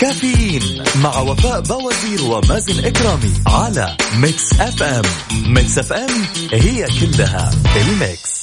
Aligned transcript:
كافيين 0.00 0.82
مع 1.02 1.18
وفاء 1.18 1.60
بوازير 1.60 2.22
ومازن 2.24 2.84
إكرامي 2.84 3.32
على 3.46 3.96
Mix 4.16 4.60
FM. 4.60 5.02
Mix 5.46 5.78
FM 5.78 6.10
هي 6.52 6.86
كلها 7.00 7.50
ال 7.76 7.88
mix. 7.88 8.36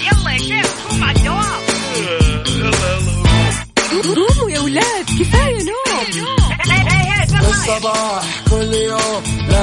يلا 0.00 0.30
يا 0.32 0.38
شيخ 0.38 0.66
قوم 0.90 1.04
على 1.04 1.18
الدوام 1.18 1.62
قوموا 4.14 4.50
يا 4.50 4.60
ولاد 4.60 5.04
كفاية 5.20 5.62
نوم. 5.62 5.76
الصباح. 7.50 8.45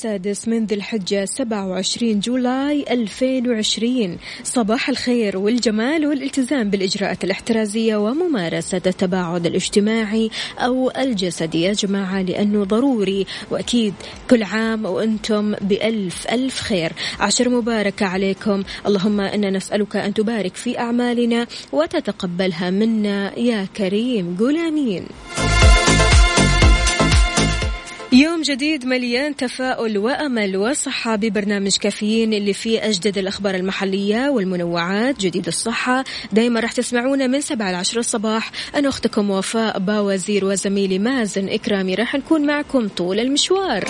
السادس 0.00 0.48
من 0.48 0.66
ذي 0.66 0.74
الحجة 0.74 1.24
27 1.24 2.20
جولاي 2.20 2.84
2020 2.90 4.18
صباح 4.44 4.88
الخير 4.88 5.38
والجمال 5.38 6.06
والالتزام 6.06 6.70
بالإجراءات 6.70 7.24
الاحترازية 7.24 7.96
وممارسة 7.96 8.80
التباعد 8.86 9.46
الاجتماعي 9.46 10.30
أو 10.58 10.90
الجسدي. 10.90 11.62
يا 11.62 11.72
جماعة 11.72 12.22
لأنه 12.22 12.64
ضروري 12.64 13.26
وأكيد 13.50 13.94
كل 14.30 14.42
عام 14.42 14.84
وأنتم 14.84 15.52
بألف 15.52 16.26
ألف 16.32 16.60
خير. 16.60 16.92
عشر 17.20 17.48
مباركة 17.48 18.06
عليكم. 18.06 18.62
اللهم 18.86 19.20
إنا 19.20 19.50
نسألك 19.50 19.96
أن 19.96 20.14
تبارك 20.14 20.54
في 20.54 20.78
أعمالنا 20.78 21.46
وتتقبلها 21.72 22.70
منا. 22.70 23.38
يا 23.38 23.66
كريم 23.76 24.36
قول 24.40 24.56
آمين. 24.56 25.06
يوم 28.12 28.42
جديد 28.42 28.86
مليان 28.86 29.36
تفاؤل 29.36 29.98
وأمل 29.98 30.56
وصحة 30.56 31.16
ببرنامج 31.16 31.76
كافيين 31.76 32.32
اللي 32.32 32.52
فيه 32.52 32.86
أجدد 32.88 33.18
الأخبار 33.18 33.54
المحلية 33.54 34.28
والمنوعات 34.28 35.20
جديد 35.20 35.46
الصحة. 35.46 36.04
دائما 36.32 36.60
راح 36.60 36.72
تسمعونا 36.72 37.26
من 37.26 37.40
7 37.40 37.72
ل 37.72 37.74
10 37.74 37.98
الصباح. 37.98 38.50
أنا 38.74 38.88
أختكم 38.88 39.30
وفاء 39.30 39.78
باوزير 39.78 40.44
وزميلي 40.44 40.98
مازن 40.98 41.48
إكرامي. 41.48 41.94
راح 41.94 42.14
نكون 42.14 42.46
معكم 42.46 42.88
طول 42.88 43.20
المشوار. 43.20 43.84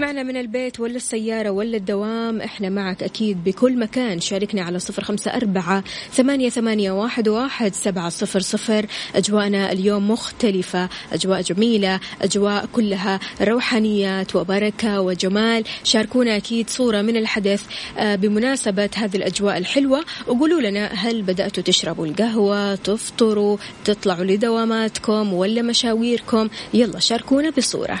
تسمعنا 0.00 0.22
من 0.22 0.36
البيت 0.36 0.80
ولا 0.80 0.96
السيارة 0.96 1.50
ولا 1.50 1.76
الدوام 1.76 2.40
إحنا 2.40 2.68
معك 2.68 3.02
أكيد 3.02 3.44
بكل 3.44 3.78
مكان. 3.78 4.20
شاركنا 4.20 4.62
على 4.62 4.78
صفر 4.78 5.04
خمسة 5.04 5.30
أربعة 5.30 5.84
ثمانية, 6.12 6.48
ثمانية 6.48 6.90
واحد, 6.90 7.28
واحد 7.28 7.74
سبعة 7.74 8.08
صفر 8.08 8.40
صفر. 8.40 8.86
أجواءنا 9.14 9.72
اليوم 9.72 10.10
مختلفة 10.10 10.88
أجواء 11.12 11.40
جميلة 11.40 12.00
أجواء 12.22 12.66
كلها 12.72 13.20
روحانيات 13.42 14.36
وبركة 14.36 15.00
وجمال. 15.00 15.64
شاركونا 15.84 16.36
أكيد 16.36 16.70
صورة 16.70 17.02
من 17.02 17.16
الحدث 17.16 17.62
آه، 17.98 18.14
بمناسبة 18.14 18.90
هذه 18.96 19.16
الأجواء 19.16 19.58
الحلوة. 19.58 20.04
وقولوا 20.26 20.60
لنا 20.60 20.86
هل 20.86 21.22
بدأتوا 21.22 21.62
تشربوا 21.62 22.06
القهوة 22.06 22.74
تفطروا 22.74 23.56
تطلعوا 23.84 24.24
لدواماتكم 24.24 25.32
ولا 25.32 25.62
مشاويركم؟ 25.62 26.48
يلا 26.74 26.98
شاركونا 26.98 27.50
بصورة. 27.50 28.00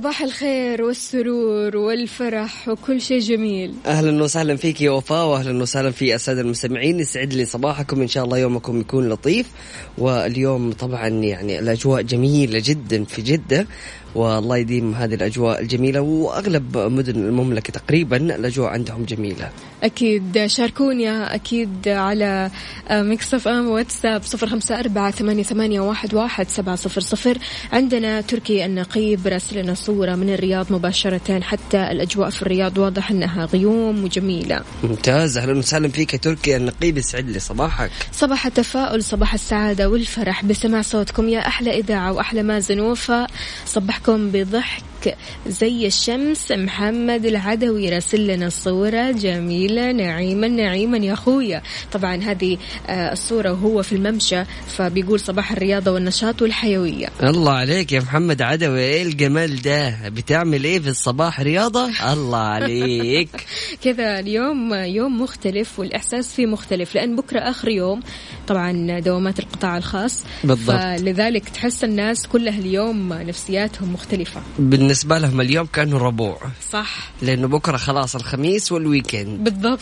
صباح 0.00 0.22
الخير 0.22 0.82
والسرور 0.82 1.76
والفرح 1.76 2.68
وكل 2.68 3.00
شيء 3.00 3.20
جميل. 3.20 3.74
أهلا 3.86 4.22
وسهلا 4.22 4.56
فيك 4.56 4.80
يا 4.80 4.90
وفاء 4.90 5.26
واهلا 5.26 5.62
وسهلا 5.62 5.90
في 5.90 6.14
الساده 6.14 6.40
المستمعين. 6.40 7.00
يسعد 7.00 7.32
لي 7.32 7.44
صباحكم. 7.44 8.00
إن 8.00 8.08
شاء 8.08 8.24
الله 8.24 8.38
يومكم 8.38 8.80
يكون 8.80 9.08
لطيف. 9.08 9.46
واليوم 9.98 10.72
طبعا 10.72 11.08
يعني 11.08 11.58
الأجواء 11.58 12.02
جميلة 12.02 12.62
جدا 12.64 13.04
في 13.04 13.22
جدة. 13.22 13.66
والله 14.14 14.56
يديم 14.56 14.94
هذه 14.94 15.14
الأجواء 15.14 15.60
الجميلة 15.60 16.00
وأغلب 16.00 16.78
مدن 16.78 17.14
المملكة 17.28 17.72
تقريبا 17.72 18.16
الأجواء 18.16 18.70
عندهم 18.70 19.04
جميلة. 19.04 19.50
أكيد 19.82 20.46
شاركوني 20.46 21.10
أكيد 21.34 21.88
على 21.88 22.50
Mix 22.90 23.34
FM 23.34 23.68
واتساب 23.68 24.22
صفر 24.22 24.46
خمسة 24.46 24.80
أربعة 24.80 25.10
ثمانية, 25.10 25.42
ثمانية 25.42 25.80
واحد, 25.80 26.14
واحد 26.14 26.48
سبعة 26.48 26.76
صفر 26.76 27.00
صفر. 27.00 27.38
عندنا 27.72 28.20
تركي 28.20 28.64
النقيب 28.64 29.26
راسل 29.26 29.58
لنا 29.62 29.74
صورة 29.74 30.14
من 30.14 30.34
الرياض 30.34 30.72
مباشرة 30.72 31.40
حتى 31.40 31.90
الأجواء 31.90 32.30
في 32.30 32.42
الرياض 32.42 32.78
واضح 32.78 33.10
أنها 33.10 33.44
غيوم 33.44 34.04
وجميلة. 34.04 34.60
ممتاز 34.84 35.38
أهلا 35.38 35.58
وسهلا 35.58 35.88
فيك 35.88 36.12
يا 36.12 36.18
تركي 36.18 36.56
النقيب 36.56 36.98
يسعد 36.98 37.30
لي 37.30 37.38
صباحك. 37.38 37.90
صباح 38.12 38.46
التفاؤل 38.46 39.04
صباح 39.04 39.34
السعادة 39.34 39.88
والفرح 39.88 40.44
بسمع 40.44 40.82
صوتكم 40.82 41.28
يا 41.28 41.40
أحلى 41.40 41.78
إذاعة 41.78 42.12
وأحلى 42.12 42.42
مازن 42.42 42.80
وفاء. 42.80 43.30
صبحكم 44.00 44.30
بضحك 44.30 45.16
زي 45.46 45.86
الشمس. 45.86 46.52
محمد 46.52 47.26
العدوي 47.26 47.88
راسل 47.88 48.26
لنا 48.26 48.48
صورة 48.48 49.10
جميلة 49.10 49.92
نعيما 49.92 50.48
نعيما 50.48 50.98
يا 50.98 51.12
أخويا. 51.12 51.62
طبعا 51.92 52.16
هذه 52.16 52.58
آه، 52.88 53.12
الصورة 53.12 53.52
وهو 53.52 53.82
في 53.82 53.92
الممشى 53.92 54.44
فبيقول 54.66 55.20
صباح 55.20 55.52
الرياضة 55.52 55.90
والنشاط 55.90 56.42
والحيوية. 56.42 57.08
الله 57.22 57.52
عليك 57.52 57.92
يا 57.92 58.00
محمد 58.00 58.42
عدوي. 58.42 58.80
إيه 58.80 59.02
الجمال 59.02 59.62
ده؟ 59.62 60.08
بتعمل 60.08 60.64
إيه 60.64 60.80
في 60.80 60.88
الصباح 60.88 61.40
رياضة؟ 61.40 61.90
الله 62.12 62.38
عليك. 62.38 63.46
كذا 63.84 64.20
اليوم 64.20 64.74
يوم 64.74 65.22
مختلف 65.22 65.78
والإحساس 65.78 66.34
فيه 66.34 66.46
مختلف 66.46 66.94
لأن 66.94 67.16
بكرة 67.16 67.40
آخر 67.40 67.68
يوم. 67.68 68.00
طبعا 68.48 69.00
دوامات 69.00 69.38
القطاع 69.38 69.76
الخاص. 69.76 70.24
بالضبط. 70.44 70.76
فلذلك 70.76 71.48
تحس 71.48 71.84
الناس 71.84 72.26
كلها 72.26 72.58
اليوم 72.58 73.12
نفسياتهم 73.12 73.89
مختلفة. 73.90 74.40
بالنسبة 74.58 75.18
لهم 75.18 75.40
اليوم 75.40 75.66
كانوا 75.66 75.98
ربوع. 75.98 76.38
صح. 76.70 77.10
لأنه 77.22 77.48
بكرة 77.48 77.76
خلاص 77.76 78.16
الخميس 78.16 78.72
والويكند 78.72 79.44
بالضبط. 79.44 79.80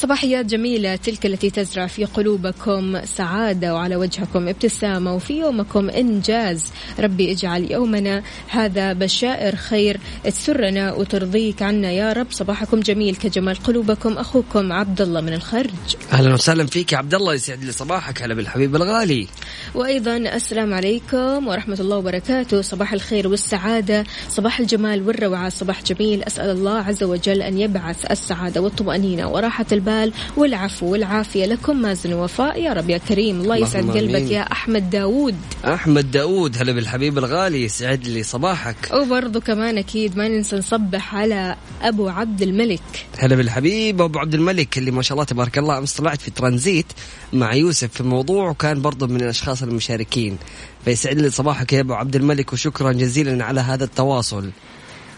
صباحيات 0.00 0.46
جميلة 0.46 0.96
تلك 0.96 1.26
التي 1.26 1.50
تزرع 1.50 1.86
في 1.86 2.04
قلوبكم 2.04 3.04
سعادة 3.04 3.74
وعلى 3.74 3.96
وجهكم 3.96 4.48
ابتسامة 4.48 5.14
وفي 5.14 5.38
يومكم 5.38 5.90
إنجاز. 5.90 6.72
ربي 6.98 7.32
اجعل 7.32 7.70
يومنا 7.70 8.22
هذا 8.48 8.92
بشائر 8.92 9.56
خير. 9.56 10.00
تسرنا 10.24 10.92
وترضيك 10.92 11.62
عنا 11.62 11.90
يا 11.90 12.12
رب. 12.12 12.26
صباحكم 12.30 12.80
جميل 12.80 13.16
كجمال 13.16 13.56
قلوبكم. 13.56 14.18
أخوكم 14.18 14.72
عبد 14.72 15.00
الله 15.00 15.20
من 15.20 15.32
الخرج. 15.32 15.96
أهلا 16.12 16.34
وسهلا 16.34 16.66
فيك 16.66 16.92
يا 16.92 16.98
عبد 16.98 17.14
الله 17.14 17.34
يسعد 17.34 17.64
لي 17.64 17.72
صباحك. 17.72 18.22
هلا 18.22 18.34
بالحبيب 18.34 18.76
الغالي. 18.76 19.26
وأيضا 19.74 20.16
السلام 20.16 20.74
عليكم 20.74 21.48
ورحمة 21.48 21.80
الله 21.80 21.96
وبركاته. 21.96 22.62
صباح 22.62 22.92
الخير 22.92 23.28
والسعادة 23.28 24.04
صباح 24.28 24.60
الجمال 24.60 25.08
والروعة 25.08 25.48
صباح 25.48 25.82
جميل. 25.82 26.22
أسأل 26.22 26.50
الله 26.50 26.78
عز 26.78 27.02
وجل 27.02 27.42
أن 27.42 27.58
يبعث 27.58 28.10
السعادة 28.10 28.60
والطمأنينة 28.60 29.28
وراحة 29.28 29.66
البال 29.72 29.89
والعفو 30.36 30.86
والعافية 30.86 31.46
لكم. 31.46 31.76
مازن 31.76 32.12
وفاء. 32.12 32.62
يا 32.62 32.72
رب 32.72 32.90
يا 32.90 32.98
كريم. 32.98 33.40
الله 33.40 33.56
يسعد 33.56 33.90
قلبك. 33.90 34.30
يا 34.30 34.40
أحمد 34.40 34.90
داوود. 34.90 35.36
أحمد 35.64 36.10
داود 36.10 36.56
هلا 36.58 36.72
بالحبيب 36.72 37.18
الغالي 37.18 37.64
يسعد 37.64 38.06
لي 38.06 38.22
صباحك. 38.22 38.76
وبرضه 38.92 39.40
كمان 39.40 39.78
أكيد 39.78 40.16
ما 40.16 40.28
ننسى 40.28 40.56
نصبح 40.56 41.14
على 41.14 41.56
أبو 41.82 42.08
عبد 42.08 42.42
الملك. 42.42 42.82
هلا 43.18 43.36
بالحبيب 43.36 44.02
أبو 44.02 44.18
عبد 44.18 44.34
الملك 44.34 44.78
اللي 44.78 44.90
ما 44.90 45.02
شاء 45.02 45.14
الله 45.14 45.24
تبارك 45.24 45.58
الله 45.58 45.78
امس 45.78 45.94
طلعت 45.94 46.20
في 46.20 46.30
ترانزيت 46.30 46.86
مع 47.32 47.54
يوسف 47.54 47.92
في 47.92 48.02
موضوع 48.02 48.50
وكان 48.50 48.82
برضه 48.82 49.06
من 49.06 49.20
الأشخاص 49.20 49.62
المشاركين. 49.62 50.38
فيسعد 50.84 51.18
لي 51.18 51.30
صباحك 51.30 51.72
يا 51.72 51.80
أبو 51.80 51.94
عبد 51.94 52.16
الملك 52.16 52.52
وشكرا 52.52 52.92
جزيلا 52.92 53.44
على 53.44 53.60
هذا 53.60 53.84
التواصل. 53.84 54.50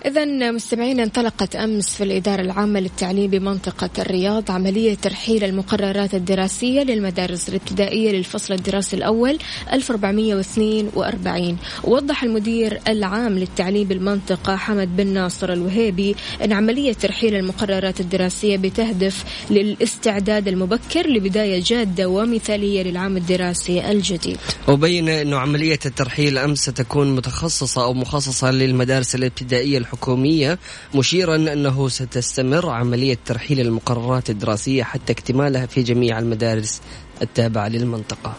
إذا 0.07 0.51
مستمعينا 0.51 1.03
انطلقت 1.03 1.57
أمس 1.57 1.89
في 1.95 2.05
الإدارة 2.05 2.41
العامة 2.41 2.81
للتعليم 2.81 3.31
بمنطقة 3.31 3.91
الرياض 3.99 4.51
عملية 4.51 4.95
ترحيل 4.95 5.45
المقررات 5.45 6.15
الدراسية 6.15 6.83
للمدارس 6.83 7.49
الابتدائية 7.49 8.13
للفصل 8.13 8.55
الدراسي 8.55 8.97
الأول 8.97 9.39
1442 9.73 11.57
ووضح 11.85 12.23
المدير 12.23 12.81
العام 12.89 13.39
للتعليم 13.39 13.89
بالمنطقة 13.89 14.57
حمد 14.57 14.97
بن 14.97 15.07
ناصر 15.07 15.53
الوهيبي 15.53 16.17
أن 16.45 16.53
عملية 16.53 16.93
ترحيل 16.93 17.35
المقررات 17.35 18.01
الدراسية 18.01 18.57
بتهدف 18.57 19.25
للاستعداد 19.51 20.49
المبكر 20.49 21.07
لبداية 21.07 21.63
جادة 21.67 22.09
ومثالية 22.09 22.83
للعام 22.83 23.17
الدراسي 23.17 23.91
الجديد. 23.91 24.39
وبين 24.69 25.09
إنه 25.09 25.37
عملية 25.37 25.79
الترحيل 25.87 26.39
أمس 26.39 26.59
ستكون 26.59 27.15
متخصصة 27.15 27.85
أو 27.85 27.95
مخصصة 27.95 28.51
للمدارس 28.51 29.15
الابتدائية 29.15 29.79
الحكوميه 29.93 30.59
مشيرا 30.95 31.37
أنه 31.37 31.89
ستستمر 31.89 32.71
عملية 32.71 33.19
ترحيل 33.27 33.61
المقررات 33.61 34.31
الدراسية 34.31 34.83
حتى 34.83 35.13
اكتمالها 35.13 35.67
في 35.67 35.83
جميع 35.83 36.19
المدارس 36.19 36.81
التابعة 37.23 37.69
للمنطقة. 37.69 38.37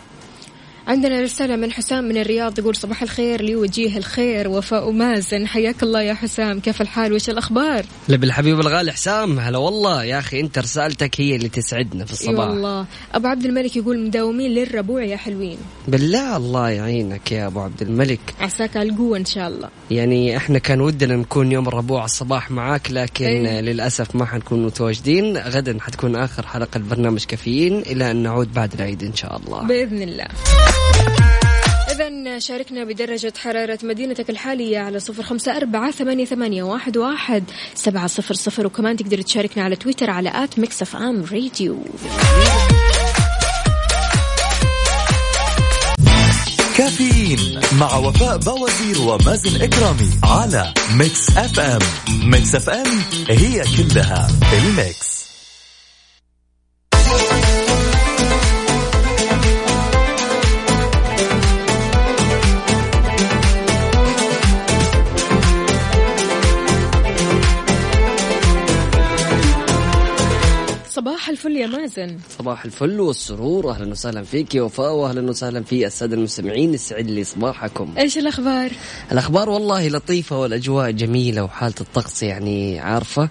عندنا 0.88 1.21
رسالة 1.21 1.56
من 1.56 1.71
حسام 1.71 2.03
من 2.03 2.18
الرياض 2.18 2.59
يقول 2.59 2.75
صباح 2.75 3.01
الخير 3.01 3.41
لوجيه 3.41 3.97
الخير 3.97 4.47
وفاء 4.47 4.91
مازن 4.91 5.47
حياك 5.47 5.83
الله 5.83 6.01
يا 6.01 6.13
حسام 6.13 6.59
كيف 6.59 6.81
الحال؟ 6.81 7.13
وش 7.13 7.30
الأخبار؟ 7.30 7.85
لب 8.09 8.24
الحبيب 8.24 8.59
الغالي 8.59 8.91
حسام 8.91 9.39
هلا 9.39 9.57
والله. 9.57 10.03
يا 10.03 10.19
أخي 10.19 10.39
أنت 10.39 10.59
رسالتك 10.59 11.21
هي 11.21 11.35
اللي 11.35 11.50
تسعدنا 11.50 12.06
في 12.06 12.12
الصباح. 12.12 12.50
والله. 12.50 12.85
أبو 13.13 13.27
عبد 13.27 13.45
الملك 13.45 13.75
يقول 13.75 14.00
مداومين 14.06 14.51
للربوع 14.51 15.03
يا 15.03 15.18
حلوين. 15.18 15.57
بالله 15.88 16.38
الله 16.38 16.69
يعينك 16.69 17.31
يا 17.31 17.47
أبو 17.47 17.59
عبد 17.59 17.81
الملك. 17.81 18.19
عساك 18.39 18.77
على 18.77 18.89
القوة 18.89 19.18
إن 19.18 19.25
شاء 19.25 19.47
الله. 19.47 19.69
يعني 19.91 20.38
إحنا 20.38 20.59
كان 20.59 20.81
ودنا 20.81 21.15
نكون 21.15 21.51
يوم 21.51 21.68
الربوع 21.68 22.06
الصباح 22.06 22.51
معاك 22.51 22.91
لكن 22.91 23.25
إيه. 23.25 23.62
للأسف 23.62 24.15
ما 24.15 24.25
حنكون 24.25 24.65
متواجدين. 24.65 25.38
غدا 25.38 25.77
حتكون 25.81 26.15
آخر 26.15 26.47
حلقة 26.47 26.80
برنامج 26.80 27.25
كافيين 27.25 27.80
إلى 27.80 28.12
أن 28.12 28.15
نعود 28.15 28.53
بعد 28.53 28.74
العيد 28.74 29.03
إن 29.03 29.15
شاء 29.15 29.38
الله. 29.38 29.63
بإذن 29.68 30.01
الله. 30.01 30.27
إذا 31.91 32.39
شاركنا 32.39 32.83
بدرجة 32.83 33.33
حرارة 33.37 33.79
مدينتك 33.83 34.29
الحالية 34.29 34.79
على 34.79 34.99
صفر 34.99 35.23
خمسة 35.23 35.57
أربعة 35.57 35.91
ثمانية, 35.91 36.25
ثمانية 36.25 36.63
واحد, 36.63 36.97
واحد 36.97 37.43
سبعة 37.75 38.07
صفر 38.07 38.33
صفر. 38.33 38.65
وكمان 38.65 38.97
تقدر 38.97 39.21
تشاركنا 39.21 39.63
على 39.63 39.75
تويتر 39.75 40.09
على 40.09 40.43
at 40.44 40.59
Mix 40.59 40.81
FM 40.81 41.25
Radio. 41.31 41.77
كافيين 46.77 47.59
مع 47.79 47.95
وفاء 47.95 48.37
بوازير 48.37 49.01
ومازن 49.01 49.61
إكرامي 49.61 50.09
على 50.23 50.73
Mix 50.97 51.38
FM. 51.38 51.80
Mix 52.30 52.56
FM 52.56 53.00
هي 53.29 53.63
كلها 53.77 54.27
ال 54.53 54.65
mix. 54.65 55.12
الفل 71.53 71.61
يا 71.61 71.67
مازن. 71.79 72.17
صباح 72.39 72.65
الفل 72.65 73.00
والسرور. 73.00 73.71
أهلا 73.71 73.91
وسهلا 73.91 74.23
فيك 74.23 74.55
يا 74.55 74.61
وفاء 74.61 74.94
واهلا 74.94 75.29
وسهلا 75.29 75.63
في 75.63 75.88
السادة 75.88 76.15
المستمعين 76.15 76.73
يسعد 76.73 77.07
لي 77.07 77.23
صباحكم. 77.23 77.94
إيش 77.97 78.17
الأخبار؟ 78.17 78.71
الأخبار 79.11 79.50
والله 79.50 79.88
لطيفة 79.88 80.39
والأجواء 80.39 80.91
جميلة 80.91 81.44
وحالة 81.44 81.73
الطقس 81.81 82.23
يعني 82.23 82.79
عارفة. 82.79 83.29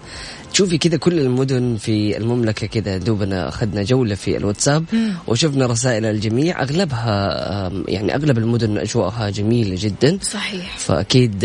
تشوفي 0.53 0.77
كذا 0.77 0.97
كل 0.97 1.19
المدن 1.19 1.77
في 1.77 2.17
المملكة 2.17 2.67
كذا 2.67 2.97
دوبنا 2.97 3.49
أخذنا 3.49 3.83
جولة 3.83 4.15
في 4.15 4.37
الواتساب 4.37 4.85
وشفنا 5.27 5.65
رسائل 5.65 6.05
الجميع. 6.05 6.61
أغلبها 6.61 7.71
يعني 7.87 8.15
أغلب 8.15 8.37
المدن 8.37 8.77
أجواءها 8.77 9.29
جميلة 9.29 9.75
جدا. 9.79 10.17
صحيح. 10.21 10.77
فأكيد 10.77 11.43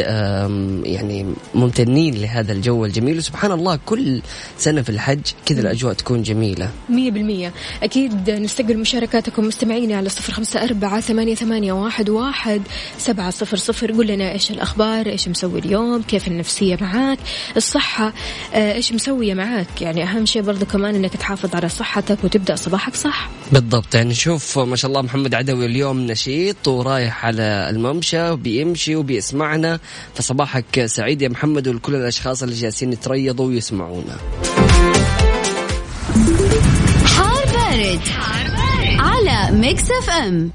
يعني 0.85 1.27
ممتنين 1.55 2.15
لهذا 2.15 2.53
الجو 2.53 2.85
الجميل. 2.85 3.19
وسبحان 3.19 3.53
الله 3.53 3.79
كل 3.87 4.23
سنة 4.59 4.83
في 4.83 4.89
الحج 4.89 5.21
كذا 5.47 5.61
الأجواء 5.61 5.95
تكون 5.95 6.23
جميلة. 6.23 6.71
مية 6.89 7.11
بالمية. 7.11 7.53
أكيد 7.83 8.31
نستقبل 8.31 8.79
مشاركاتكم 8.79 9.45
مستمعينا 9.45 9.97
على 9.97 10.09
صفر 10.09 10.33
خمسة 10.33 10.65
أربعة 10.65 11.01
ثمانية, 11.01 11.35
ثمانية 11.35 11.73
واحد, 11.73 12.11
واحد 12.11 12.63
سبعة 12.99 13.31
صفر 13.31 13.57
صفر. 13.57 13.93
قول 13.93 14.07
لنا 14.07 14.33
إيش 14.33 14.51
الأخبار 14.51 15.07
إيش 15.07 15.29
مسوي 15.29 15.59
اليوم 15.59 16.03
كيف 16.03 16.29
النفسية 16.29 16.79
معاك 16.81 17.19
الصحة 17.57 18.13
آه، 18.55 18.73
إيش 18.73 18.98
مسوية 18.99 19.35
معاك. 19.35 19.83
يعني 19.83 20.03
أهم 20.03 20.27
شيء 20.27 20.43
برضو 20.43 20.67
كمان 20.67 20.95
إنك 20.95 21.17
تحافظ 21.17 21.55
على 21.55 21.69
صحتك 21.69 22.19
وتبدأ 22.25 22.57
صباحك 22.57 22.95
صح. 22.95 23.29
بالضبط. 23.53 23.95
يعني 23.95 24.15
شوف 24.15 24.59
ما 24.59 24.77
شاء 24.77 24.89
الله 24.89 25.03
محمد 25.03 25.35
عدوي 25.35 25.67
اليوم 25.67 26.01
نشيط 26.01 26.69
ورايح 26.69 27.25
على 27.25 27.67
الممشى 27.71 28.31
وبيمشي 28.31 28.97
وبيسمعنا. 28.97 29.81
فصباحك 30.15 30.87
سعيد 30.87 31.23
يا 31.23 31.29
محمد 31.29 31.69
ولكل 31.69 31.95
الأشخاص 31.95 32.43
اللي 32.43 32.55
جالسين 32.55 32.93
يتريضوا 32.93 33.47
ويسمعونا. 33.47 34.17
حار 37.05 37.45
بارد, 37.53 38.01
على 38.99 39.59
Mix 39.59 39.91
FM. 39.91 40.51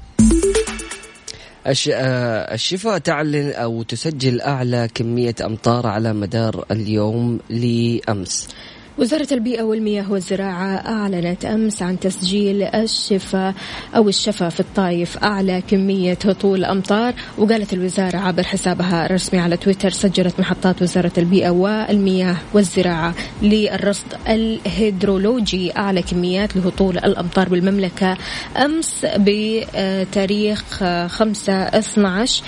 الشفاء 1.66 2.98
تعلن 2.98 3.50
أو 3.50 3.82
تسجل 3.82 4.40
أعلى 4.40 4.88
كمية 4.94 5.34
أمطار 5.44 5.86
على 5.86 6.12
مدار 6.12 6.64
اليوم 6.70 7.40
لأمس. 7.50 8.48
وزارة 8.98 9.28
البيئة 9.32 9.62
والمياه 9.62 10.12
والزراعة 10.12 10.74
أعلنت 10.76 11.44
أمس 11.44 11.82
عن 11.82 12.00
تسجيل 12.00 12.62
الشفا 12.62 13.54
أو 13.96 14.08
الشفا 14.08 14.48
في 14.48 14.60
الطايف 14.60 15.18
أعلى 15.18 15.62
كمية 15.70 16.18
هطول 16.24 16.64
أمطار 16.64 17.14
وقالت 17.38 17.72
الوزارة 17.72 18.16
عبر 18.16 18.42
حسابها 18.42 19.06
الرسمي 19.06 19.40
على 19.40 19.56
تويتر 19.56 19.90
سجلت 19.90 20.40
محطات 20.40 20.82
وزارة 20.82 21.12
البيئة 21.18 21.50
والمياه 21.50 22.36
والزراعة 22.52 23.14
للرصد 23.42 24.06
الهيدرولوجي 24.28 25.76
أعلى 25.76 26.02
كميات 26.02 26.56
لهطول 26.56 26.98
الأمطار 26.98 27.48
بالمملكة. 27.48 28.16
أمس 28.56 29.06
بتاريخ 29.16 30.64
5 31.06 31.52
12 31.52 32.42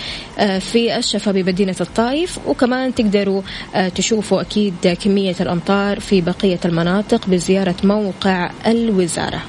في 0.61 0.97
الشفا 0.99 1.33
بمدينة 1.33 1.77
الطايف 1.81 2.39
وكمان 2.47 2.95
تقدروا 2.95 3.43
آه، 3.75 3.89
تشوفوا 3.89 4.41
أكيد 4.41 4.97
كمية 5.05 5.37
الأمطار 5.41 6.01
في 6.01 6.21
بقية 6.21 6.36
المناطق 6.45 7.27
بزيارة 7.27 7.77
موقع 7.85 8.51
الوزارة. 8.67 9.43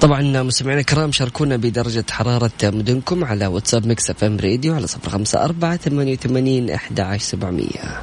طبعا 0.00 0.42
مستمعينا 0.42 0.80
الكرام 0.80 1.12
شاركونا 1.12 1.56
بدرجة 1.56 2.04
حرارة 2.10 2.50
مدنكم 2.64 3.24
على 3.24 3.46
واتساب 3.46 3.86
Mix 3.86 4.10
FM 4.10 4.36
Radio 4.36 4.74
على 4.74 4.86
صفر 4.86 5.10
خمسة 5.10 5.44
أربعة 5.44 5.76
ثمانية 5.76 6.12
وثمانين 6.12 6.70
أحد 6.70 7.00
عشر 7.00 7.24
سبعمية. 7.24 8.02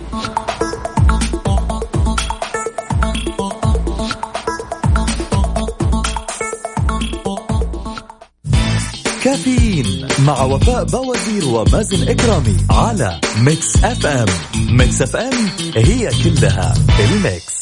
كافيين 9.23 10.07
مع 10.19 10.43
وفاء 10.43 10.83
بوازير 10.83 11.45
ومازن 11.45 12.07
إكرامي 12.07 12.57
على 12.69 13.21
Mix 13.41 13.83
FM. 13.83 14.27
Mix 14.69 15.01
FM 15.01 15.33
هي 15.75 16.09
كلها 16.23 16.73
ال 16.99 17.11
mix. 17.11 17.58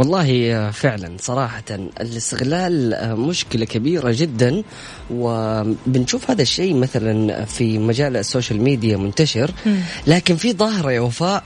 والله 0.00 0.52
آه، 0.54 0.70
فعلا 0.70 1.16
صراحة 1.20 1.62
الاستغلال 2.00 2.94
آه، 2.94 3.14
مشكلة 3.14 3.64
كبيرة 3.64 4.12
جدا. 4.16 4.62
وبنشوف 5.10 6.30
هذا 6.30 6.42
الشيء 6.42 6.74
مثلا 6.74 7.44
في 7.44 7.78
مجال 7.78 8.16
ال 8.16 8.22
social 8.22 8.60
media 8.62 8.96
منتشر. 8.96 9.50
لكن 10.06 10.36
في 10.36 10.52
ظاهرة 10.52 10.92
يا 10.92 11.00
وفاء 11.00 11.42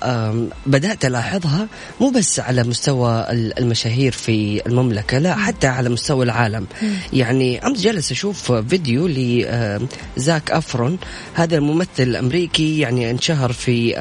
بدأت 0.66 1.04
ألاحظها 1.04 1.66
مو 2.00 2.10
بس 2.10 2.40
على 2.40 2.62
مستوى 2.64 3.26
ال- 3.30 3.58
المشاهير 3.58 4.12
في 4.12 4.62
المملكة 4.66 5.18
لا 5.18 5.34
حتى 5.34 5.66
على 5.66 5.88
مستوى 5.88 6.24
العالم. 6.24 6.66
يعني 7.12 7.66
أمس 7.66 7.80
جالس 7.80 8.12
أشوف 8.12 8.52
فيديو 8.52 9.06
لزاك 9.06 10.50
إيفرون 10.50 10.98
هذا 11.34 11.56
الممثل 11.56 11.88
الأمريكي 11.98 12.78
يعني 12.78 13.10
انشهر 13.10 13.52
في 13.52 13.94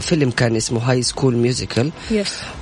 فيلم 0.00 0.30
كان 0.30 0.56
اسمه 0.56 0.80
High 0.90 1.02
School 1.02 1.36
Musical 1.36 1.90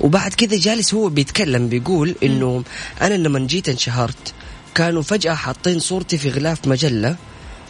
وبعد 0.01 0.33
كذا 0.33 0.57
جالس 0.57 0.93
هو 0.93 1.09
بيتكلم 1.09 1.34
بيقول 1.69 2.15
إنه 2.23 2.63
أنا 3.01 3.13
لما 3.13 3.39
جيت 3.39 3.69
انشهرت 3.69 4.33
كانوا 4.75 5.01
فجأة 5.01 5.33
حاطين 5.33 5.79
صورتي 5.79 6.17
في 6.17 6.29
غلاف 6.29 6.67
مجلة. 6.67 7.15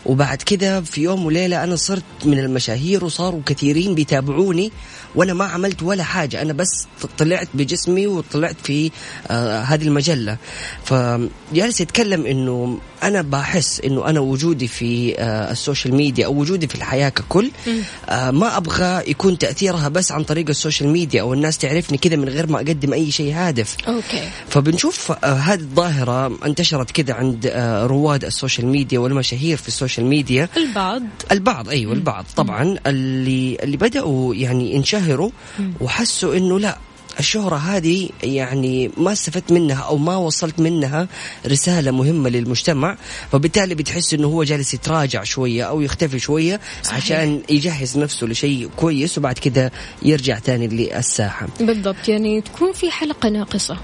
وبعد 0.06 0.42
كذا 0.42 0.82
في 0.82 1.02
يوم 1.02 1.26
وليلة 1.26 1.64
أنا 1.64 1.76
صرت 1.76 2.04
من 2.26 2.40
المشاهير 2.40 3.06
وصاروا 3.06 3.42
كثيرين 3.46 3.96
بيتابعوني 3.96 4.72
وأنا 5.16 5.34
ما 5.34 5.46
عملت 5.46 5.84
ولا 5.84 6.04
حاجة. 6.04 6.42
أنا 6.42 6.54
بس 6.54 6.88
طلعت 7.18 7.48
بجسمي 7.54 8.08
وطلعت 8.08 8.56
في 8.64 8.92
آه 9.28 9.62
هذه 9.62 9.84
المجلة. 9.84 10.38
فجالس 10.86 11.82
يتكلم 11.82 12.26
إنه 12.26 12.80
أنا 13.04 13.22
بحس 13.22 13.80
إنه 13.80 14.10
أنا 14.10 14.20
وجودي 14.20 14.68
في 14.68 15.16
آه 15.20 15.52
ال 15.52 15.58
social 15.58 15.96
media 15.96 16.26
أو 16.26 16.34
وجودي 16.40 16.68
في 16.68 16.76
الحياة 16.76 17.10
ككل 17.10 17.52
آه 18.10 18.32
ما 18.32 18.58
أبغى 18.58 19.04
يكون 19.12 19.38
تأثيرها 19.38 19.88
بس 19.88 20.12
عن 20.12 20.24
طريق 20.24 20.50
ال 20.50 20.56
social 20.56 20.90
media 20.90 21.22
أو 21.22 21.34
الناس 21.34 21.58
تعرفني 21.58 21.98
كذا 21.98 22.16
من 22.16 22.30
غير 22.30 22.48
ما 22.48 22.58
أقدم 22.58 22.94
أي 22.94 23.12
شيء 23.12 23.34
هادف. 23.34 23.78
okay. 23.88 24.30
فبنشوف 24.50 25.12
آه، 25.12 25.34
هذه 25.34 25.60
الظاهرة 25.60 26.46
انتشرت 26.46 26.92
كذا 26.92 27.14
عند 27.14 27.46
آه، 27.54 27.86
رواد 27.86 28.26
ال 28.26 28.32
social 28.32 28.68
media 28.68 29.00
والمشاهير 29.00 29.58
في 29.58 29.68
ال 29.68 29.72
social 29.72 29.95
media. 30.04 30.50
البعض. 30.58 31.04
البعض 31.32 31.70
أيوه 31.70 31.94
البعض. 31.94 32.26
طبعا 32.36 32.78
اللي 32.88 33.58
اللي 33.64 33.78
بدأوا 33.78 34.36
يعني 34.36 34.76
ينشهروا 34.76 35.30
وحسوا 35.82 36.36
إنه 36.38 36.60
لا 36.60 36.78
الشهرة 37.20 37.56
هذه 37.56 38.10
يعني 38.24 38.92
ما 38.98 39.12
استفدت 39.12 39.52
منها 39.52 39.82
أو 39.82 39.98
ما 39.98 40.16
وصلت 40.16 40.60
منها 40.60 41.08
رسالة 41.48 41.92
مهمة 41.92 42.30
للمجتمع 42.30 42.98
فبالتالي 43.32 43.76
بتحس 43.76 44.14
أنه 44.14 44.28
هو 44.28 44.44
جالس 44.44 44.74
يتراجع 44.74 45.24
شوية 45.24 45.64
أو 45.64 45.82
يختفي 45.82 46.20
شوية 46.20 46.60
صحيح. 46.84 46.98
عشان 46.98 47.42
يجهز 47.50 47.98
نفسه 47.98 48.28
لشيء 48.28 48.70
كويس 48.76 49.18
وبعد 49.18 49.38
كده 49.38 49.72
يرجع 50.04 50.40
تاني 50.40 50.68
للساحة. 50.68 51.48
بالضبط 51.60 52.08
يعني 52.10 52.42
تكون 52.42 52.74
في 52.74 52.92
حلقة 52.92 53.30
ناقصة. 53.30 53.78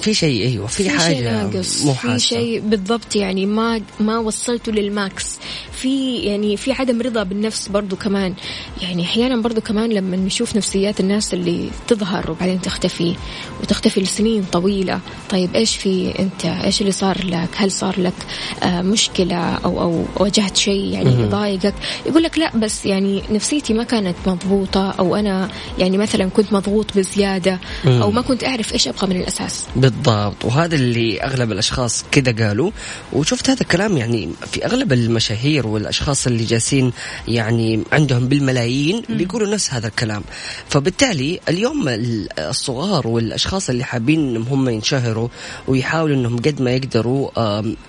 في 0.00 0.14
شيء 0.14 0.46
أيوة 0.46 0.66
في, 0.66 0.76
في 0.76 0.82
شيء 0.82 0.98
حاجة 0.98 1.42
ناقص 1.42 1.82
مو 1.82 1.94
في. 1.94 2.18
شيء 2.18 2.60
بالضبط 2.60 3.16
يعني 3.16 3.46
ما 3.46 3.80
ما 4.00 4.18
وصلته 4.18 4.72
للماكس. 4.72 5.38
في 5.72 6.16
يعني 6.16 6.56
في 6.56 6.72
عدم 6.72 7.02
رضا 7.02 7.22
بالنفس 7.22 7.68
برضو 7.68 7.96
كمان. 7.96 8.34
يعني 8.82 9.02
أحيانا 9.02 9.36
برضو 9.36 9.60
كمان 9.60 9.90
لما 9.90 10.16
نشوف 10.16 10.56
نفسيات 10.56 11.00
الناس 11.00 11.34
اللي 11.34 11.70
تظهر 11.88 12.30
وبعدين 12.30 12.60
تختفي 12.60 13.16
وتختفي 13.62 14.00
لسنين 14.00 14.44
طويلة. 14.52 15.00
طيب 15.30 15.54
إيش 15.54 15.76
في 15.76 16.18
أنت؟ 16.18 16.44
إيش 16.44 16.80
اللي 16.80 16.92
صار 16.92 17.24
لك؟ 17.24 17.48
هل 17.56 17.70
صار 17.72 18.00
لك 18.00 18.14
آه 18.62 18.82
مشكلة 18.82 19.36
أو 19.36 19.80
أو 19.80 20.04
واجهت 20.16 20.56
شيء 20.56 20.84
يعني 20.84 21.10
يضايقك؟ 21.10 21.74
يقول 22.06 22.22
لك 22.22 22.38
لا 22.38 22.56
بس 22.56 22.86
يعني 22.86 23.22
نفسيتي 23.30 23.74
ما 23.74 23.84
كانت 23.84 24.16
مضبوطه 24.26 24.90
أو 24.90 25.16
أنا 25.16 25.50
يعني 25.78 25.98
مثلا 25.98 26.28
كنت 26.28 26.52
مضغوط 26.52 26.96
بزيادة 26.96 27.60
أو 27.86 28.10
ما 28.10 28.20
كنت 28.20 28.44
أعرف 28.44 28.72
إيش 28.72 28.88
أبغى 28.88 29.06
من 29.06 29.19
الاساس 29.20 29.66
بالضبط. 29.76 30.44
وهذا 30.44 30.74
اللي 30.74 31.20
أغلب 31.22 31.52
الأشخاص 31.52 32.04
كذا 32.12 32.46
قالوا. 32.46 32.70
وشفت 33.12 33.50
هذا 33.50 33.60
الكلام 33.60 33.96
يعني 33.96 34.30
في 34.52 34.66
أغلب 34.66 34.92
المشاهير 34.92 35.66
والأشخاص 35.66 36.26
اللي 36.26 36.44
جالسين 36.44 36.92
يعني 37.28 37.82
عندهم 37.92 38.28
بالملايين 38.28 39.02
بيقولوا 39.08 39.48
نفس 39.54 39.74
هذا 39.74 39.86
الكلام. 39.88 40.22
فبالتالي 40.68 41.40
اليوم 41.48 41.88
ال- 41.88 42.38
الصغار 42.38 43.06
والأشخاص 43.08 43.68
اللي 43.70 43.84
حابين 43.84 44.28
إنهم 44.28 44.46
هم 44.50 44.68
ينشهروا 44.68 45.28
ويحاولوا 45.68 46.16
إنهم 46.16 46.36
قد 46.36 46.62
ما 46.62 46.70
يقدروا 46.70 47.30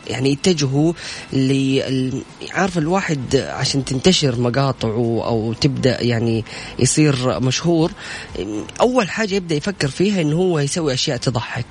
يعني 0.07 0.31
يتجهوا 0.31 0.93
ل 1.33 2.11
عارف 2.51 2.77
الواحد 2.77 3.35
عشان 3.35 3.85
تنتشر 3.85 4.39
مقاطعه 4.39 5.21
أو 5.25 5.53
تبدأ 5.61 6.01
يعني 6.03 6.45
يصير 6.79 7.39
مشهور 7.39 7.91
أول 8.81 9.09
حاجة 9.09 9.35
يبدأ 9.35 9.55
يفكر 9.55 9.87
فيها 9.87 10.21
انه 10.21 10.35
هو 10.35 10.59
يسوي 10.59 10.93
أشياء 11.11 11.17
تضحك. 11.17 11.65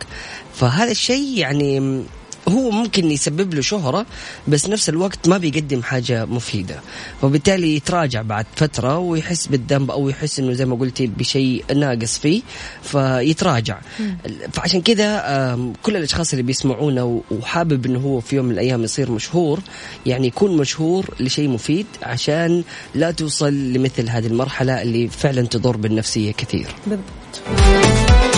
فهذا 0.54 0.90
الشيء 0.90 1.38
يعني 1.38 2.04
هو 2.48 2.70
ممكن 2.70 3.10
يسبب 3.10 3.54
له 3.54 3.60
شهرة 3.60 4.06
بس 4.48 4.68
نفس 4.68 4.88
الوقت 4.88 5.28
ما 5.28 5.38
بيقدم 5.38 5.82
حاجة 5.82 6.24
مفيدة. 6.24 6.80
وبالتالي 7.22 7.76
يتراجع 7.76 8.22
بعد 8.22 8.46
فترة 8.56 8.98
ويحس 8.98 9.46
بالذنب 9.46 9.90
أو 9.90 10.08
يحس 10.08 10.38
أنه 10.38 10.52
زي 10.52 10.64
ما 10.64 10.76
قلتي 10.76 11.06
بشيء 11.06 11.64
ناقص 11.74 12.18
فيه 12.18 12.42
فيتراجع. 12.82 13.78
فعشان 14.52 14.82
كذا 14.82 15.68
كل 15.82 15.96
الأشخاص 15.96 16.32
اللي 16.32 16.42
بيسمعونا 16.42 17.20
وحابب 17.30 17.86
أنه 17.86 17.98
هو 17.98 18.20
في 18.20 18.36
يوم 18.36 18.44
من 18.44 18.52
الأيام 18.52 18.84
يصير 18.84 19.10
مشهور 19.10 19.60
يعني 20.06 20.26
يكون 20.26 20.56
مشهور 20.56 21.14
لشيء 21.20 21.48
مفيد 21.48 21.86
عشان 22.02 22.64
لا 22.94 23.10
توصل 23.10 23.52
لمثل 23.54 24.08
هذه 24.08 24.26
المرحلة 24.26 24.82
اللي 24.82 25.08
فعلا 25.08 25.46
تضر 25.46 25.76
بالنفسية 25.76 26.32
كثير. 26.32 26.68
بالضبط. 26.86 28.29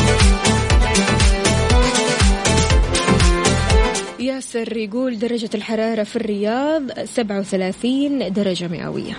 ياسر 4.35 4.77
يقول 4.77 5.19
درجة 5.19 5.51
الحرارة 5.55 6.03
في 6.03 6.17
الرياض 6.17 6.83
37 7.05 8.33
درجة 8.33 8.69
مئوية. 8.69 9.17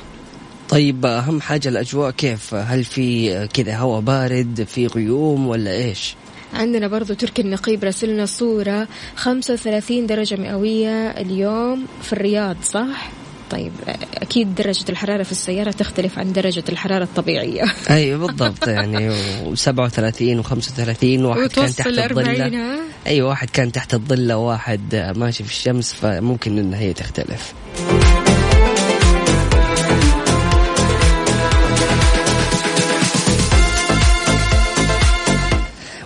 طيب 0.70 1.06
أهم 1.06 1.42
حاجة 1.42 1.70
الأجواء 1.70 2.12
كيف؟ 2.12 2.54
هل 2.54 2.84
في 2.84 3.48
كذا 3.48 3.76
هواء 3.76 4.02
بارد 4.02 4.66
في 4.68 4.88
غيوم 4.88 5.48
ولا 5.48 5.72
إيش؟ 5.72 6.16
عندنا 6.54 6.88
برضو 6.88 7.14
تركي 7.14 7.42
النقيب 7.42 7.84
راسلنا 7.84 8.26
صورة 8.26 8.88
35 9.16 10.08
درجة 10.08 10.36
مئوية 10.36 11.10
اليوم 11.10 11.86
في 12.02 12.14
الرياض 12.14 12.58
صح؟ 12.64 13.23
طيب 13.50 13.72
أكيد 14.14 14.56
درجة 14.56 14.86
الحرارة 14.90 15.24
في 15.24 15.32
السيارة 15.32 15.72
تختلف 15.72 16.20
عن 16.20 16.34
درجة 16.34 16.64
الحرارة 16.70 17.04
الطبيعية 17.04 17.64
أيوه 17.90 18.28
بالضبط 18.28 18.68
يعني 18.68 19.10
و37 19.56 20.44
و35 20.44 21.04
واحد 21.04 21.50
كان 21.50 21.76
تحت 21.76 21.88
وتوصل 21.88 22.00
40 22.00 22.30
الظله؟ 22.30 22.80
أي 23.08 23.22
واحد 23.22 23.50
كان 23.50 23.72
تحت 23.72 23.94
الظلة 23.94 24.38
وواحد 24.38 25.14
ماشي 25.16 25.44
في 25.44 25.50
الشمس 25.50 25.94
فممكن 25.94 26.58
إن 26.58 26.74
هي 26.74 26.94
تختلف 26.94 27.54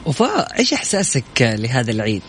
وفاء 0.05 0.59
إيش 0.59 0.73
إحساسك 0.73 1.23
لهذا 1.41 1.91
العيد؟ 1.91 2.23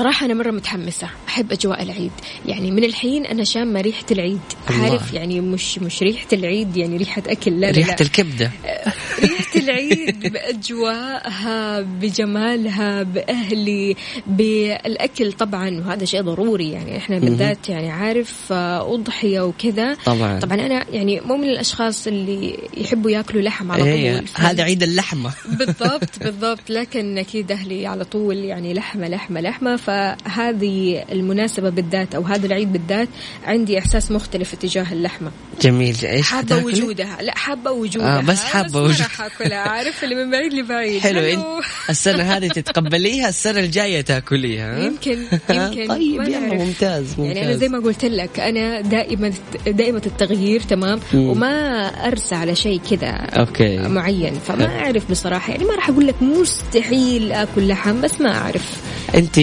صراحة 0.00 0.26
أنا 0.26 0.34
مرة 0.34 0.50
متحمسة. 0.50 1.08
أحب 1.28 1.52
أجواء 1.52 1.82
العيد. 1.82 2.10
يعني 2.46 2.70
من 2.70 2.84
الحين 2.84 3.26
أنا 3.26 3.44
شامة 3.44 3.80
ريحة 3.80 4.04
العيد. 4.10 4.40
الله. 4.70 4.82
عارف 4.90 5.12
يعني 5.12 5.40
مش 5.40 5.78
مش 5.78 6.02
ريحة 6.02 6.26
العيد 6.32 6.76
يعني 6.76 6.96
ريحة 6.96 7.22
أكل. 7.26 7.60
لا 7.60 7.70
ريحة 7.70 7.90
لا. 7.90 8.00
الكبدة. 8.00 8.50
ريحة 9.22 9.56
العيد 9.56 10.32
بأجواءها 10.32 11.80
بجمالها 11.80 13.02
بأهلي 13.02 13.96
بالأكل 14.26 15.32
طبعا. 15.32 15.80
وهذا 15.80 16.04
شيء 16.04 16.22
ضروري 16.22 16.70
يعني. 16.70 16.96
إحنا 16.96 17.18
بالذات 17.18 17.68
يعني 17.68 17.90
عارف 17.90 18.52
آه، 18.52 18.94
أضحية 18.94 19.40
وكذا. 19.40 19.94
طبعا. 19.94 20.40
طبعا 20.40 20.54
أنا 20.54 20.84
يعني 20.90 21.20
مو 21.20 21.36
من 21.36 21.48
الأشخاص 21.48 22.06
اللي 22.06 22.58
يحبوا 22.76 23.10
ياكلوا 23.10 23.42
لحم 23.42 23.72
على 23.72 23.84
إيه، 23.84 24.16
طول. 24.16 24.26
هذا 24.34 24.62
عيد 24.62 24.82
اللحمة. 24.82 25.32
بالضبط 25.58 26.18
بالضبط. 26.20 26.70
لكن 26.70 27.18
أكيد 27.18 27.52
أهلي 27.52 27.86
على 27.86 28.04
طول 28.04 28.36
يعني 28.36 28.74
لحمة 28.74 29.08
لحمة 29.08 29.40
لحمة. 29.40 29.76
فهذه 29.90 31.04
المناسبة 31.12 31.70
بالذات 31.70 32.14
أو 32.14 32.22
هذا 32.22 32.46
العيد 32.46 32.72
بالذات 32.72 33.08
عندي 33.46 33.78
إحساس 33.78 34.10
مختلف 34.10 34.52
اتجاه 34.54 34.92
اللحمة. 34.92 35.30
جميل. 35.62 35.96
حابة 36.22 36.22
حتاكلي؟ 36.22 36.64
وجودها. 36.64 37.18
لا 37.22 37.34
حابة 37.38 37.70
وجودها. 37.70 38.18
آه، 38.18 38.20
بس 38.20 38.44
حابة 38.44 38.80
ما 38.80 38.80
وجود- 38.86 39.00
راح 39.00 39.20
أكلها. 39.20 39.58
عارف 39.58 40.04
اللي 40.04 40.14
من 40.14 40.30
بعيد 40.30 40.52
لبعيد. 40.52 41.00
حلو. 41.00 41.20
انت 41.20 41.44
السنة 41.90 42.22
هذه 42.22 42.48
تتقبليها؟ 42.48 43.28
السنة 43.28 43.60
الجاية 43.60 44.00
تأكليها. 44.00 44.76
ها؟ 44.76 44.84
يمكن 44.84 45.18
يمكن. 45.50 45.86
طيب 45.88 46.22
يلا. 46.22 46.38
ممتاز 46.40 47.04
ممتاز 47.18 47.18
يعني 47.18 47.44
أنا 47.44 47.56
زي 47.56 47.68
ما 47.68 47.78
قلت 47.78 48.04
لك 48.04 48.40
أنا 48.40 48.80
دائما 48.80 49.32
دائمه 49.66 50.02
التغيير 50.06 50.60
تمام؟ 50.60 51.00
مم. 51.14 51.28
وما 51.28 51.86
أرسى 52.06 52.34
على 52.34 52.54
شيء 52.54 52.80
كذا 52.90 53.10
أوكي. 53.10 53.78
معين. 53.78 54.34
فما 54.34 54.66
أعرف 54.66 55.10
بصراحة. 55.10 55.52
يعني 55.52 55.64
ما 55.64 55.74
راح 55.74 55.88
أقول 55.88 56.06
لك 56.06 56.22
مستحيل 56.22 57.32
آكل 57.32 57.68
لحم 57.68 58.00
بس 58.00 58.20
ما 58.20 58.36
أعرف. 58.36 58.80
أنت 59.14 59.40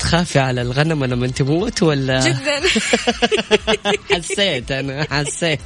تخافي 0.00 0.38
على 0.38 0.62
الغنم 0.62 1.04
لما 1.04 1.26
تموت 1.26 1.82
ولا؟ 1.82 2.20
جدا. 2.28 2.60
حسيت 4.14 4.72
أنا 4.72 5.06
حسيت. 5.10 5.60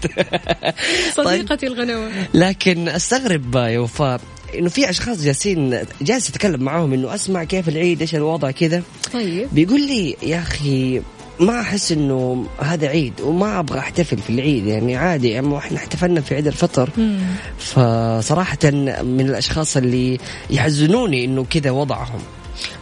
طيب. 1.16 1.26
صديقتي 1.26 1.66
الغنوة. 1.66 2.10
لكن 2.34 2.88
أستغرب 2.88 3.56
يا 3.56 3.78
وفاء 3.78 4.20
إنه 4.58 4.68
في 4.68 4.90
أشخاص 4.90 5.22
جالسين 5.22 5.78
جالس 6.02 6.28
أتكلم 6.28 6.62
معاهم 6.62 6.92
إنه 6.92 7.14
أسمع 7.14 7.44
كيف 7.44 7.68
العيد 7.68 8.00
إيش 8.00 8.14
الوضع 8.14 8.50
كذا. 8.50 8.82
طيب. 9.12 9.48
بيقول 9.52 9.80
لي 9.86 10.16
يا 10.22 10.38
أخي 10.38 11.02
ما 11.40 11.60
أحس 11.60 11.92
إنه 11.92 12.46
هذا 12.58 12.88
عيد 12.88 13.20
وما 13.20 13.58
أبغى 13.58 13.78
أحتفل 13.78 14.18
في 14.18 14.30
العيد 14.30 14.66
يعني 14.66 14.96
عادي 14.96 15.30
يعني 15.30 15.58
إحنا 15.58 15.78
احتفلنا 15.78 16.20
في 16.20 16.34
عيد 16.34 16.46
الفطر. 16.46 16.90
فصراحة 17.58 18.70
من 19.02 19.26
الأشخاص 19.28 19.76
اللي 19.76 20.18
يحزنوني 20.50 21.24
إنه 21.24 21.44
كذا 21.44 21.70
وضعهم. 21.70 22.20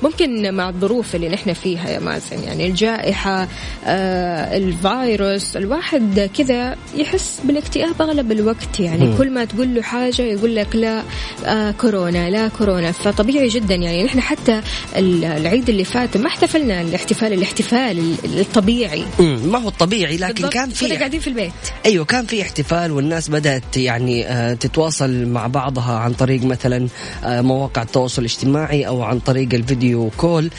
ممكن 0.02 0.54
مع 0.54 0.68
الظروف 0.68 1.14
اللي 1.14 1.28
نحن 1.28 1.52
فيها 1.52 1.88
يا 1.90 1.98
مازن. 1.98 2.42
يعني 2.44 2.66
الجائحة 2.66 3.48
آه 3.86 4.56
الفيروس 4.56 5.56
الواحد 5.56 6.30
كذا 6.38 6.76
يحس 6.96 7.40
بالاكتئاب 7.44 8.02
أغلب 8.02 8.32
الوقت. 8.32 8.80
يعني 8.80 9.04
مم. 9.06 9.16
كل 9.18 9.30
ما 9.30 9.44
تقول 9.44 9.74
له 9.74 9.82
حاجة 9.82 10.22
يقول 10.22 10.56
لك 10.56 10.76
لا 10.76 11.02
آه 11.46 11.70
كورونا 11.70 12.30
لا 12.30 12.48
كورونا. 12.48 12.92
فطبيعي 12.92 13.48
جدا. 13.48 13.74
يعني 13.74 14.04
نحن 14.04 14.20
حتى 14.20 14.60
ال- 14.96 15.24
العيد 15.24 15.68
اللي 15.68 15.84
فات 15.84 16.16
ما 16.16 16.26
احتفلنا 16.26 16.80
الاحتفال 16.80 17.32
الاحتفال 17.32 17.98
ال- 17.98 18.40
الطبيعي 18.40 19.04
ما 19.20 19.58
هو 19.58 19.68
الطبيعي 19.68 20.16
لكن. 20.16 20.48
كان 20.48 20.70
في 20.70 20.96
قاعدين 20.96 21.20
في 21.20 21.26
البيت. 21.26 21.52
أيوه 21.86 22.04
كان 22.04 22.26
في 22.26 22.42
احتفال 22.42 22.92
والناس 22.92 23.28
بدأت 23.28 23.76
يعني 23.76 24.26
آه، 24.26 24.54
تتواصل 24.54 25.26
مع 25.26 25.46
بعضها 25.46 25.98
عن 25.98 26.12
طريق 26.12 26.42
مثلا 26.44 26.88
آه، 27.24 27.40
مواقع 27.40 27.82
التواصل 27.82 28.22
الاجتماعي 28.22 28.86
أو 28.86 29.02
عن 29.02 29.18
طريق 29.18 29.48
الفيديو 29.62 30.10
كول. 30.16 30.50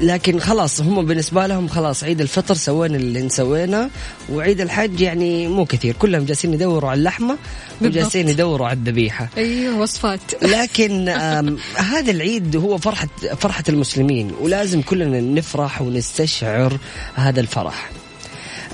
لكن 0.00 0.40
خلاص 0.40 0.80
هم 0.80 1.06
بالنسبة 1.06 1.46
لهم 1.46 1.68
خلاص 1.68 2.04
عيد 2.04 2.20
الفطر 2.20 2.54
سوينا 2.54 2.96
اللي 2.96 3.22
نسوينا 3.22 3.90
وعيد 4.32 4.60
الحج 4.60 5.00
يعني 5.00 5.48
مو 5.48 5.64
كثير. 5.64 5.94
كلهم 5.98 6.24
جالسين 6.24 6.54
يدوروا 6.54 6.90
على 6.90 6.98
اللحمة 6.98 7.38
وجالسين 7.80 8.28
يدوروا 8.28 8.66
على 8.66 8.76
الذبيحة. 8.76 9.28
أيوه 9.36 9.78
وصفات. 9.78 10.42
لكن 10.42 11.08
هذا 11.94 12.10
العيد 12.10 12.56
هو 12.56 12.78
فرحة 12.78 13.08
فرحة 13.38 13.64
المسلمين 13.68 14.32
ولازم 14.40 14.82
كلنا 14.82 15.20
نفرح 15.20 15.82
ونستشعر 15.82 16.78
هذا 17.14 17.40
الفرح. 17.40 17.90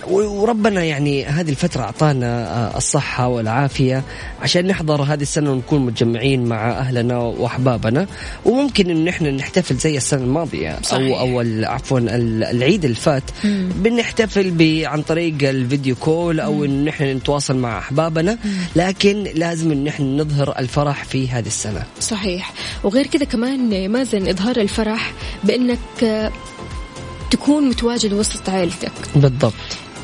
وربنا 0.08 0.84
يعني 0.84 1.24
هذه 1.24 1.50
الفترة 1.50 1.82
أعطانا 1.82 2.26
آه، 2.26 2.76
الصحة 2.76 3.28
والعافية 3.28 4.02
عشان 4.42 4.66
نحضر 4.66 5.02
هذه 5.02 5.22
السنة 5.22 5.52
ونكون 5.52 5.86
متجمعين 5.86 6.44
مع 6.44 6.70
أهلنا 6.70 7.18
وأحبابنا. 7.18 8.06
وممكن 8.44 8.90
إن 8.90 9.08
إحنا 9.08 9.30
نحتفل 9.30 9.76
زي 9.76 9.96
السنة 9.96 10.22
الماضية 10.24 10.78
صحيح. 10.82 11.18
أو 11.20 11.40
أو 11.40 11.40
عفوا 11.64 11.98
ال- 11.98 12.44
العيد 12.44 12.84
الفات 12.84 13.22
بنحتفل 13.76 14.50
ب- 14.50 14.82
عن 14.84 15.02
طريق 15.02 15.48
الفيديو 15.48 15.94
كول 15.96 16.40
أو 16.40 16.64
إن 16.64 16.88
إحنا 16.88 17.14
نتواصل 17.14 17.56
مع 17.56 17.78
أحبابنا. 17.78 18.38
لكن 18.76 19.24
لازم 19.34 19.72
إن 19.72 19.86
إحنا 19.88 20.06
نظهر 20.06 20.58
الفرح 20.58 21.04
في 21.04 21.28
هذه 21.28 21.46
السنة. 21.46 21.82
صحيح. 22.00 22.52
وغير 22.84 23.06
كذا 23.06 23.24
كمان 23.24 23.88
مازن 23.90 24.28
إظهار 24.28 24.56
الفرح 24.56 25.12
بأنك 25.44 25.78
تكون 27.30 27.68
متواجد 27.68 28.12
وسط 28.12 28.48
عائلتك. 28.48 28.92
بالضبط. 29.16 29.52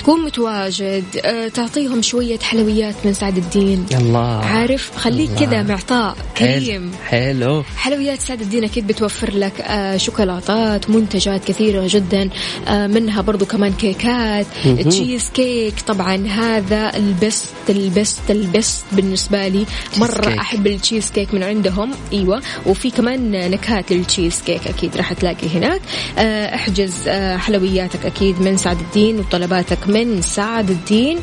تكون 0.06 0.24
متواجد 0.24 1.04
آه، 1.24 1.48
تعطيهم 1.48 2.02
شوية 2.02 2.38
حلويات 2.38 2.94
من 3.04 3.12
سعد 3.12 3.36
الدين 3.36 3.86
الله 3.92 4.44
عارف 4.44 4.96
خليك. 4.96 5.30
كذا 5.38 5.62
معطاء 5.62 6.16
كريم 6.38 6.92
حلو, 7.06 7.44
حلو. 7.44 7.62
حلويات 7.76 8.20
سعد 8.20 8.40
الدين 8.40 8.64
أكيد 8.64 8.86
بتوفر 8.86 9.30
لك 9.34 9.60
آه، 9.60 9.96
شوكولاتات 9.96 10.90
منتجات 10.90 11.44
كثيرة 11.44 11.84
جدا 11.90 12.30
آه، 12.68 12.86
منها 12.86 13.22
برضو 13.22 13.46
كمان 13.46 13.72
كيكات. 13.72 14.46
تشيز 14.84 15.30
كيك 15.30 15.74
طبعا 15.86 16.26
هذا 16.26 16.96
ال 16.96 17.08
best 17.08 17.54
ال 17.68 17.81
best 17.81 18.30
ال 18.30 18.41
best 18.41 18.84
بالنسبة 18.92 19.48
لي 19.48 19.66
مرة. 19.96 20.40
أحب 20.40 20.66
التشيز 20.66 21.10
كيك 21.10 21.34
من 21.34 21.42
عندهم 21.42 21.90
أيوة 22.12 22.42
وفي 22.66 22.90
كمان 22.90 23.50
نكهات 23.50 23.92
للتشيز 23.92 24.42
كيك 24.42 24.66
أكيد 24.66 24.96
راح 24.96 25.12
تلاقي 25.12 25.48
هناك 25.54 25.80
احجز 26.54 27.08
حلوياتك 27.36 28.06
أكيد 28.06 28.40
من 28.42 28.56
سعد 28.56 28.80
الدين 28.80 29.18
وطلباتك 29.18 29.78
من 29.88 29.95
سعد 30.20 30.70
الدين. 30.70 31.18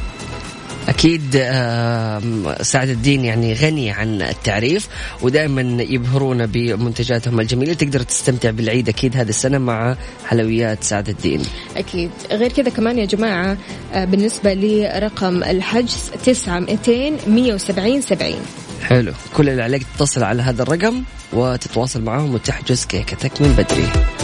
أكيد 0.90 1.36
آم، 1.36 2.56
سعد 2.62 2.90
الدين 2.90 3.26
يعني 3.26 3.54
غني 3.54 3.92
عن 3.92 4.22
التعريف 4.22 4.88
ودائما 5.22 5.84
يبهرونا 5.84 6.46
بمنتجاتهم 6.46 7.40
الجميلة. 7.40 7.74
تقدر 7.74 8.02
تستمتع 8.02 8.50
بالعيد 8.50 8.90
أكيد 8.90 9.18
هذه 9.18 9.30
السنة 9.30 9.58
مع 9.58 9.96
حلويات 10.26 10.84
سعد 10.84 11.10
الدين. 11.10 11.42
أكيد. 11.78 12.12
غير 12.32 12.52
كذا 12.52 12.70
كمان 12.70 12.98
يا 13.00 13.06
جماعة 13.06 13.58
آه، 13.94 14.06
بالنسبة 14.06 14.54
لرقم 14.54 15.44
الحجز 15.44 16.12
تسعة 16.26 16.60
مئتين 16.60 17.18
مية 17.28 17.54
وسبعين 17.54 18.02
سبعين. 18.02 18.42
حلو. 18.84 19.12
كل 19.34 19.50
اللي 19.50 19.64
عليك 19.64 19.84
تتصل 19.98 20.24
على 20.24 20.42
هذا 20.42 20.64
الرقم 20.64 21.04
وتتواصل 21.34 22.02
معهم 22.02 22.34
وتحجز 22.34 22.86
كيكتك 22.86 23.42
من 23.42 23.54
بدري. 23.58 24.23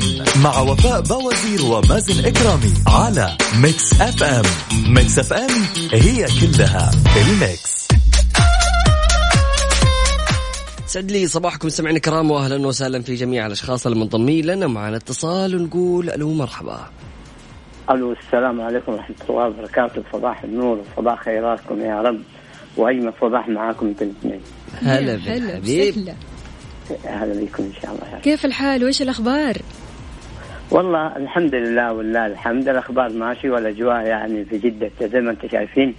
كافيين 0.00 0.24
مع 0.42 0.60
وفاء 0.60 1.00
بوازير 1.00 1.62
ومازن 1.64 2.24
إكرامي 2.24 2.74
على 2.86 3.36
Mix 3.62 4.00
FM. 4.00 4.44
Mix 4.94 5.18
FM 5.18 5.50
هي 5.92 6.26
كلها 6.40 6.90
ال 7.16 7.30
mix. 7.30 7.88
سعد 10.86 11.10
لي 11.10 11.26
صباحكم 11.26 11.68
سمعنا 11.68 11.98
كرام 11.98 12.30
واهلا 12.30 12.66
وسهلا 12.66 13.02
في 13.02 13.14
جميع 13.14 13.46
الأشخاص 13.46 13.86
المنضمين 13.86 14.46
لنا. 14.46 14.66
معنا 14.66 14.96
اتصال 14.96 15.56
ونقول 15.56 16.10
ألو 16.10 16.32
مرحبا. 16.32 16.80
ألو 17.90 18.12
السلام 18.12 18.60
عليكم 18.60 18.92
ورحمة 18.92 19.16
الله 19.30 19.46
وبركاته. 19.48 20.02
صباح 20.12 20.44
النور 20.44 20.78
وصباح 20.78 21.24
خيراتكم 21.24 21.80
يا 21.80 22.02
رب. 22.02 22.20
واجمل 22.76 23.12
صباح 23.20 23.48
معاكم 23.48 23.86
أنتم 23.86 24.06
الاثنين 24.06 24.40
هلا 24.82 25.14
هلا 25.14 25.58
بالحبيب. 25.58 26.14
أهلا 27.06 27.44
بكم 27.44 27.62
إن 27.62 27.72
شاء 27.82 27.90
الله 27.94 28.08
يا 28.10 28.16
رب. 28.16 28.22
كيف 28.22 28.44
الحال؟ 28.44 28.84
وإيش 28.84 29.02
الأخبار؟ 29.02 29.56
والله 30.70 31.16
الحمد 31.16 31.54
لله 31.54 31.92
والله 31.92 32.26
الحمد. 32.26 32.68
الأخبار 32.68 33.12
ماشي 33.12 33.50
والأجواء 33.50 34.06
يعني 34.06 34.44
في 34.44 34.58
جدة 34.58 34.90
زي 35.00 35.20
ما 35.20 35.30
أنتم 35.30 35.48
شايفين. 35.48 35.94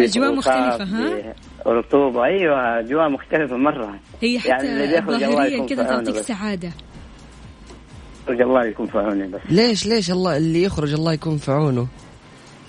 ضغوطات، 0.00 0.32
مختلفة، 0.38 0.84
ها؟ 0.84 1.34
رطوبة. 1.66 2.24
أيوه 2.24 2.80
أجواء 2.80 3.08
مختلفة 3.08 3.56
مرة. 3.56 3.98
هي 4.22 4.38
حتى 4.38 4.48
يعني 4.48 4.86
جوال 5.00 5.20
ظاهريا 5.20 5.46
يكون 5.54 5.66
كذا 5.66 5.82
تعطيك 5.84 6.14
بس. 6.14 6.26
سعادة. 6.26 6.70
الله 8.28 8.64
يكون 8.66 8.86
في 8.86 8.98
عونه 8.98 9.26
بس. 9.26 9.40
ليش 9.50 9.86
ليش 9.86 10.10
الله 10.10 10.36
اللي 10.36 10.62
يخرج 10.62 10.92
الله 10.94 11.12
يكون 11.12 11.36
في 11.36 11.50
عونه 11.50 11.86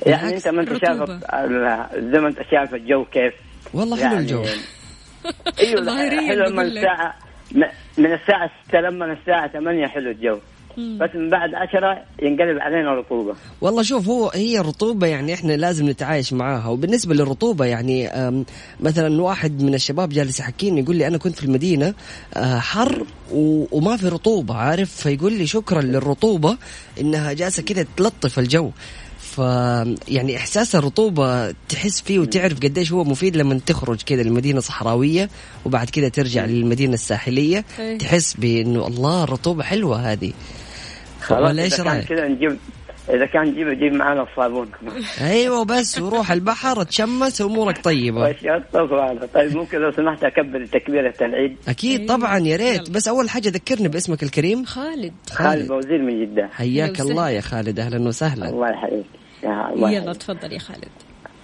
يعني 0.05 0.35
أنت 0.35 0.47
ما 0.47 0.61
أنت 0.61 0.69
شايف 0.69 1.09
زي 2.13 2.19
ما 2.19 2.27
أنت 2.27 2.37
شايف 2.51 2.75
الجو 2.75 3.05
كيف. 3.05 3.33
والله 3.73 3.95
حلو 3.97 4.05
يعني 4.05 4.19
الجو. 4.19 4.43
أيوه 5.59 5.81
ظاهرياً 5.91 6.21
حلو 6.27 6.49
من 6.55 6.65
م- 7.55 7.71
من 7.97 8.13
الساعة 8.13 8.49
6 8.67 8.79
لما 8.79 9.13
الساعة 9.13 9.47
8 9.47 9.87
حلو 9.87 10.11
الجو. 10.11 10.37
بس 10.77 11.09
من 11.15 11.29
بعد 11.29 11.53
عشرة 11.53 12.03
ينقلب 12.21 12.59
علينا 12.59 12.95
رطوبة 12.95 13.33
والله 13.61 13.83
شوف 13.83 14.07
هو 14.07 14.29
هي 14.29 14.59
الرطوبة 14.59 15.07
يعني 15.07 15.33
إحنا 15.33 15.53
لازم 15.53 15.89
نتعايش 15.89 16.33
معاها. 16.33 16.67
وبالنسبة 16.67 17.13
للرطوبة 17.13 17.65
يعني 17.65 18.09
مثلا 18.79 19.21
واحد 19.21 19.61
من 19.63 19.73
الشباب 19.73 20.09
جالس 20.09 20.39
يحكيني 20.39 20.81
يقول 20.81 20.95
لي 20.95 21.07
أنا 21.07 21.17
كنت 21.17 21.35
في 21.35 21.43
المدينة 21.43 21.93
آه، 22.33 22.59
حر 22.59 23.05
وما 23.71 23.97
في 23.97 24.07
رطوبة 24.07 24.55
عارف؟ 24.55 24.95
فيقول 24.95 25.33
لي 25.33 25.47
شكرا 25.47 25.81
للرطوبة 25.81 26.57
إنها 27.01 27.33
جالسة 27.33 27.63
كذا 27.63 27.85
تلطف 27.97 28.39
الجو. 28.39 28.71
ف 29.19 29.37
يعني 30.07 30.37
إحساس 30.37 30.75
الرطوبة 30.75 31.51
تحس 31.51 32.01
فيه 32.01 32.19
وتعرف 32.19 32.59
قديش 32.59 32.91
هو 32.91 33.03
مفيد 33.03 33.37
لما 33.37 33.59
تخرج 33.65 34.01
كذا 34.01 34.23
لمدينة 34.23 34.59
صحراوية 34.59 35.29
وبعد 35.65 35.89
كذا 35.89 36.09
ترجع 36.09 36.45
للمدينة 36.45 36.93
الساحلية. 36.93 37.65
إيه. 37.79 37.97
تحس 37.97 38.33
بإنه 38.33 38.87
الله 38.87 39.23
الرطوبة 39.23 39.63
حلوة 39.63 40.11
هذه. 40.11 40.33
خلاص 41.21 41.49
ولا 41.49 41.63
إيش 41.63 41.73
إذا 41.73 41.83
كان 41.83 41.93
رأيك؟ 41.93 42.07
كذا 42.07 42.27
نجيب 42.27 42.57
إذا 43.09 43.25
كان 43.25 43.43
نجيب 43.43 43.67
نجيب 43.67 43.93
معنا 43.93 44.23
الصابون. 44.23 44.67
كمان 44.81 45.03
أيوه 45.21 45.65
بس 45.65 45.99
وروح 45.99 46.31
البحر 46.31 46.83
تشمس 46.83 47.41
امورك 47.41 47.77
طيبة. 47.83 48.21
واشياء 48.21 48.63
هذا 48.75 49.27
طيب 49.33 49.57
ممكن 49.57 49.77
لو 49.77 49.91
سمحت 49.91 50.23
أكبر 50.23 50.65
تكبيرة 50.65 51.13
العيد 51.21 51.57
أكيد 51.67 52.09
طبعا 52.09 52.39
يا 52.39 52.55
ريت. 52.55 52.89
بس 52.89 53.07
أول 53.07 53.29
حاجة 53.29 53.49
ذكرني 53.49 53.87
باسمك 53.87 54.23
الكريم. 54.23 54.65
خالد. 54.65 55.13
خالد. 55.31 55.67
بوزير 55.67 56.01
من 56.01 56.25
جدة. 56.25 56.49
حياك 56.53 57.01
الله. 57.01 57.29
يا 57.29 57.41
خالد. 57.41 57.79
أهلا 57.79 58.07
وسهلا. 58.07 58.49
الله 58.49 58.69
يحييك. 58.69 59.05
يلا. 59.93 60.13
تفضل 60.13 60.53
يا 60.53 60.59
خالد. 60.59 60.89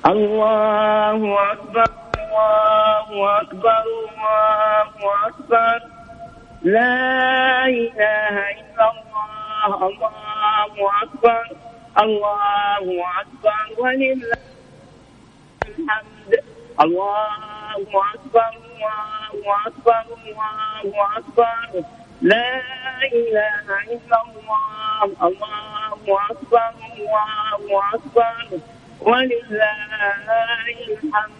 الله 0.05 1.51
أكبر 1.51 1.91
الله 2.17 3.41
أكبر 3.41 3.83
الله 3.97 5.27
أكبر. 5.27 5.79
لا 6.63 7.65
إله 7.65 8.35
إلا 8.59 8.91
الله. 8.91 9.06
الله 9.67 10.87
أكبر. 11.03 11.43
الله 12.03 13.03
أكبر. 13.21 13.63
ولله 13.83 14.37
الحمد. 15.67 16.31
الله 16.81 17.91
أكبر. 18.13 18.51
الله 19.31 19.55
أكبر. 19.67 20.03
الله 20.83 21.17
أكبر. 21.17 21.83
لا 22.21 22.61
إله 23.13 23.67
إلا 23.93 24.17
الله. 24.25 25.03
الله 25.27 26.17
أكبر. 26.31 26.69
الله 27.59 27.81
أكبر. 27.93 28.35
ولله 29.01 29.75
الحمد. 31.03 31.37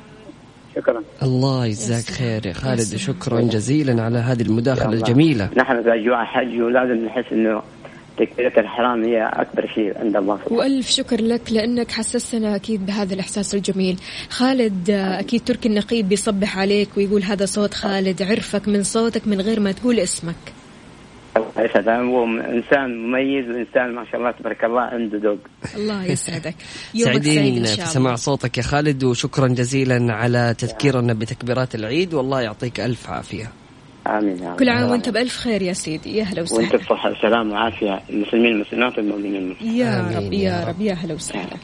شكرا. 0.76 1.04
الله 1.24 1.66
يجزاك 1.66 2.04
خير 2.18 2.46
يا 2.46 2.54
خالد. 2.54 2.96
شكرا 2.96 3.42
جزيلا 3.42 4.04
على 4.04 4.18
هذه 4.20 4.42
المداخلة 4.42 4.86
الله. 4.86 4.98
الجميلة. 4.98 5.50
نحن 5.56 5.84
في 5.84 5.94
أجواء 5.94 6.26
حج 6.26 6.62
ولازم 6.62 7.06
نحس 7.06 7.26
إنه 7.32 7.62
تكبيرة 8.18 8.60
الحرام 8.60 9.04
هي 9.04 9.24
أكبر 9.34 9.68
شيء 9.76 9.98
عند 10.00 10.16
الله 10.16 10.38
سبحانه 10.38 10.58
وألف 10.60 10.90
شكر 10.90 11.22
لك 11.22 11.42
لأنك 11.52 11.92
حسستنا 11.92 12.56
أكيد 12.56 12.86
بهذا 12.86 13.14
الإحساس 13.14 13.56
الجميل. 13.56 13.98
خالد 14.30 14.90
آه، 14.90 15.20
أكيد 15.20 15.42
تركي 15.46 15.70
النقيب 15.70 16.10
بيصبح 16.10 16.60
عليك 16.60 16.90
ويقول 16.98 17.24
هذا 17.24 17.46
صوت 17.46 17.74
خالد 17.74 18.22
عرفك 18.22 18.68
من 18.68 18.84
صوتك 18.84 19.28
من 19.28 19.42
غير 19.42 19.60
ما 19.60 19.72
تقول 19.72 20.00
اسمك. 20.00 20.36
الله 21.38 21.62
يسعده 21.66 21.98
هو 21.98 22.24
إنسان 22.26 22.98
مميز 22.98 23.46
وإنسان 23.50 23.96
ما 23.96 24.06
شاء 24.12 24.20
الله 24.20 24.32
تبارك 24.32 24.64
الله 24.64 24.82
عنده 24.82 25.18
ذوق. 25.18 25.40
الله 25.76 26.06
يسعدك. 26.14 26.56
سعيدين 26.96 27.58
إن 27.58 27.64
في 27.64 27.86
سماع 27.86 28.16
صوتك 28.16 28.58
يا 28.58 28.64
خالد 28.64 29.04
وشكرا 29.04 29.48
جزيلا 29.48 30.14
على 30.14 30.56
تذكيرنا 30.58 31.14
بتكبيرات 31.14 31.76
العيد 31.76 32.14
والله 32.14 32.42
يعطيك 32.42 32.80
ألف 32.80 33.10
عافية. 33.10 33.52
آمين 34.08 34.44
يا 34.44 34.50
رب. 34.50 34.60
كل 34.60 34.70
عام 34.70 34.92
وأنت 34.92 35.10
بألف 35.10 35.38
خير 35.38 35.62
يا 35.62 35.74
سيدي. 35.74 36.18
يا 36.18 36.24
هلا 36.24 36.40
وأنت 36.40 36.52
وسهلا 36.52 36.78
بصحة 36.78 37.12
وسلام 37.12 37.52
وعافية. 37.52 38.02
المسلمين 38.10 38.52
والمسلمات 38.54 38.98
والمؤمنين. 38.98 39.56
يا 39.62 40.12
رب 40.16 40.34
يا 40.34 40.66
رب. 40.68 40.82
يا 40.82 40.94
هلا 40.94 41.14
وسهلا. 41.14 41.58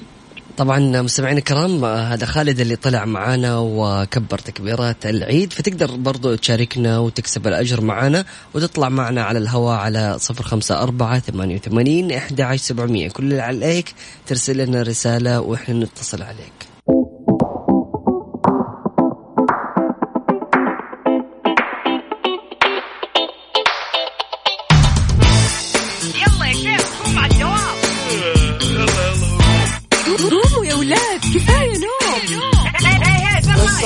طبعا 0.58 1.01
مستمعينا 1.01 1.39
الكرام 1.39 1.86
هذا 1.86 2.25
خالد 2.25 2.60
اللي 2.60 2.75
طلع 2.75 3.06
معانا 3.06 3.58
وكبر 3.60 4.38
تكبيرات 4.38 5.06
العيد 5.06 5.53
فتقدر 5.53 5.95
برضو 5.95 6.36
تشاركنا 6.36 6.99
وتكسب 6.99 7.47
الأجر 7.47 7.82
معانا 7.82 8.25
وتطلع 8.53 8.89
معنا 8.89 9.23
على 9.23 9.39
الهواء 9.39 9.77
على 9.77 10.15
صفر 10.19 10.43
خمسة 10.43 10.84
أربعة 10.84 11.19
ثمانية 11.19 11.56
وثمانين 11.56 12.12
إحدى 12.12 12.43
عشر 12.43 12.63
سبعمية. 12.63 13.10
كل 13.10 13.23
اللي 13.23 13.41
عليك 13.41 13.93
ترسل 14.27 14.58
لنا 14.58 14.82
رسالة 14.82 15.41
وإحنا 15.41 15.86
نتصل 15.86 16.21
عليك. 16.21 16.72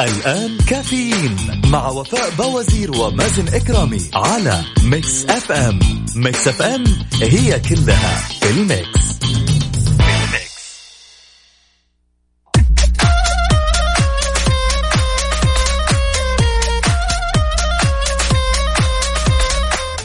الآن 0.00 0.58
كافيين 0.68 1.36
مع 1.66 1.88
وفاء 1.88 2.30
بوازير 2.30 2.90
ومازن 2.96 3.48
إكرامي 3.48 4.00
على 4.14 4.64
Mix 4.84 5.24
FM. 5.24 5.78
Mix 6.16 6.48
FM 6.48 6.84
هي 7.22 7.60
كلها 7.60 8.16
في 8.40 8.50
ال 8.50 8.62
mix. 8.62 9.08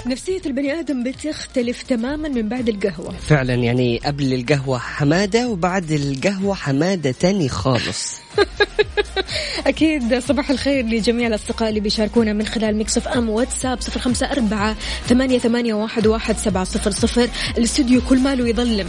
نفسية 0.06 0.42
البني 0.46 0.80
آدم 0.80 1.04
بتختلف 1.04 1.84
تماما 1.84 2.30
من 2.30 2.50
بعد 2.50 2.70
القهوة. 2.70 3.12
فعلا 3.28 3.54
يعني 3.54 4.02
قبل 4.06 4.34
القهوة 4.34 4.78
حمادة 4.78 5.50
وبعد 5.50 5.92
القهوة 5.92 6.56
حمادة 6.56 7.12
تاني 7.12 7.50
خالص. 7.50 8.23
أكيد 9.68 10.20
صباح 10.20 10.50
الخير 10.50 10.86
لجميع 10.86 11.28
الأصدقاء 11.28 11.70
اللي 11.70 11.80
بيشاركونا 11.80 12.34
من 12.34 12.46
خلال 12.46 12.76
Mix 12.76 12.98
FM 12.98 13.30
واتساب 13.30 13.82
صفر 13.82 14.00
خمسة 14.00 14.32
أربعة 14.32 14.76
ثمانية, 15.08 15.40
ثمانية 15.40 15.74
واحد, 15.74 16.08
واحد 16.08 16.38
سبعة 16.38 16.64
صفر 16.64 16.92
صفر. 16.92 17.30
الاستوديو 17.58 18.02
كل 18.10 18.20
ماله 18.20 18.48
يظلم. 18.48 18.88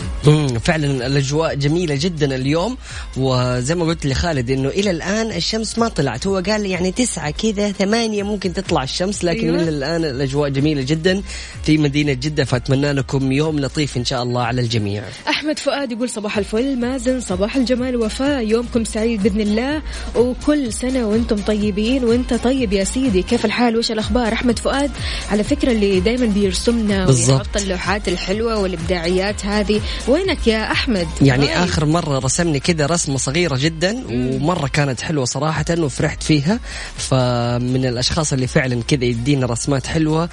فعلا 0.59 1.07
الأجواء 1.07 1.55
جميلة 1.55 1.95
جدا 1.95 2.35
اليوم. 2.35 2.77
وزي 3.17 3.75
ما 3.75 3.85
قلت 3.85 4.07
لخالد 4.07 4.51
إنه 4.51 4.69
إلى 4.69 4.91
الآن 4.91 5.33
الشمس 5.33 5.79
ما 5.79 5.89
طلعت. 5.89 6.27
هو 6.27 6.43
قال 6.47 6.67
يعني 6.67 6.93
تسعة 6.93 7.31
كذا 7.31 7.73
ثمانية 7.73 8.23
ممكن 8.23 8.53
تطلع 8.53 8.83
الشمس 8.83 9.25
لكن 9.25 9.49
أيوة. 9.49 9.63
إلى 9.63 9.69
الآن 9.69 10.05
الأجواء 10.05 10.51
جميلة 10.51 10.83
جدا 10.83 11.23
في 11.63 11.79
مدينة 11.79 12.13
جدة. 12.13 12.45
فأتمنى 12.45 12.93
لكم 12.93 13.33
يوم 13.33 13.61
لطيف 13.61 13.97
إن 13.97 14.05
شاء 14.05 14.23
الله 14.23 14.43
على 14.43 14.61
الجميع. 14.61 15.03
أحمد 15.29 15.59
فؤاد 15.59 15.93
يقول 15.93 16.11
صباح 16.11 16.39
الفل 16.39 16.77
مازن 16.79 17.21
صباح 17.21 17.57
الجمال 17.57 17.97
وفاء 17.97 18.47
يومكم 18.47 18.85
سعيد 18.85 19.34
بإذن 19.35 19.41
الله. 19.41 19.83
وكل 20.17 20.73
سنة 20.73 21.07
وإنتم 21.07 21.37
طيبين. 21.37 22.05
وإنت 22.05 22.35
طيب 22.35 22.73
يا 22.73 22.85
سيدي. 22.85 23.23
كيف 23.23 23.45
الحال؟ 23.45 23.77
وش 23.77 23.91
الأخبار؟ 23.91 24.33
أحمد 24.33 24.59
فؤاد 24.59 24.91
على 25.31 25.45
فكرة 25.45 25.73
اللي 25.73 26.01
دايما 26.01 26.27
بيرسمنا. 26.27 27.09
ويحط 27.09 27.57
اللوحات 27.57 28.09
الحلوة 28.09 28.59
والإبداعيات 28.59 29.47
هذه. 29.47 29.81
وينك 30.09 30.47
يا 30.47 30.73
أحمد؟ 30.73 31.09
يعني 31.23 31.47
طيب. 31.47 31.57
آخر 31.57 31.85
مرة 31.85 32.19
رسمني 32.19 32.61
كذا 32.61 32.87
رسمة 32.87 33.17
صغيرة 33.17 33.57
جدا 33.57 34.05
ومرة 34.11 34.69
كانت 34.69 35.01
حلوة 35.01 35.25
صراحة 35.25 35.65
وفرحت 35.79 36.23
فيها. 36.23 36.61
فمن 36.97 37.87
الأشخاص 37.87 38.33
اللي 38.33 38.47
فعلا 38.47 38.83
كذا 38.89 39.05
يدينا 39.05 39.47
رسمات 39.47 39.87
حلوة 39.87 40.29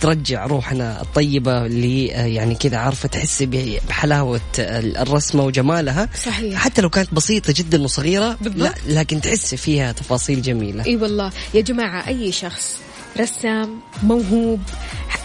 ترجع 0.00 0.46
روحنا 0.46 1.02
الطيبة 1.02 1.66
اللي 1.66 2.14
آه، 2.14 2.26
يعني 2.26 2.54
كذا 2.54 2.76
عارفة 2.76 3.08
تحس 3.08 3.42
ب- 3.42 3.78
بحلاوة 3.88 4.40
الرسمة 4.58 5.44
وجمالها 5.44 6.08
صحيح. 6.24 6.58
حتى 6.60 6.82
لو 6.82 6.90
كانت 6.90 7.14
بسيطة 7.14 7.54
جدا 7.56 7.82
وصغيرة 7.82 8.36
بالضبط. 8.40 8.58
لا 8.62 8.74
لكن 9.00 9.20
تحس 9.20 9.54
فيها 9.54 9.92
تفاصيل 9.92 10.42
جميلة 10.42 10.84
إي 10.86 10.96
والله 10.96 11.30
يا 11.54 11.60
جماعة 11.60 12.08
أي 12.08 12.32
شخص 12.32 12.76
رسام 13.20 13.80
موهوب 14.02 14.60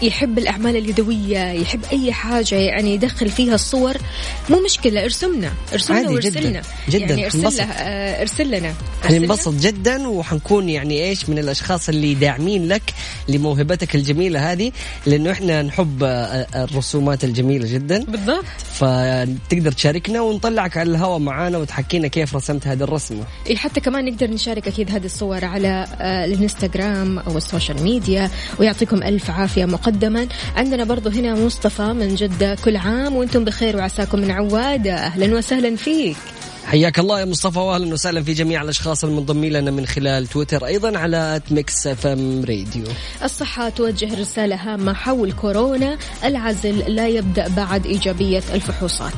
يحب 0.02 0.38
الأعمال 0.38 0.76
اليدوية 0.76 1.52
يحب 1.52 1.80
أي 1.92 2.12
حاجة 2.12 2.54
يعني 2.54 2.94
يدخل 2.94 3.28
فيها 3.30 3.54
الصور. 3.54 3.96
مو 4.50 4.60
مشكلة 4.64 5.04
ارسمنا 5.04 5.52
ارسمنا 5.72 5.98
عادي 5.98 6.14
وارسلنا. 6.14 6.62
جداً. 6.88 6.98
جداً. 7.04 7.14
يعني 7.14 7.24
ارسل, 7.26 7.60
آه، 7.60 8.20
ارسل 8.20 8.50
لنا. 8.50 8.74
حننبسط 9.02 9.54
جدا 9.54 10.08
وحنكون 10.08 10.68
يعني 10.68 11.04
إيش 11.04 11.28
من 11.28 11.38
الأشخاص 11.38 11.88
اللي 11.88 12.14
داعمين 12.14 12.68
لك 12.68 12.82
لموهبتك 13.28 13.94
الجميلة 13.94 14.52
هذه 14.52 14.72
لأنه 15.06 15.30
إحنا 15.30 15.62
نحب 15.62 16.02
آه، 16.02 16.64
الرسومات 16.64 17.24
الجميلة 17.24 17.72
جدا. 17.74 18.04
بالضبط. 18.04 18.44
فتقدر 18.74 19.72
تشاركنا 19.72 20.20
ونطلعك 20.20 20.76
على 20.76 20.90
الهواء 20.90 21.18
معانا 21.18 21.58
وتحكينا 21.58 22.08
كيف 22.08 22.36
رسمت 22.36 22.66
هذه 22.66 22.82
الرسمة. 22.82 23.24
إيه 23.46 23.56
حتى 23.56 23.80
كمان 23.80 24.04
نقدر 24.04 24.30
نشارك 24.30 24.68
أكيد 24.68 24.90
هذه 24.90 25.04
الصور 25.04 25.44
على 25.44 25.86
آه، 26.00 26.24
الإنستغرام 26.24 27.18
أو 27.18 27.36
ال 27.36 27.42
social 27.42 27.81
media 27.82 28.30
ويعطيكم 28.58 29.02
ألف 29.02 29.30
عافية 29.30 29.64
مقدما. 29.64 30.26
عندنا 30.56 30.84
برضو 30.84 31.08
هنا 31.10 31.34
مصطفى 31.34 31.92
من 31.92 32.14
جدة 32.14 32.56
كل 32.64 32.76
عام 32.76 33.16
وأنتم 33.16 33.44
بخير 33.44 33.76
وعساكم 33.76 34.18
من 34.18 34.30
عواده 34.30 34.94
أهلا 34.94 35.36
وسهلا 35.36 35.76
فيك. 35.76 36.16
حياك 36.66 36.98
الله 36.98 37.20
يا 37.20 37.24
مصطفى 37.24 37.58
واهلا 37.58 37.92
وسهلا 37.92 38.22
في 38.22 38.32
جميع 38.32 38.62
الأشخاص 38.62 39.04
المنضمين 39.04 39.52
لنا 39.52 39.70
من 39.70 39.86
خلال 39.86 40.26
تويتر 40.26 40.66
أيضا 40.66 40.98
على 40.98 41.40
Mix 41.50 41.86
FM 41.86 42.44
Radio 42.44 42.84
الصحة 43.24 43.68
توجه 43.68 44.20
رسالة 44.20 44.56
هامة 44.56 44.92
حول 44.92 45.32
كورونا 45.32 45.98
العزل 46.24 46.78
لا 46.78 47.08
يبدأ 47.08 47.48
بعد 47.48 47.86
إيجابية 47.86 48.42
الفحوصات. 48.54 49.12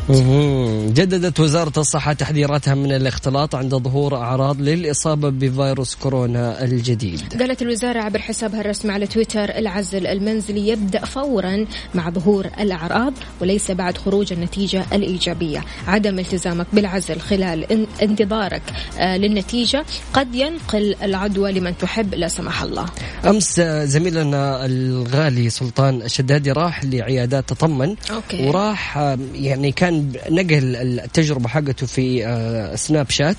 جددت 0.95 1.41
وزارة 1.41 1.73
الصحة 1.77 2.13
تحذيراتها 2.13 2.75
من 2.75 2.93
الاختلاط 2.93 3.55
عند 3.55 3.75
ظهور 3.75 4.17
أعراض 4.17 4.61
للإصابة 4.61 5.29
بفيروس 5.31 5.95
كورونا 5.95 6.65
الجديد. 6.65 7.21
قالت 7.41 7.63
الوزارة 7.63 7.99
عبر 8.01 8.19
حسابها 8.19 8.61
الرسمي 8.61 8.93
على 8.93 9.07
تويتر 9.07 9.45
العزل 9.45 10.07
المنزلي 10.07 10.69
يبدأ 10.69 11.05
فورا 11.05 11.67
مع 11.95 12.11
ظهور 12.11 12.47
الأعراض 12.61 13.13
وليس 13.41 13.71
بعد 13.71 13.99
خروج 13.99 14.33
النتيجة 14.33 14.85
الإيجابية. 14.93 15.65
عدم 15.87 16.19
التزامك 16.19 16.67
بالعزل 16.73 17.21
خلال 17.37 17.67
إن- 17.67 18.03
انتظارك 18.03 18.63
آه، 18.99 19.17
للنتيجة. 19.17 19.85
قد 20.13 20.35
ينقل 20.35 20.97
العدوى 21.03 21.53
لمن 21.53 21.79
تحب 21.79 22.15
لا 22.15 22.29
سمح 22.29 22.63
الله. 22.63 22.87
أمس 23.27 23.61
زميلنا 23.85 24.67
الغالي 24.67 25.51
سلطان 25.51 26.03
الشدادي 26.03 26.53
راح 26.53 26.85
لعيادات 26.85 27.49
تطمن. 27.49 27.95
أوكي. 28.11 28.49
وراح 28.49 28.99
آه، 28.99 29.19
يعني 29.35 29.73
كان 29.73 30.13
نقل 30.31 30.77
التجربة 30.77 31.49
حقته 31.49 31.87
في 31.87 32.27
آه، 32.27 32.75
سناب 32.77 33.11
شات. 33.11 33.37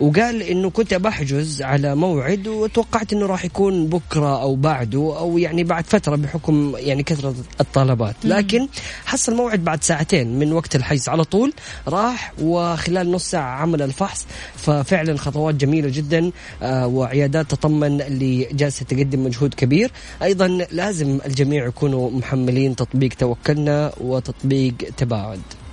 وقال 0.00 0.42
إنه 0.42 0.70
كنت 0.70 0.94
بحجز 0.94 1.62
على 1.62 1.94
موعد 1.94 2.46
وتوقعت 2.48 3.12
إنه 3.12 3.26
راح 3.26 3.44
يكون 3.44 3.86
بكرة 3.86 4.42
أو 4.42 4.54
بعده 4.56 5.14
أو 5.18 5.38
يعني 5.38 5.64
بعد 5.64 5.84
فترة 5.86 6.16
بحكم 6.16 6.72
يعني 6.76 7.02
كثرة 7.02 7.34
الطلبات. 7.60 8.14
لكن 8.24 8.68
حصل 9.06 9.34
موعد 9.34 9.64
بعد 9.64 9.84
ساعتين 9.84 10.38
من 10.38 10.52
وقت 10.52 10.76
الحجز 10.76 11.08
على 11.08 11.24
طول 11.24 11.52
راح 11.88 12.32
وخلال 12.42 13.10
نص 13.12 13.33
ساعة 13.34 13.62
عمل 13.62 13.82
الفحص 13.82 14.26
ففعلا 14.56 15.16
خطوات 15.18 15.54
جميلة 15.54 15.88
جدا 15.88 16.30
آه، 16.62 16.86
وعيادات 16.86 17.50
تطمن 17.50 18.00
اللي 18.00 18.44
جالسة 18.52 18.84
تقدم 18.84 19.24
مجهود 19.24 19.54
كبير. 19.54 19.90
أيضا 20.22 20.48
لازم 20.70 21.18
الجميع 21.26 21.66
يكونوا 21.66 22.10
محملين 22.10 22.76
تطبيق 22.76 23.12
توكلنا 23.18 23.92
وتطبيق 24.00 24.74
تباعد. 24.96 25.63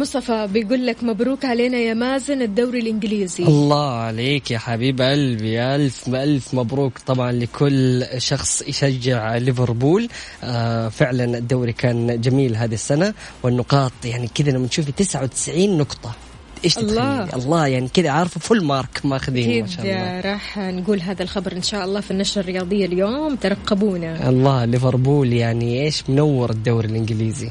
مصطفى 0.00 0.48
بيقول 0.52 0.86
لك 0.86 1.04
مبروك 1.04 1.44
علينا 1.44 1.78
يا 1.78 1.94
مازن 1.94 2.42
الدوري 2.42 2.80
الإنجليزي. 2.80 3.44
الله 3.44 3.90
عليك 3.90 4.50
يا 4.50 4.58
حبيب 4.58 5.00
قلبي. 5.00 5.62
ألف 5.62 6.08
ألف 6.08 6.54
مبروك 6.54 6.98
طبعا 7.06 7.32
لكل 7.32 8.04
شخص 8.18 8.62
يشجع 8.62 9.36
ليفربول. 9.36 10.08
آه 10.44 10.88
فعلا 10.88 11.38
الدوري 11.38 11.72
كان 11.72 12.20
جميل 12.20 12.56
هذه 12.56 12.74
السنة 12.74 13.14
والنقاط 13.42 13.92
يعني 14.04 14.28
كذا 14.34 14.50
لما 14.50 14.66
تشوفي 14.66 14.92
99 14.92 15.78
نقطة. 15.78 16.12
إيش 16.64 16.78
الله. 16.78 17.34
الله 17.34 17.66
يعني 17.66 17.88
كذا 17.88 18.10
عارفة 18.10 18.40
full 18.40 18.64
mark 18.64 19.00
ماخذين 19.04 19.60
ما 19.62 19.68
شاء 19.68 19.84
الله. 19.84 20.20
راح 20.20 20.58
نقول 20.58 21.00
هذا 21.00 21.22
الخبر 21.22 21.52
إن 21.52 21.62
شاء 21.62 21.84
الله 21.84 22.00
في 22.00 22.10
النشرة 22.10 22.40
الرياضية 22.40 22.86
اليوم. 22.86 23.36
ترقبونا. 23.36 24.28
الله 24.28 24.64
ليفربول 24.64 25.32
يعني 25.32 25.84
إيش 25.84 26.10
منور 26.10 26.50
الدوري 26.50 26.88
الإنجليزي. 26.88 27.50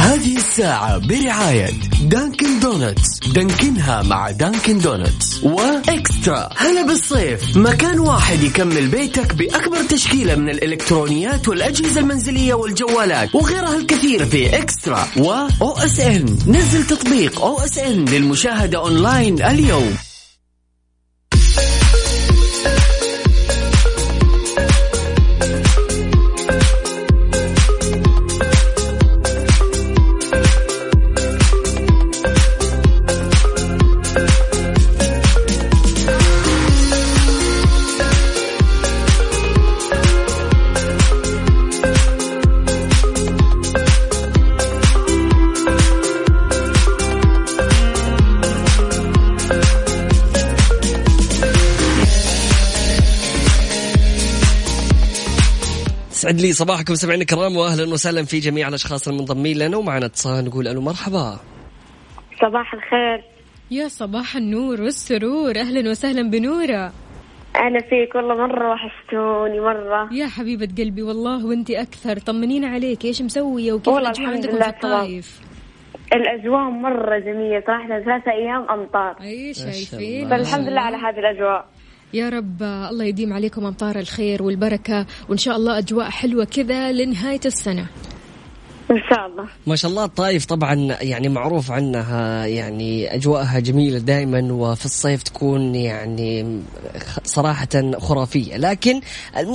هذه 0.00 0.36
الساعة 0.36 0.98
برعاية 0.98 1.70
Dunkin' 2.02 2.60
Donuts 2.60 3.18
Dunkin 3.34 3.92
ها 3.92 4.02
مع 4.02 4.30
Dunkin' 4.30 4.78
Donuts 4.78 5.44
و 5.44 5.59
eXtra. 5.59 6.48
هلا 6.56 6.82
بالصيف. 6.82 7.56
مكان 7.56 7.98
واحد 7.98 8.42
يكمل 8.42 8.88
بيتك 8.88 9.34
بأكبر 9.34 9.82
تشكيلة 9.82 10.34
من 10.34 10.48
الإلكترونيات 10.48 11.48
والأجهزة 11.48 12.00
المنزلية 12.00 12.54
والجوالات 12.54 13.34
وغيرها 13.34 13.76
الكثير 13.76 14.26
في 14.26 14.58
eXtra. 14.58 15.06
و 15.16 15.72
OSN 15.72 16.38
نزل 16.46 16.86
تطبيق 16.86 17.40
OSN 17.40 18.04
للمشاهدة 18.04 18.78
أونلاين 18.78 19.42
اليوم. 19.42 19.96
سعد 56.20 56.40
لي 56.40 56.52
صباحكم 56.52 56.94
سمعنا 56.94 57.20
الكرام 57.22 57.56
واهلا 57.56 57.92
وسهلا 57.92 58.24
في 58.24 58.38
جميع 58.38 58.68
الأشخاص 58.68 59.08
المنضمين 59.08 59.58
لنا 59.58 59.76
ومعنا 59.76 60.06
اتصال 60.06 60.44
نقول 60.44 60.68
ألو 60.68 60.80
مرحبا. 60.80 61.38
صباح 62.40 62.74
الخير. 62.74 63.24
يا 63.70 63.88
صباح 63.88 64.36
النور 64.36 64.80
والسرور 64.82 65.56
أهلا 65.56 65.90
وسهلا 65.90 66.30
بنورة. 66.30 66.92
أهلا 67.56 67.80
فيك 67.90 68.14
والله 68.14 68.34
مرة 68.34 68.70
وحشتوني 68.70 69.60
مرة. 69.60 70.12
يا 70.12 70.26
حبيبة 70.26 70.68
قلبي 70.78 71.02
والله 71.02 71.46
وأنت 71.46 71.70
أكثر. 71.70 72.18
طمنينا 72.18 72.68
عليك 72.68 73.04
إيش 73.04 73.22
مسوية 73.22 73.72
وكيف 73.72 73.94
الحمد 73.96 74.26
عندكم 74.26 74.56
لله 74.56 74.70
في. 74.70 74.76
الطايف 74.76 75.40
الأجواء 76.12 76.70
مرة 76.70 77.18
جميلة 77.18 77.62
صراحة 77.66 77.88
ثلاثة 77.88 78.30
أيام 78.32 78.70
أمطار. 78.70 79.16
أي 79.20 79.54
شاء 79.54 79.70
شايفين. 79.70 80.28
فالحمد 80.28 80.68
لله 80.68 80.80
على 80.80 80.96
هذه 80.96 81.18
الأجواء. 81.18 81.68
يا 82.14 82.28
رب 82.28 82.62
الله 82.62 83.04
يديم 83.04 83.32
عليكم 83.32 83.64
أمطار 83.64 83.98
الخير 83.98 84.42
والبركة 84.42 85.06
وإن 85.28 85.38
شاء 85.38 85.56
الله 85.56 85.78
أجواء 85.78 86.10
حلوة 86.10 86.44
كذا 86.44 86.92
لنهاية 86.92 87.40
السنة. 87.46 87.86
إن 88.90 89.02
شاء 89.10 89.26
الله. 89.26 89.46
ما 89.66 89.76
شاء 89.76 89.90
الله 89.90 90.04
الطايف 90.04 90.44
طبعا 90.46 90.74
يعني 91.00 91.28
معروف 91.28 91.70
عنها 91.70 92.46
يعني 92.46 93.14
أجواءها 93.14 93.58
جميلة 93.58 93.98
دائما 93.98 94.52
وفي 94.52 94.84
الصيف 94.84 95.22
تكون 95.22 95.74
يعني 95.74 96.60
صراحة 97.24 97.68
خرافية. 97.98 98.56
لكن 98.56 99.00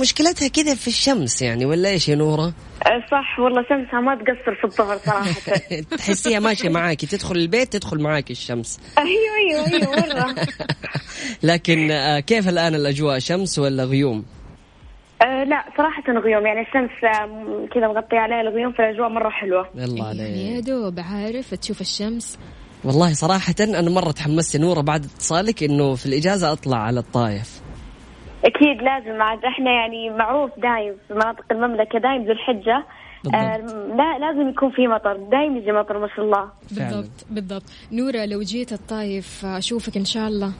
مشكلتها 0.00 0.48
كذا 0.48 0.74
في 0.74 0.88
الشمس 0.88 1.42
يعني 1.42 1.66
ولا 1.66 1.88
إيش 1.88 2.08
يا 2.08 2.14
نورة؟ 2.14 2.46
أه، 2.46 3.04
صح 3.10 3.38
والله 3.38 3.62
شمسها 3.68 4.00
ما 4.00 4.14
تقصر 4.14 4.54
في 4.54 4.64
الظهر 4.64 4.98
صراحة. 4.98 5.32
تحسيها 5.98 6.40
ماشية 6.40 6.68
معاكي 6.68 7.06
تدخل 7.06 7.36
البيت 7.36 7.72
تدخل 7.72 8.00
معاكي 8.00 8.32
الشمس. 8.32 8.80
أيوه 8.98 9.66
أيوه 9.66 9.66
أيوه 9.66 9.96
مرة 9.96 10.34
لكن 11.42 11.90
آه، 11.90 12.20
كيف 12.20 12.48
الآن 12.48 12.74
الأجواء 12.74 13.18
شمس 13.18 13.58
ولا 13.58 13.84
غيوم؟ 13.84 14.24
أه 15.22 15.44
لا 15.44 15.64
صراحة 15.76 16.02
غيوم 16.12 16.46
يعني 16.46 16.60
الشمس 16.60 17.04
آه، 17.04 17.66
كذا 17.74 17.88
مغطية 17.88 18.18
عليها 18.18 18.40
الغيوم 18.40 18.72
فالأجواء 18.72 19.08
مرة 19.08 19.30
حلوة. 19.30 19.68
الله 19.74 20.06
يعني 20.06 20.46
يا 20.46 20.52
عليك. 20.52 20.64
دوب 20.66 21.00
عارف 21.00 21.54
تشوف 21.54 21.80
الشمس. 21.80 22.38
والله 22.84 23.12
صراحة 23.12 23.54
أنا 23.60 23.90
مرة 23.90 24.10
تحمست 24.10 24.54
يا 24.54 24.60
نورة 24.60 24.80
بعد 24.80 25.04
اتصالك 25.04 25.62
إنه 25.62 25.94
في 25.94 26.06
الإجازة 26.06 26.52
أطلع 26.52 26.76
على 26.76 27.00
الطايف. 27.00 27.60
أكيد 28.44 28.82
لازم 28.82 29.22
عاد 29.22 29.44
إحنا 29.44 29.70
يعني 29.70 30.10
معروف 30.10 30.50
دايم 30.58 30.94
في 31.08 31.14
مناطق 31.14 31.44
المملكة 31.50 31.98
دايم 31.98 32.24
ذو 32.24 32.32
الحجة. 32.32 32.84
آه 33.34 33.56
لا 33.96 34.18
لازم 34.18 34.48
يكون 34.48 34.70
في 34.70 34.86
مطر 34.86 35.16
دايم 35.16 35.56
يجي 35.56 35.72
مطر 35.72 35.98
ما 35.98 36.08
شاء 36.16 36.24
الله. 36.24 36.48
بالضبط 36.70 37.26
بالضبط. 37.30 37.62
نورة 37.92 38.24
لو 38.24 38.40
جيت 38.42 38.72
الطايف 38.72 39.44
أشوفك 39.44 39.96
إن 39.96 40.04
شاء 40.04 40.28
الله. 40.28 40.52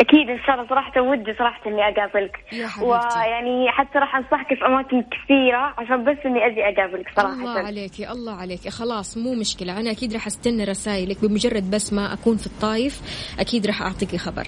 أكيد 0.00 0.30
إن 0.30 0.38
شاء 0.46 0.54
الله 0.54 0.68
صراحة 0.68 1.00
ودي 1.00 1.34
صراحة 1.38 1.60
إني 1.66 1.82
أقابلك. 1.82 2.36
ويعني 2.82 3.70
حتى 3.70 3.98
راح 3.98 4.16
انصحك 4.16 4.54
في 4.54 4.66
أماكن 4.66 5.02
كثيرة 5.02 5.74
عشان 5.78 6.04
بس 6.04 6.18
إني 6.26 6.46
أجي 6.46 6.62
أقابلك 6.64 7.08
صراحة. 7.16 7.32
الله 7.32 7.50
عليكي 7.50 8.10
الله 8.10 8.32
عليكي 8.32 8.70
خلاص 8.70 9.18
مو 9.18 9.34
مشكلة. 9.34 9.80
أنا 9.80 9.90
أكيد 9.90 10.12
راح 10.12 10.26
أستنى 10.26 10.64
رسائلك 10.64 11.16
بمجرد 11.22 11.70
بس 11.70 11.92
ما 11.92 12.12
أكون 12.12 12.36
في 12.36 12.46
الطايف. 12.46 13.00
أكيد 13.40 13.66
راح 13.66 13.82
أعطيكي 13.82 14.18
خبر 14.18 14.46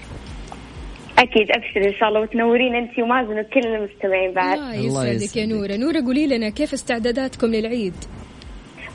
أكيد 1.19 1.51
أبشر 1.51 1.89
إن 1.89 1.93
شاء 1.99 2.09
الله 2.09 2.21
وتنورين 2.21 2.75
أنت 2.75 2.99
ومازن 2.99 3.39
وكل 3.39 3.67
المستمعين 3.67 4.33
بعد. 4.33 4.57
الله 4.57 4.79
الله 4.79 5.07
يسعدك 5.07 5.37
يا. 5.37 5.45
نورة. 5.45 5.75
نورة 5.77 6.05
قولي 6.05 6.27
لنا 6.27 6.49
كيف 6.49 6.73
استعداداتكم 6.73 7.47
للعيد؟ 7.47 7.93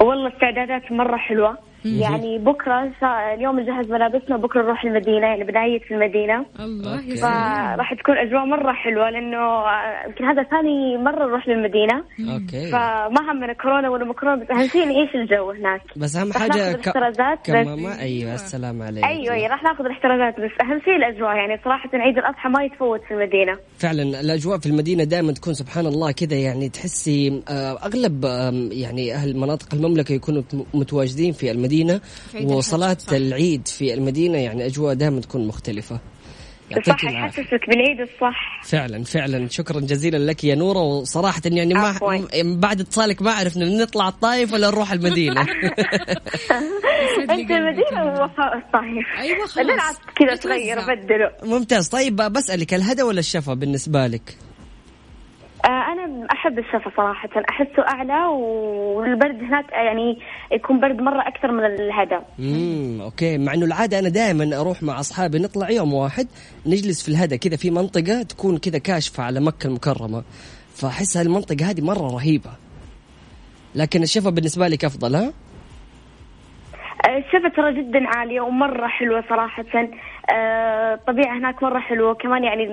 والله 0.01 0.29
استعدادات 0.29 0.93
مرة 0.93 1.17
حلوة. 1.17 1.59
يعني 1.85 2.39
بكرة 2.39 2.93
اليوم 3.35 3.61
نجهز 3.61 3.91
ملابسنا 3.91 4.37
بكره 4.37 4.63
نروح 4.63 4.85
المدينة 4.85 5.27
يعني 5.27 5.45
بنعيد 5.45 5.81
في 5.83 5.95
المدينة. 5.95 6.47
الله 6.61 7.17
فراح 7.17 7.95
تكون 7.95 8.19
أجواء 8.19 8.45
مرة 8.45 8.73
حلوة 8.73 9.11
لأنه 9.11 9.39
آه، 9.39 10.07
يمكن 10.07 10.25
هذا 10.25 10.43
ثاني 10.43 10.97
مرة 10.99 11.27
نروح 11.27 11.49
للمدينة. 11.49 11.97
أوكي. 12.35 12.71
فما 12.71 13.33
همنا 13.33 13.53
كورونا 13.53 13.89
ولا 13.91 14.05
مكورونا 14.05 14.45
بس 14.45 14.51
أهم 14.51 14.69
شيء 14.69 14.85
نعيش 14.85 15.15
الجو 15.15 15.51
هناك. 15.51 15.81
بس 15.97 16.17
أهم 16.17 16.33
حاجة 16.33 16.49
ناخذ 16.49 16.75
الاحترازات 16.75 17.39
بس 17.41 17.47
كما 17.47 17.77
ما 17.77 18.01
أيوه. 18.01 18.35
السلام 18.35 18.83
عليك 18.83 19.05
أيوه 19.05 19.35
أيوه 19.35 19.49
راح 19.49 19.63
ناخذ 19.63 19.85
الاحترازات 19.85 20.35
بس 20.41 20.51
أهم 20.63 20.81
شيء 20.85 20.97
الأجواء 20.97 21.37
يعني 21.37 21.61
صراحة 21.65 21.91
عيد 21.95 22.19
الأضحى 22.19 22.49
ما 22.49 22.65
يتفوت 22.65 23.01
في 23.09 23.15
المدينة. 23.15 23.59
فعلا 23.79 24.03
الأجواء 24.21 24.59
في 24.59 24.67
المدينة 24.67 25.05
دائما 25.05 25.33
تكون 25.33 25.55
سبحان 25.55 25.87
الله 25.87 26.13
كذا 26.13 26.37
يعني 26.37 26.69
تحسي 26.69 27.43
آه، 27.49 27.73
أغلب 27.87 28.25
يعني 28.73 29.15
أهل 29.15 29.37
مناطق 29.37 29.75
المملكة 29.75 30.13
يكونوا 30.13 30.43
مت- 30.43 30.67
متواجدين 30.75 31.33
في 31.33 31.51
المدينة. 31.51 31.74
عيد 31.83 32.51
وصلاة. 32.51 32.97
العيد 33.13 33.69
في 33.69 33.95
المدينة 33.95 34.39
يعني 34.39 34.67
أجواء 34.67 34.95
دائما 34.95 35.21
تكون 35.21 35.47
مختلفة 35.47 36.01
يعطيك 36.71 36.89
صح 36.89 37.05
يحسسك 37.05 37.69
بالعيد 37.69 38.01
الصح 38.01 38.63
فعلا 38.65 39.05
فعلا 39.05 39.49
شكرا 39.49 39.81
جزيلا 39.81 40.17
لك 40.19 40.45
يا 40.45 40.55
نورة 40.55 40.79
وصراحه 40.79 41.41
يعني 41.45 41.75
ما 41.75 41.99
بعد 42.45 42.81
اتصالك 42.81 43.23
ما 43.23 43.33
عرفنا 43.33 43.65
نطلع 43.65 44.09
الطايف 44.09 44.53
ولا 44.53 44.67
نروح 44.71 44.93
المدينة 44.93 45.41
أنت 47.31 47.51
المدينة. 47.51 48.05
ووفاء 48.05 48.57
الصيف 48.57 49.07
أيوة 49.19 49.47
خلاص. 49.47 49.99
كذا 50.17 50.37
تغير. 50.37 50.79
بدلوا 50.81 51.31
ممتاز 51.59 51.89
طيب 51.89 52.17
بسألك 52.17 52.75
الهدى 52.75 53.03
ولا 53.03 53.21
الشفا 53.21 53.55
بالنسبة 53.55 54.07
لك؟ 54.07 54.37
آه 55.65 55.93
أنا 55.93 56.27
أحب 56.33 56.59
الشفا 56.59 56.91
صراحة. 56.97 57.29
أحسه 57.51 57.83
أعلى 57.89 58.25
والبرد 58.27 59.43
هناك 59.43 59.73
يعني 59.73 60.19
يكون 60.53 60.81
برد 60.81 61.01
مرة 61.01 61.21
أكثر 61.29 61.53
من 61.53 61.65
الهدى. 61.65 62.19
امم 62.39 63.01
أوكي. 63.01 63.39
مع 63.39 63.55
إنه 63.55 63.67
العادة 63.67 63.99
أنا 63.99 64.09
دائما 64.09 64.61
أروح 64.61 64.83
مع 64.83 65.01
أصحابي 65.01 65.39
نطلع 65.39 65.71
يوم 65.71 65.95
واحد 65.95 66.27
نجلس 66.67 67.03
في 67.03 67.09
الهدى 67.09 67.39
كذا 67.39 67.57
في 67.57 67.71
منطقة 67.71 68.23
تكون 68.23 68.59
كذا 68.59 68.79
كاشفة 68.79 69.23
على 69.23 69.41
مكة 69.41 69.67
المكرمة. 69.67 70.23
فأحس 70.75 71.17
هالمنطقة 71.17 71.71
هذه 71.71 71.81
مرة 71.81 72.15
رهيبة. 72.15 72.51
لكن 73.75 74.03
الشفا 74.03 74.31
بالنسبة 74.31 74.69
لك 74.69 74.85
أفضل 74.85 75.15
ها؟ 75.17 75.33
آه، 77.09 77.19
الشفا 77.19 77.49
ترى 77.57 77.83
جدا 77.83 78.01
عالية 78.17 78.41
ومرة 78.41 78.87
حلوة 78.87 79.25
صراحة. 79.29 79.65
آه، 80.35 80.95
الطبيعة 80.95 81.39
هناك 81.39 81.63
مرة 81.63 81.79
حلوة. 81.79 82.15
كمان 82.15 82.45
يعني 82.45 82.67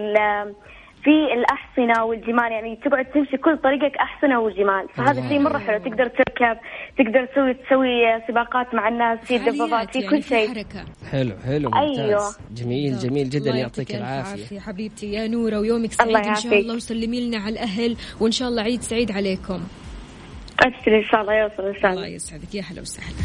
في 1.03 1.33
الأحصنة 1.33 2.05
والجمال 2.05 2.51
يعني 2.51 2.75
تقعد 2.75 3.05
تمشي 3.05 3.37
كل 3.37 3.57
طريقك 3.57 3.97
أحصنة 3.97 4.39
وجمال. 4.39 4.87
فهذا 4.95 5.29
شيء 5.29 5.39
مرة 5.39 5.57
حلو. 5.57 5.77
تقدر 5.77 6.07
تركب 6.07 6.57
تقدر 6.97 7.25
تسوي 7.25 7.53
تسوي 7.53 8.21
سباقات 8.27 8.73
مع 8.73 8.87
الناس 8.87 9.19
في 9.19 9.37
دبابات 9.37 9.93
في 9.93 9.99
يعني 9.99 10.09
كل 10.09 10.23
شيء. 10.23 10.47
حركة. 10.47 10.85
حلو 11.11 11.31
حلو 11.45 11.69
ممتاز. 11.69 11.99
أيوة. 11.99 12.35
جميل 12.51 12.97
جميل 12.97 13.29
جدا. 13.29 13.49
الله 13.49 13.59
يعطيك 13.59 13.91
ألف 13.91 14.01
العافية 14.01 14.59
حبيبتي. 14.59 15.13
يا 15.13 15.27
نورة 15.27 15.59
ويومك 15.59 15.91
سعيد. 15.91 16.07
الله 16.07 16.29
إن 16.29 16.35
شاء. 16.35 16.59
الله 16.59 16.75
وسلمي 16.75 17.27
لنا 17.27 17.37
على 17.37 17.53
الأهل 17.53 17.97
وإن 18.19 18.31
شاء 18.31 18.47
الله 18.49 18.61
عيد 18.61 18.81
سعيد 18.81 19.11
عليكم. 19.11 19.61
ابشر 20.63 20.97
إن 20.97 21.03
شاء 21.03 21.21
الله. 21.21 21.33
يوصل 21.33 21.67
إن 21.67 21.73
شاء 21.81 21.91
الله. 21.91 22.03
الله 22.03 22.15
يسعدك. 22.15 22.55
يا 22.55 22.61
هلا 22.61 22.81
وسهلا. 22.81 23.15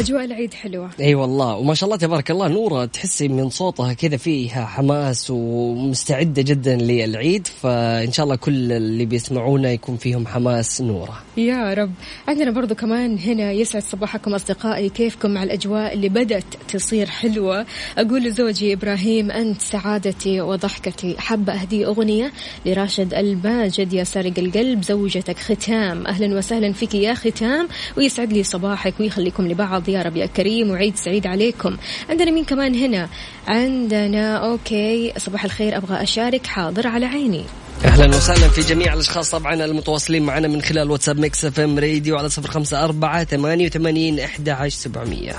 أجواء 0.00 0.24
العيد 0.24 0.54
حلوة. 0.54 0.90
إي 1.00 1.14
والله 1.14 1.56
وما 1.56 1.74
شاء 1.74 1.86
الله 1.86 1.96
تبارك 1.96 2.30
الله 2.30 2.48
نورة 2.48 2.84
تحسي 2.84 3.28
من 3.28 3.50
صوتها 3.50 3.92
كذا 3.92 4.16
فيها 4.16 4.64
حماس 4.64 5.30
ومستعدة 5.30 6.42
جدا 6.42 6.76
للعيد 6.76 7.46
فإن 7.46 8.12
شاء 8.12 8.24
الله 8.24 8.36
كل 8.36 8.72
اللي 8.72 9.04
بيسمعونا 9.04 9.72
يكون 9.72 9.96
فيهم 9.96 10.26
حماس 10.26 10.80
نورة. 10.80 11.22
يا 11.36 11.74
رب. 11.74 11.92
عندنا 12.28 12.50
برضو 12.50 12.74
كمان 12.74 13.18
هنا 13.18 13.52
يسعد 13.52 13.82
صباحكم 13.82 14.34
أصدقائي 14.34 14.88
كيفكم 14.88 15.30
مع 15.30 15.42
الأجواء 15.42 15.94
اللي 15.94 16.08
بدأت 16.08 16.44
تصير 16.68 17.06
حلوة؟ 17.06 17.66
أقول 17.98 18.22
لزوجي 18.24 18.72
إبراهيم 18.72 19.30
أنت 19.30 19.60
سعادتي 19.60 20.40
وضحكتي. 20.40 21.16
حابة 21.18 21.52
أهدي 21.52 21.86
أغنية 21.86 22.32
لراشد 22.66 23.14
الماجد 23.14 23.92
يا 23.92 24.04
سارق 24.04 24.38
القلب 24.38 24.82
زوجتك 24.82 25.38
ختام. 25.38 26.06
أهلا 26.06 26.38
وسهلا 26.38 26.72
فيك 26.72 26.94
يا 26.94 27.14
ختام 27.14 27.68
ويسعد 27.96 28.32
لي 28.32 28.42
صباحك 28.42 28.94
ويخليكم 29.00 29.48
لبعض 29.48 29.89
يا 29.92 30.02
رب 30.02 30.16
يا 30.16 30.26
كريم 30.26 30.70
وعيد 30.70 30.96
سعيد 30.96 31.26
عليكم. 31.26 31.76
عندنا 32.10 32.30
مين 32.30 32.44
كمان 32.44 32.74
هنا؟ 32.74 33.08
عندنا 33.48 34.36
okay 34.36 35.12
صباح 35.18 35.44
الخير 35.44 35.76
أبغى 35.76 36.02
أشارك 36.02 36.46
حاضر 36.46 36.86
على 36.86 37.06
عيني. 37.06 37.44
أهلا 37.84 38.16
وسهلا 38.16 38.48
في 38.48 38.60
جميع 38.60 38.94
الأشخاص 38.94 39.30
طبعا 39.30 39.54
المتواصلين 39.54 40.22
معنا 40.22 40.48
من 40.48 40.62
خلال 40.62 40.90
واتساب 40.90 41.18
Mix 41.18 41.44
FM 41.44 41.78
Radio 41.78 42.18
على 42.18 42.28
صفر 42.28 42.50
خمسة 42.50 42.84
أربعة 42.84 43.24
ثمانية 43.24 43.66
وثمانين 43.66 44.20
إحدى 44.20 44.50
عشر 44.50 44.76
سبعمية. 44.76 45.36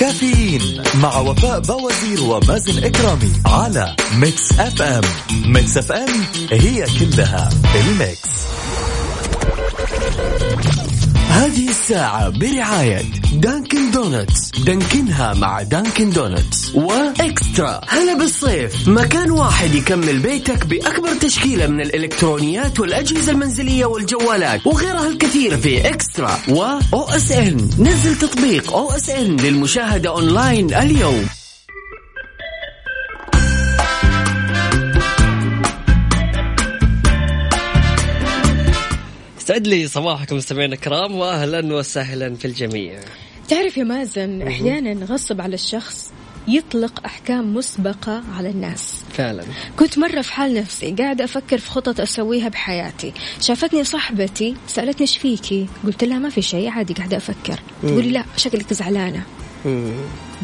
كافيين 0.00 0.82
مع 0.94 1.18
وفاء 1.18 1.60
بوازير 1.60 2.22
ومازن 2.22 2.84
إكرامي 2.84 3.32
على 3.46 3.96
Mix 4.18 4.52
FM. 4.52 5.02
Mix 5.46 5.78
FM 5.78 6.24
هي 6.50 6.84
كلها 7.00 7.50
ال 7.74 7.85
mix. 7.85 8.30
هذه 11.28 11.68
الساعة 11.70 12.28
برعاية 12.28 13.02
Dunkin' 13.32 13.90
Donuts 13.90 14.50
Dunkin 14.66 15.24
ها 15.24 15.34
مع 15.34 15.62
Dunkin' 15.62 16.10
Donuts 16.10 16.74
و 16.74 16.89
eXtra. 16.89 17.80
هلا 17.88 18.18
بالصيف. 18.18 18.88
مكان 18.88 19.30
واحد 19.30 19.74
يكمل 19.74 20.18
بيتك 20.18 20.66
بأكبر 20.66 21.14
تشكيلة 21.14 21.66
من 21.66 21.80
الإلكترونيات 21.80 22.80
والأجهزة 22.80 23.32
المنزلية 23.32 23.84
والجوالات 23.84 24.66
وغيرها 24.66 25.08
الكثير 25.08 25.56
في 25.56 25.88
eXtra 25.88 26.38
و 26.48 26.62
OSN 26.94 27.70
نزل 27.78 28.18
تطبيق 28.18 28.72
OSN 28.72 29.36
للمشاهدة 29.36 30.10
أونلاين 30.10 30.74
اليوم. 30.74 31.26
استعد 39.44 39.66
لي 39.66 39.88
صباحكم 39.88 40.36
مستمعينا 40.36 40.74
الكرام 40.74 41.14
واهلا 41.14 41.74
وسهلا 41.74 42.34
في 42.34 42.44
الجميع. 42.44 43.00
تعرف 43.48 43.76
يا 43.76 43.84
مازن 43.84 44.42
أحيانا 44.42 45.04
غصب 45.04 45.40
على 45.40 45.54
الشخص 45.54 46.12
يطلق 46.48 47.00
أحكام 47.06 47.54
مسبقة 47.54 48.22
على 48.36 48.48
الناس. 48.48 49.02
فعلا. 49.12 49.44
كنت 49.78 49.98
مرة 49.98 50.20
في 50.20 50.32
حال 50.32 50.54
نفسي 50.54 50.90
قاعدة 50.98 51.24
أفكر 51.24 51.58
في 51.58 51.70
خطط 51.70 52.00
أسويها 52.00 52.48
بحياتي. 52.48 53.12
شافتني 53.40 53.84
صاحبتي 53.84 54.56
سألتني 54.66 55.00
إيش 55.00 55.16
فيكي 55.18 55.66
قلت 55.86 56.04
لها 56.04 56.18
ما 56.18 56.28
في 56.28 56.42
شيء 56.42 56.68
عادي 56.68 56.94
قاعدة 56.94 57.16
أفكر. 57.16 57.60
تقولي 57.82 58.10
لا 58.10 58.24
شكلك 58.36 58.72
زعلانة. 58.74 59.22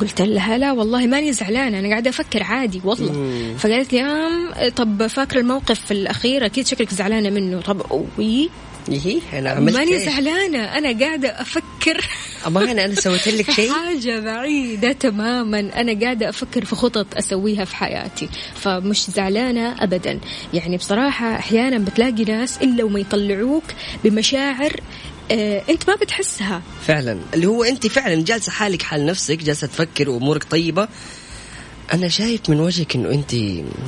قلت 0.00 0.22
لها 0.22 0.58
لا 0.58 0.72
والله 0.72 1.06
ماني 1.06 1.32
زعلانة 1.32 1.78
أنا 1.78 1.88
قاعدة 1.88 2.10
أفكر 2.10 2.42
عادي 2.42 2.80
والله. 2.84 3.54
فقالت 3.58 3.92
لي 3.92 4.02
آم 4.02 4.50
طب 4.76 5.06
فاكرة 5.06 5.40
الموقف 5.40 5.92
الأخير؟ 5.92 6.46
أكيد 6.46 6.66
شكلك 6.66 6.94
زعلانة 6.94 7.30
منه. 7.30 7.60
طب 7.60 8.06
وي؟ 8.18 8.50
إيه 8.90 9.20
أنا 9.38 9.50
عملت 9.50 9.76
ماني 9.76 9.92
إيش؟ 9.94 10.02
زعلانة 10.02 10.58
أنا 10.78 11.00
قاعدة 11.06 11.28
أفكر. 11.28 12.08
أمان 12.46 12.78
أنا 12.78 12.94
سويت 12.94 13.28
لك 13.28 13.50
شيء؟ 13.56 13.72
حاجة 13.72 14.20
بعيدة 14.20 14.92
تماما. 14.92 15.60
أنا 15.60 16.00
قاعدة 16.00 16.28
أفكر 16.28 16.64
في 16.64 16.76
خطط 16.76 17.06
أسويها 17.16 17.64
في 17.64 17.76
حياتي 17.76 18.28
فمش 18.54 19.10
زعلانة 19.10 19.84
أبدا. 19.84 20.20
يعني 20.54 20.76
بصراحة 20.76 21.36
أحيانا 21.36 21.78
بتلاقي 21.78 22.24
ناس 22.24 22.58
إلا 22.62 22.84
وما 22.84 23.00
يطلعوك 23.00 23.64
بمشاعر 24.04 24.80
آه 25.32 25.62
أنت 25.70 25.90
ما 25.90 25.96
بتحسها. 25.96 26.62
فعلا. 26.86 27.18
اللي 27.34 27.46
هو 27.46 27.64
أنت 27.64 27.86
فعلا 27.86 28.24
جالسة 28.24 28.52
حالك 28.52 28.82
حال 28.82 29.06
نفسك 29.06 29.38
جالسة 29.38 29.66
تفكر 29.66 30.10
وأمورك 30.10 30.44
طيبة 30.44 30.88
أنا 31.92 32.08
شايف 32.08 32.50
من 32.50 32.60
وجهك 32.60 32.96
إنه 32.96 33.10
أنت 33.10 33.34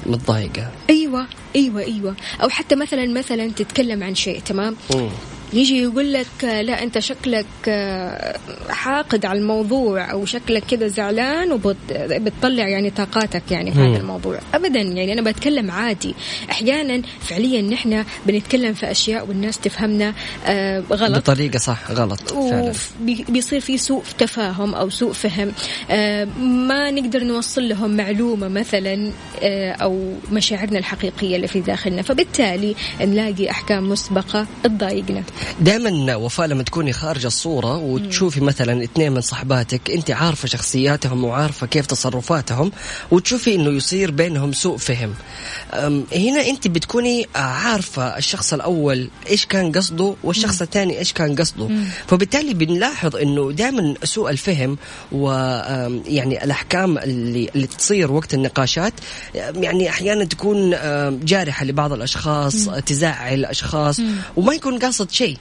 متضايقة. 0.07 0.71
أيوة 0.91 1.27
أيوة 1.57 1.83
أيوة. 1.83 2.17
أو 2.43 2.49
حتى 2.49 2.75
مثلا 2.75 3.07
مثلا 3.07 3.51
تتكلم 3.51 4.03
عن 4.03 4.15
شيء 4.15 4.41
تمام؟ 4.41 4.77
مم. 4.95 5.09
يجي 5.53 5.83
يقول 5.83 6.13
لك 6.13 6.27
لا 6.45 6.83
أنت 6.83 6.99
شكلك 6.99 7.47
آه، 7.69 8.39
حاقد 8.69 9.27
على 9.27 9.39
الموضوع 9.39 10.13
أو 10.13 10.25
شكلك 10.25 10.65
كذا 10.65 10.87
زعلان 10.87 11.53
وبتطلع 11.53 12.69
يعني 12.69 12.91
طاقاتك 12.91 13.43
يعني 13.51 13.73
في 13.73 13.79
هذا 13.79 13.97
الموضوع. 13.97 14.39
ابدا 14.55 14.81
يعني 14.81 15.13
أنا 15.13 15.23
بتكلم 15.23 15.71
عادي. 15.71 16.15
أحيانا 16.51 17.03
فعليا 17.21 17.63
نحن 17.63 18.05
بنتكلم 18.27 18.75
في 18.75 18.91
أشياء 18.91 19.29
والناس 19.29 19.59
تفهمنا 19.59 20.15
آه، 20.47 20.83
غلط. 20.91 21.17
بطريقة 21.19 21.59
صح 21.59 21.91
غلط 21.91 22.21
فعلا. 22.21 22.73
وبيصير 23.29 23.61
في 23.61 23.79
سوء 23.79 24.03
تفاهم 24.19 24.75
أو 24.75 24.91
سوء 24.91 25.13
فهم. 25.13 25.53
آه، 25.91 26.25
ما 26.41 26.91
نقدر 26.91 27.25
نوصل 27.25 27.69
لهم 27.69 27.97
معلومة 27.97 28.49
مثلا 28.49 29.11
آه، 29.43 29.73
أو 29.73 30.13
مشاعرنا 30.33 30.79
الحقيقية 30.79 31.37
اللي 31.37 31.49
في 31.49 31.61
داخلنا. 31.61 32.03
فبالتالي 32.03 32.75
نلاقي 33.01 33.51
أحكام 33.51 33.89
مسبقة 33.89 34.47
تضايقنا. 34.65 35.23
دائما 35.61 36.17
وفاء 36.17 36.47
لما 36.47 36.63
تكوني 36.63 36.93
خارج 36.93 37.25
الصورة 37.27 37.77
وتشوفي 37.77 38.41
مثلا 38.41 38.85
اثنين 38.85 39.13
من 39.13 39.21
صحباتك 39.21 39.91
انت 39.91 40.11
عارفة 40.11 40.49
شخصياتهم 40.49 41.25
وعارفة 41.25 41.67
كيف 41.67 41.87
تصرفاتهم 41.87 42.73
وتشوفي 43.11 43.55
إنه 43.55 43.71
يصير 43.71 44.11
بينهم 44.11 44.53
سوء 44.53 44.77
فهم. 44.77 45.15
هنا 46.13 46.47
انت 46.47 46.69
بتكوني 46.69 47.27
عارفة 47.35 48.19
الشخص 48.19 48.53
الأول 48.53 49.09
إيش 49.31 49.47
كان 49.47 49.73
قصده 49.73 50.15
والشخص 50.25 50.63
الثاني 50.63 50.99
إيش 50.99 51.13
كان 51.13 51.37
قصده. 51.37 51.69
فبالتالي 52.07 52.55
بنلاحظ 52.55 53.17
إنه 53.17 53.53
دائما 53.53 53.95
سوء 54.05 54.31
الفهم 54.31 54.77
ويعني 55.13 56.45
الأحكام 56.45 56.99
اللي 56.99 57.49
اللي 57.55 57.67
تصير 57.67 58.13
وقت 58.13 58.35
النقاشات 58.35 58.93
يعني 59.35 59.89
أحيانا 59.89 60.25
تكون 60.25 60.75
أم، 60.75 61.21
جارحة 61.25 61.65
لبعض 61.65 61.93
الأشخاص 61.93 62.69
تزعل 62.87 63.45
اشخاص 63.45 64.01
وما 64.37 64.55
يكون 64.55 64.79
قاصد 64.79 65.11
شيء. 65.11 65.32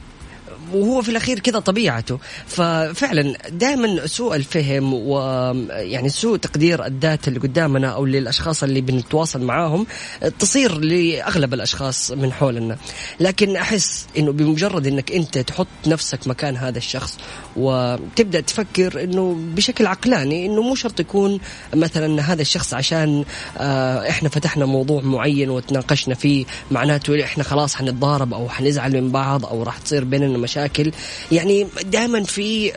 وهو 0.73 1.01
في 1.01 1.09
الأخير 1.09 1.39
كذا 1.39 1.59
طبيعته. 1.59 2.19
ففعلا 2.47 3.37
دائما 3.49 4.07
سوء 4.07 4.35
الفهم 4.35 4.93
ويعني 4.93 6.09
سوء 6.09 6.37
تقدير 6.37 6.85
الذات 6.85 7.27
اللي 7.27 7.39
قدامنا 7.39 7.87
أو 7.87 8.05
للأشخاص 8.05 8.63
اللي 8.63 8.81
بنتواصل 8.81 9.41
معاهم 9.41 9.87
تصير 10.39 10.79
لأغلب 10.79 11.53
الأشخاص 11.53 12.11
من 12.11 12.33
حولنا. 12.33 12.77
لكن 13.19 13.55
أحس 13.55 14.07
إنه 14.17 14.31
بمجرد 14.31 14.87
إنك 14.87 15.11
أنت 15.11 15.37
تحط 15.37 15.67
نفسك 15.87 16.27
مكان 16.27 16.57
هذا 16.57 16.77
الشخص 16.77 17.17
وتبدأ 17.55 18.41
تفكر 18.41 19.03
إنه 19.03 19.37
بشكل 19.55 19.85
عقلاني 19.87 20.45
إنه 20.45 20.61
مو 20.61 20.75
شرط 20.75 20.99
يكون 20.99 21.39
مثلا 21.73 22.21
هذا 22.21 22.41
الشخص 22.41 22.73
عشان 22.73 23.23
آه، 23.57 24.09
إحنا 24.09 24.29
فتحنا 24.29 24.65
موضوع 24.65 25.01
معين 25.01 25.49
وتناقشنا 25.49 26.15
فيه 26.15 26.45
معناته 26.71 27.23
إحنا 27.23 27.43
خلاص 27.43 27.75
حنتضارب 27.75 28.33
أو 28.33 28.49
حنزعل 28.49 29.01
من 29.01 29.11
بعض 29.11 29.45
أو 29.45 29.63
راح 29.63 29.77
تصير 29.77 30.03
بيننا 30.03 30.37
مشاكل. 30.37 30.60
يعني 31.31 31.67
دائما 31.85 32.23
في 32.23 32.71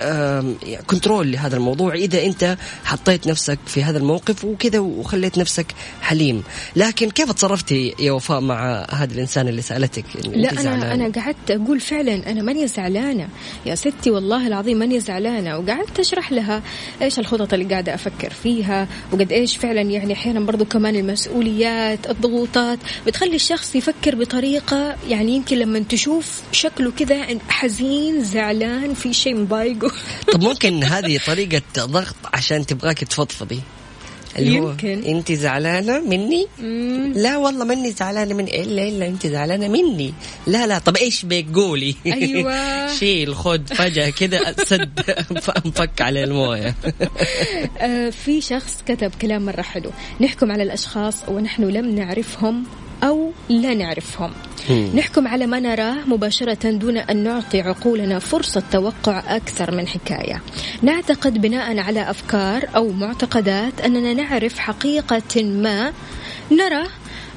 كنترول 0.87 1.33
لهذا 1.33 1.57
الموضوع. 1.57 1.95
إذا 1.95 2.25
أنت 2.25 2.57
حطيت 2.85 3.27
نفسك 3.27 3.59
في 3.67 3.83
هذا 3.83 3.99
الموقف 3.99 4.45
وكذا 4.45 4.79
وخليت 4.79 5.39
نفسك 5.39 5.67
حليم. 6.03 6.43
لكن 6.77 7.11
كيف 7.11 7.33
تصرفتي 7.33 7.95
يا 7.99 8.13
وفاء 8.13 8.41
مع 8.41 8.87
هذا 8.91 9.15
الإنسان 9.15 9.49
اللي 9.49 9.63
سألتك؟ 9.63 10.05
إن 10.25 10.31
لا 10.31 10.51
أنت 10.51 10.61
أنا 10.61 10.63
زعلانة؟ 10.63 10.95
أنا 10.95 11.13
قعدت 11.15 11.51
أقول 11.51 11.81
فعلا 11.81 12.31
أنا 12.31 12.43
ماني 12.43 12.67
زعلانة. 12.67 13.29
يا 13.67 13.75
ستي 13.75 14.11
والله 14.11 14.47
العظيم 14.47 14.79
ماني 14.79 15.01
زعلانة. 15.01 15.59
وقعدت 15.59 16.01
أشرح 16.01 16.33
لها 16.33 16.63
إيش 17.03 17.19
الخطط 17.19 17.53
اللي 17.53 17.65
قاعدة 17.65 17.95
أفكر 17.95 18.31
فيها 18.43 18.89
وقد 19.13 19.33
إيش 19.33 19.57
فعلا 19.57 19.81
يعني 19.81 20.13
أحيانا 20.13 20.41
برضو 20.41 20.65
كمان 20.65 20.97
المسؤوليات 20.97 22.11
الضغوطات 22.11 22.79
بتخلي 23.07 23.37
الشخص 23.37 23.77
يفكر 23.77 24.15
بطريقة 24.15 24.97
يعني 25.09 25.33
يمكن 25.33 25.59
لما 25.59 25.79
تشوف 25.79 26.43
شكله 26.53 26.91
كذا 26.91 27.31
حزين 27.65 28.25
زعلان 28.25 28.95
في 28.95 29.13
شيء 29.13 29.37
مضايقه. 29.37 29.93
طب 30.33 30.43
ممكن 30.43 30.85
هذه 30.85 31.21
طريقة 31.27 31.63
ضغط 31.79 32.15
عشان 32.35 32.67
تبغاك 32.67 32.99
تفضفضي؟ 32.99 33.61
اللي 34.39 34.61
هو 34.61 34.71
يمكن. 34.71 35.03
انت 35.05 35.33
زعلانة 35.33 36.01
مني؟ 36.01 36.47
لا 37.15 37.37
والله 37.37 37.65
ماني 37.65 37.93
زعلانة 37.93 38.35
من 38.35 38.45
إلا 38.49 38.89
إلا 38.89 39.07
انت 39.07 39.27
زعلانة 39.27 39.69
مني. 39.69 40.15
لا 40.47 40.67
لا 40.67 40.79
طب 40.79 40.97
إيش 40.97 41.25
بيك 41.25 41.47
قولي 41.55 41.95
أيوة. 42.07 42.87
شيل 42.99 43.37
خد 43.37 43.69
فجأة 43.75 44.11
كذا 44.11 44.55
سد 44.65 45.01
أنفك 45.67 46.01
على 46.01 46.25
الموية. 46.25 46.75
آه، 47.79 48.11
في 48.11 48.41
شخص 48.41 48.83
كتب 48.87 49.13
كلام 49.23 49.47
مرة 49.47 49.63
حلو. 49.63 49.91
نحكم 50.21 50.53
على 50.53 50.63
الأشخاص 50.63 51.17
ونحن 51.29 51.63
لم 51.63 51.95
نعرفهم. 51.95 52.65
أو 53.03 53.33
لا 53.49 53.75
نعرفهم. 53.75 54.31
نحكم 54.95 55.29
على 55.29 55.47
ما 55.47 55.61
نراه 55.61 55.97
مباشرة 56.07 56.71
دون 56.71 56.97
أن 56.99 57.17
نعطي 57.17 57.61
عقولنا 57.61 58.19
فرصة 58.19 58.63
توقع 58.73 59.37
أكثر 59.37 59.71
من 59.71 59.89
حكاية. 59.89 60.43
نعتقد 60.83 61.41
بناء 61.41 61.79
على 61.79 62.11
أفكار 62.11 62.69
أو 62.77 62.93
معتقدات 62.93 63.81
أننا 63.81 64.13
نعرف 64.13 64.59
حقيقة 64.59 65.43
ما 65.43 65.93
نرى 66.51 66.87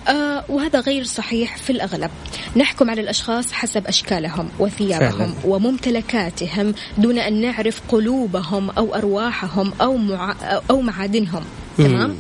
آه 0.08 0.44
وهذا 0.50 0.80
غير 0.80 1.04
صحيح 1.04 1.58
في 1.58 1.70
الأغلب. 1.70 2.12
نحكم 2.56 2.90
على 2.90 3.02
الأشخاص 3.02 3.52
حسب 3.52 3.88
أشكالهم 3.88 4.50
وثيابهم 4.60 5.34
فعلاً. 5.34 5.34
وممتلكاتهم 5.46 6.74
دون 6.98 7.20
أن 7.20 7.42
نعرف 7.42 7.82
قلوبهم 7.90 8.70
أو 8.70 8.96
أرواحهم 8.96 9.74
أو, 9.82 9.98
مع 9.98 10.36
أو 10.70 10.82
معادنهم. 10.82 11.44
تمام؟ 11.78 12.16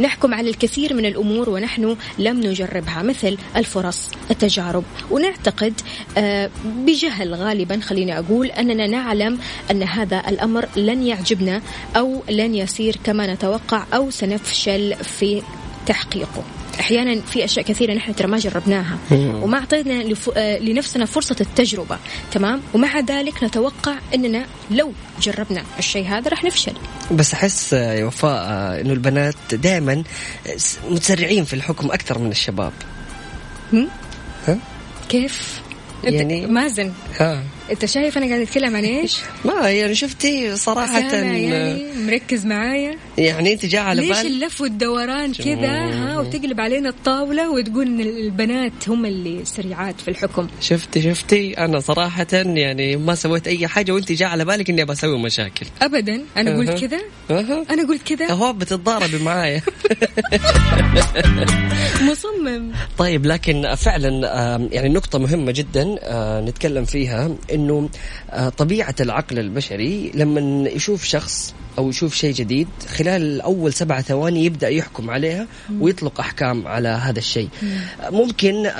نحكم 0.00 0.34
على 0.34 0.50
الكثير 0.50 0.94
من 0.94 1.06
الأمور 1.06 1.50
ونحن 1.50 1.96
لم 2.18 2.40
نجربها 2.40 3.02
مثل 3.02 3.38
الفرص 3.56 4.10
التجارب. 4.30 4.84
ونعتقد 5.10 5.80
آه، 6.18 6.50
بجهل 6.64 7.34
غالبا 7.34 7.80
خليني 7.80 8.18
أقول 8.18 8.46
أننا 8.46 8.86
نعلم 8.86 9.38
أن 9.70 9.82
هذا 9.82 10.22
الأمر 10.28 10.68
لن 10.76 11.02
يعجبنا 11.02 11.62
أو 11.96 12.22
لن 12.30 12.54
يسير 12.54 12.96
كما 13.04 13.34
نتوقع 13.34 13.84
أو 13.94 14.10
سنفشل 14.10 14.94
في 14.94 15.42
تحقيقه. 15.86 16.57
أحيانا 16.80 17.20
في 17.20 17.44
أشياء 17.44 17.64
كثيرة 17.66 17.94
نحن 17.94 18.14
ترى 18.14 18.28
ما 18.28 18.38
جربناها. 18.38 18.98
وما 19.12 19.58
اعطينا 19.58 20.02
لف... 20.02 20.30
آه، 20.36 20.58
لنفسنا 20.58 21.04
فرصة 21.04 21.36
التجربة. 21.40 21.98
تمام؟ 22.32 22.60
ومع 22.74 23.00
ذلك 23.00 23.44
نتوقع 23.44 23.94
إننا 24.14 24.46
لو 24.70 24.92
جربنا 25.22 25.62
الشيء 25.78 26.06
هذا 26.06 26.30
راح 26.30 26.44
نفشل. 26.44 26.72
بس 27.12 27.34
أحس 27.34 27.72
يا 27.72 28.04
وفاء 28.04 28.40
إنه 28.80 28.92
البنات 28.92 29.34
دائما 29.52 30.02
متسرعين 30.90 31.44
في 31.44 31.54
الحكم 31.54 31.90
أكثر 31.92 32.18
من 32.18 32.30
الشباب. 32.30 32.72
كيف؟ 35.08 35.60
يعني- 36.04 36.16
يعني 36.16 36.46
مازن. 36.46 36.92
ها. 37.20 37.42
انت 37.70 37.84
شايف 37.84 38.18
أنا 38.18 38.26
قاعد 38.26 38.40
اتكلم 38.40 38.76
عن 38.76 38.84
إيش؟ 38.84 39.18
ما 39.44 39.70
يعني 39.70 39.94
شفتي 39.94 40.56
صراحة 40.56 41.10
سامع 41.10 41.36
يعني 41.36 41.84
مركز 42.06 42.46
معايا. 42.46 42.98
يعني 43.18 43.52
انت 43.52 43.66
جاء 43.66 43.82
على 43.82 44.06
ليش 44.06 44.18
بال 44.18 44.26
اللف 44.26 44.60
والدوران 44.60 45.32
كذا؟ 45.32 45.68
ها 45.68 46.20
وتقلب 46.20 46.60
علينا 46.60 46.88
الطاولة 46.88 47.50
وتقول 47.50 47.86
إن 47.86 48.00
البنات 48.00 48.88
هم 48.88 49.06
اللي 49.06 49.44
سريعات 49.44 50.00
في 50.00 50.08
الحكم. 50.08 50.48
شفتي 50.60 51.02
شفتي؟ 51.02 51.58
أنا 51.58 51.80
صراحة 51.80 52.26
يعني 52.32 52.96
ما 52.96 53.14
سويت 53.14 53.46
أي 53.46 53.68
حاجة 53.68 53.92
وأنت 53.92 54.12
جاء 54.12 54.28
على 54.28 54.44
بالك 54.44 54.70
إني 54.70 54.84
بسوي 54.84 55.18
مشاكل. 55.18 55.66
ابدا. 55.82 56.22
أنا. 56.36 56.56
قلت 56.56 56.84
كذا؟ 56.84 57.00
أها. 57.30 57.64
أنا 57.70 57.88
قلت 57.88 58.02
كذا؟ 58.02 58.30
أهو 58.30 58.52
بتتضاربي 58.52 59.18
معايا. 59.18 59.62
مصمم. 62.10 62.72
طيب 62.98 63.26
لكن 63.26 63.74
فعلا 63.74 64.08
يعني 64.72 64.88
نقطة 64.88 65.18
مهمة 65.18 65.52
جدا 65.52 65.96
آه، 66.02 66.40
نتكلم 66.40 66.84
فيها. 66.84 67.36
إنه 67.58 67.88
آه، 68.30 68.48
طبيعة 68.48 68.94
العقل 69.00 69.38
البشري 69.38 70.12
لما 70.14 70.68
يشوف 70.68 71.04
شخص 71.04 71.54
أو 71.78 71.88
يشوف 71.88 72.14
شيء 72.14 72.34
جديد 72.34 72.68
خلال 72.96 73.40
أول 73.40 73.72
سبعة 73.72 74.02
ثواني 74.02 74.44
يبدأ 74.44 74.68
يحكم 74.68 75.10
عليها 75.10 75.46
ويطلق 75.80 76.20
أحكام 76.20 76.66
على 76.66 76.88
هذا 76.88 77.18
الشيء. 77.18 77.48
ممكن 78.10 78.70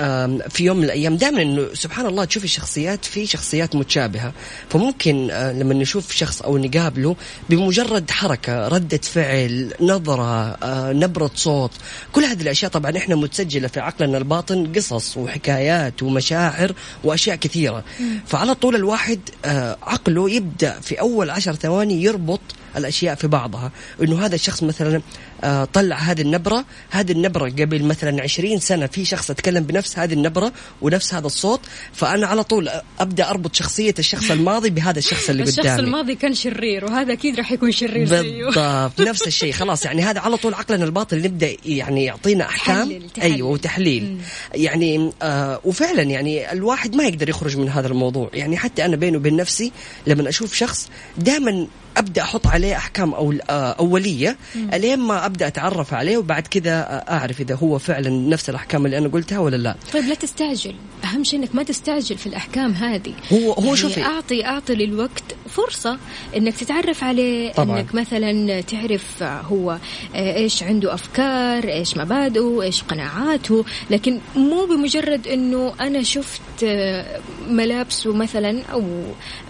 في 0.48 0.64
يوم 0.64 0.76
من 0.76 0.84
الأيام 0.84 1.16
دائما 1.16 1.42
إنه 1.42 1.66
سبحان 1.74 2.06
الله 2.06 2.24
تشوف 2.24 2.44
الشخصيات 2.44 3.04
في 3.04 3.26
شخصيات 3.26 3.76
متشابهة. 3.76 4.32
فممكن 4.70 5.28
آه، 5.30 5.52
لما 5.52 5.74
نشوف 5.74 6.12
شخص 6.12 6.42
أو 6.42 6.58
نقابله 6.58 7.16
بمجرد 7.50 8.10
حركة 8.10 8.68
ردة 8.68 9.00
فعل 9.02 9.72
نظرة 9.80 10.56
آه، 10.62 10.92
نبرة 10.92 11.30
صوت 11.34 11.70
كل 12.12 12.24
هذه 12.24 12.42
الأشياء 12.42 12.70
طبعا 12.70 12.96
إحنا 12.96 13.16
متسجلة 13.16 13.68
في 13.68 13.80
عقلنا 13.80 14.18
الباطن 14.18 14.72
قصص 14.76 15.16
وحكايات 15.16 16.02
ومشاعر 16.02 16.72
وأشياء 17.04 17.36
كثيرة. 17.36 17.84
فعلى 18.26 18.54
طول 18.54 18.74
الواحد 18.74 19.20
آه، 19.44 19.76
عقله 19.82 20.30
يبدأ 20.30 20.80
في 20.80 21.00
أول 21.00 21.30
عشر 21.30 21.54
ثواني 21.54 22.02
يربط 22.02 22.40
الأشياء 22.88 23.14
في 23.14 23.26
بعضها. 23.26 23.72
إنه 24.02 24.24
هذا 24.26 24.34
الشخص 24.34 24.62
مثلا 24.62 25.00
آه، 25.44 25.64
طلع 25.64 25.96
هذه 25.96 26.20
النبرة 26.20 26.64
هذه 26.90 27.12
النبرة 27.12 27.48
قبل 27.50 27.84
مثلا 27.84 28.22
20 28.22 28.58
سنة 28.60 28.86
في 28.86 29.04
شخص 29.04 29.30
أتكلم 29.30 29.64
بنفس 29.64 29.98
هذه 29.98 30.12
النبرة 30.12 30.52
ونفس 30.82 31.14
هذا 31.14 31.26
الصوت 31.26 31.60
فأنا 31.92 32.26
على 32.26 32.42
طول 32.44 32.68
أبدأ 33.00 33.30
أربط 33.30 33.54
شخصية 33.54 33.94
الشخص 33.98 34.30
الماضي 34.30 34.70
بهذا 34.70 34.98
الشخص 34.98 35.30
اللي 35.30 35.42
الشخص 35.42 35.58
قدامي. 35.58 35.80
الماضي 35.80 36.14
كان 36.14 36.34
شرير 36.34 36.84
وهذا 36.84 37.12
أكيد 37.12 37.36
راح 37.36 37.52
يكون 37.52 37.72
شرير 37.72 38.06
زيه. 38.06 38.44
بالضبط 38.44 39.00
نفس 39.00 39.26
الشيء 39.26 39.52
خلاص 39.52 39.84
يعني 39.84 40.02
هذا 40.02 40.20
على 40.20 40.36
طول 40.36 40.54
عقلنا 40.54 40.84
الباطن 40.84 41.24
يبدأ 41.24 41.56
يعني 41.66 42.04
يعطينا 42.04 42.44
أحكام. 42.44 42.88
تحلل- 42.88 43.10
تحلل. 43.10 43.32
أيوه 43.34 43.48
وتحليل. 43.48 44.18
يعني 44.54 45.12
آه 45.22 45.60
وفعلا 45.64 46.02
يعني 46.02 46.52
الواحد 46.52 46.94
ما 46.96 47.04
يقدر 47.04 47.28
يخرج 47.28 47.56
من 47.56 47.68
هذا 47.68 47.86
الموضوع. 47.88 48.30
يعني 48.34 48.56
حتى 48.56 48.84
أنا 48.84 48.96
بيني 48.96 49.16
وبين 49.16 49.36
نفسي 49.36 49.72
لما 50.06 50.28
أشوف 50.28 50.54
شخص 50.54 50.88
دائما 51.18 51.66
أبدأ 51.98 52.22
أحط 52.22 52.46
عليه 52.46 52.76
أحكام 52.76 53.14
أو 53.14 53.34
آه 53.50 53.72
أولية. 53.72 54.36
ألين 54.74 54.98
ما 54.98 55.26
أبدأ 55.26 55.46
أتعرف 55.46 55.94
عليه 55.94 56.18
وبعد 56.18 56.46
كذا 56.46 57.04
أعرف 57.10 57.40
إذا 57.40 57.54
هو 57.54 57.78
فعلا 57.78 58.10
نفس 58.10 58.50
الأحكام 58.50 58.86
اللي 58.86 58.98
أنا 58.98 59.08
قلتها 59.08 59.38
ولا 59.38 59.56
لا. 59.56 59.76
طيب 59.92 60.04
لا 60.04 60.14
تستعجل. 60.14 60.74
أهم 61.04 61.24
شيء 61.24 61.38
إنك 61.38 61.54
ما 61.54 61.62
تستعجل 61.62 62.18
في 62.18 62.26
الأحكام 62.26 62.72
هذه. 62.72 63.12
هو- 63.32 63.52
هو 63.52 63.64
يعني 63.64 63.76
شوفي. 63.76 64.02
اعطي 64.02 64.44
أعطي 64.46 64.74
للوقت 64.74 65.22
فرصة 65.48 65.98
إنك 66.36 66.56
تتعرف 66.56 67.04
عليه 67.04 67.52
طبعاً. 67.52 67.80
إنك 67.80 67.94
مثلا 67.94 68.60
تعرف 68.60 69.22
هو 69.22 69.78
آه، 70.14 70.36
إيش 70.36 70.62
عنده 70.62 70.94
أفكار 70.94 71.64
إيش 71.68 71.96
مبادئه 71.96 72.62
إيش 72.62 72.82
قناعاته. 72.82 73.64
لكن 73.90 74.18
مو 74.36 74.64
بمجرد 74.66 75.26
إنه 75.28 75.72
أنا 75.80 76.02
شفت 76.02 76.40
آه، 76.64 77.20
ملابسه 77.48 78.12
مثلا 78.12 78.62
أو 78.72 78.82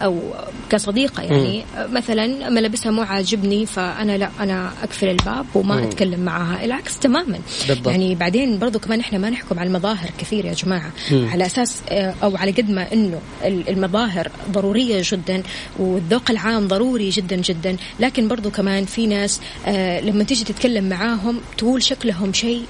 أو 0.03 0.21
كصديقة 0.71 1.23
يعني. 1.23 1.65
مثلا 1.77 2.38
ملابسها 2.51 2.93
مو 2.93 3.03
عاجبني 3.03 3.67
فأنا 3.67 4.17
لا 4.19 4.31
أنا 4.41 4.73
أقفل 4.83 5.09
الباب 5.09 5.47
وما 5.55 5.77
مم. 5.77 5.83
أتكلم 5.83 6.21
معها 6.21 6.65
العكس 6.65 6.99
تماما 6.99 7.39
بالضبط. 7.69 7.87
يعني 7.89 8.15
بعدين 8.15 8.59
برضو 8.59 8.79
كمان 8.79 9.01
إحنا 9.01 9.19
ما 9.19 9.31
نحكم 9.31 9.59
على 9.59 9.67
المظاهر 9.69 10.11
كثير 10.19 10.45
يا 10.45 10.53
جماعة 10.53 10.93
على 11.13 11.47
أساس 11.47 11.83
آه، 11.89 12.15
أو 12.23 12.37
على 12.37 12.51
قد 12.51 12.71
ما 12.71 12.93
إنه 12.93 13.21
ال- 13.45 13.69
المظاهر 13.69 14.31
ضرورية 14.51 15.03
جدا 15.05 15.43
والذوق 15.79 16.31
العام 16.31 16.69
ضروري 16.69 17.11
جدا 17.11 17.37
جدا 17.37 17.77
لكن 18.01 18.29
برضو 18.29 18.51
كمان 18.51 18.85
في 18.85 19.07
ناس 19.07 19.41
آه، 19.67 20.01
لما 20.01 20.25
تيجي 20.25 20.45
تتكلم 20.45 20.89
معاهم 20.89 21.41
تقول 21.59 21.83
شكلهم 21.83 22.33
شيء 22.33 22.63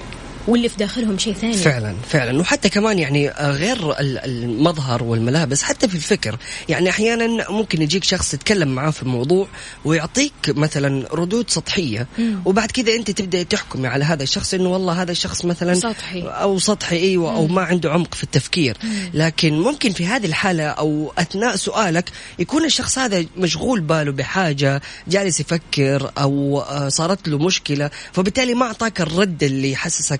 واللي 0.49 0.69
في 0.69 0.77
داخلهم 0.77 1.17
شيء 1.17 1.33
ثاني. 1.33 1.53
فعلا 1.53 1.95
فعلا. 2.09 2.39
وحتى 2.39 2.69
كمان 2.69 2.99
يعني 2.99 3.29
غير 3.29 3.91
ال- 3.99 4.17
المظهر 4.17 5.03
والملابس 5.03 5.63
حتى 5.63 5.87
في 5.87 5.95
الفكر. 5.95 6.37
يعني 6.69 6.89
أحيانا 6.89 7.51
ممكن 7.51 7.81
يجيك 7.81 8.03
شخص 8.03 8.31
تتكلم 8.31 8.67
معاه 8.75 8.91
في 8.91 9.03
الموضوع 9.03 9.47
ويعطيك 9.85 10.33
مثلا 10.47 11.07
ردود 11.13 11.49
سطحية. 11.49 12.07
وبعد 12.45 12.71
كذا 12.71 12.95
أنت 12.95 13.11
تبدأ 13.11 13.43
تحكمي 13.43 13.87
على 13.87 14.05
هذا 14.05 14.23
الشخص 14.23 14.53
إنه 14.53 14.69
والله 14.69 15.01
هذا 15.01 15.11
الشخص 15.11 15.45
مثلا 15.45 15.73
سطحي. 15.73 16.21
أو 16.21 16.59
سطحي 16.59 16.97
إيوه 16.97 17.35
أو 17.35 17.47
ما 17.47 17.61
عنده 17.61 17.91
عمق 17.91 18.13
في 18.15 18.23
التفكير. 18.23 18.77
لكن 19.13 19.53
ممكن 19.59 19.91
في 19.91 20.05
هذه 20.05 20.25
الحالة 20.25 20.63
أو 20.67 21.13
أثناء 21.17 21.55
سؤالك 21.55 22.09
يكون 22.39 22.65
الشخص 22.65 22.97
هذا 22.99 23.25
مشغول 23.37 23.79
باله 23.81 24.11
بحاجة 24.11 24.81
جالس 25.07 25.39
يفكر 25.39 26.11
أو 26.17 26.59
آه، 26.61 26.89
صارت 26.89 27.27
له 27.27 27.37
مشكلة 27.37 27.89
فبالتالي 28.13 28.53
ما 28.53 28.65
أعطاك 28.65 29.01
الرد 29.01 29.43
اللي 29.43 29.71
يحسسك 29.71 30.19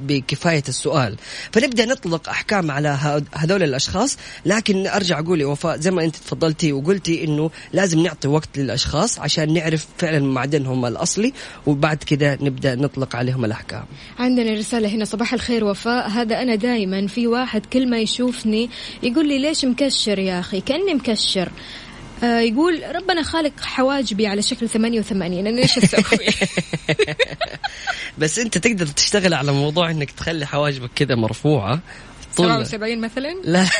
بكفاية 0.00 0.62
السؤال. 0.68 1.16
فنبدأ 1.52 1.84
نطلق 1.84 2.28
أحكام 2.28 2.70
على 2.70 2.98
هذول 3.34 3.62
الأشخاص. 3.62 4.16
لكن 4.46 4.86
أرجع 4.86 5.18
أقول 5.18 5.44
وفاء 5.44 5.76
زي 5.76 5.90
ما 5.90 6.04
أنت 6.04 6.16
تفضلتي 6.16 6.72
وقلتي 6.72 7.24
إنه 7.24 7.50
لازم 7.72 8.02
نعطي 8.02 8.28
وقت 8.28 8.58
للأشخاص 8.58 9.18
عشان 9.18 9.54
نعرف 9.54 9.86
فعلا 9.98 10.20
معدنهم 10.20 10.86
الأصلي 10.86 11.32
وبعد 11.66 11.96
كذا 11.96 12.38
نبدأ 12.40 12.74
نطلق 12.74 13.16
عليهم 13.16 13.44
الأحكام. 13.44 13.84
عندنا 14.18 14.52
رسالة 14.52 14.88
هنا 14.88 15.04
صباح 15.04 15.32
الخير 15.34 15.64
وفاء. 15.64 16.08
هذا 16.08 16.42
أنا 16.42 16.54
دايما 16.54 17.06
في 17.06 17.26
واحد 17.26 17.66
كل 17.66 17.90
ما 17.90 17.98
يشوفني 17.98 18.70
يقول 19.02 19.28
لي 19.28 19.38
ليش 19.38 19.64
مكشر 19.64 20.18
يا 20.18 20.40
أخي؟ 20.40 20.60
كأني 20.60 20.94
مكشر. 20.94 21.48
آه 22.22 22.40
يقول 22.40 22.82
ربنا 22.94 23.22
خالق 23.22 23.60
حواجبي 23.60 24.26
على 24.26 24.42
شكل 24.42 24.68
88 24.68 25.46
أنا 25.46 25.62
إيش 25.62 25.78
أسوي؟ 25.78 26.18
بس 28.18 28.38
أنت 28.38 28.58
تقدر 28.58 28.86
تشتغل 28.86 29.34
على 29.34 29.52
موضوع 29.52 29.90
إنك 29.90 30.10
تخلي 30.10 30.46
حواجبك 30.46 30.90
كذا 30.96 31.14
مرفوعة. 31.14 31.80
طول 32.36 32.66
77 32.66 33.00
مثلا؟ 33.00 33.34
لا. 33.44 33.66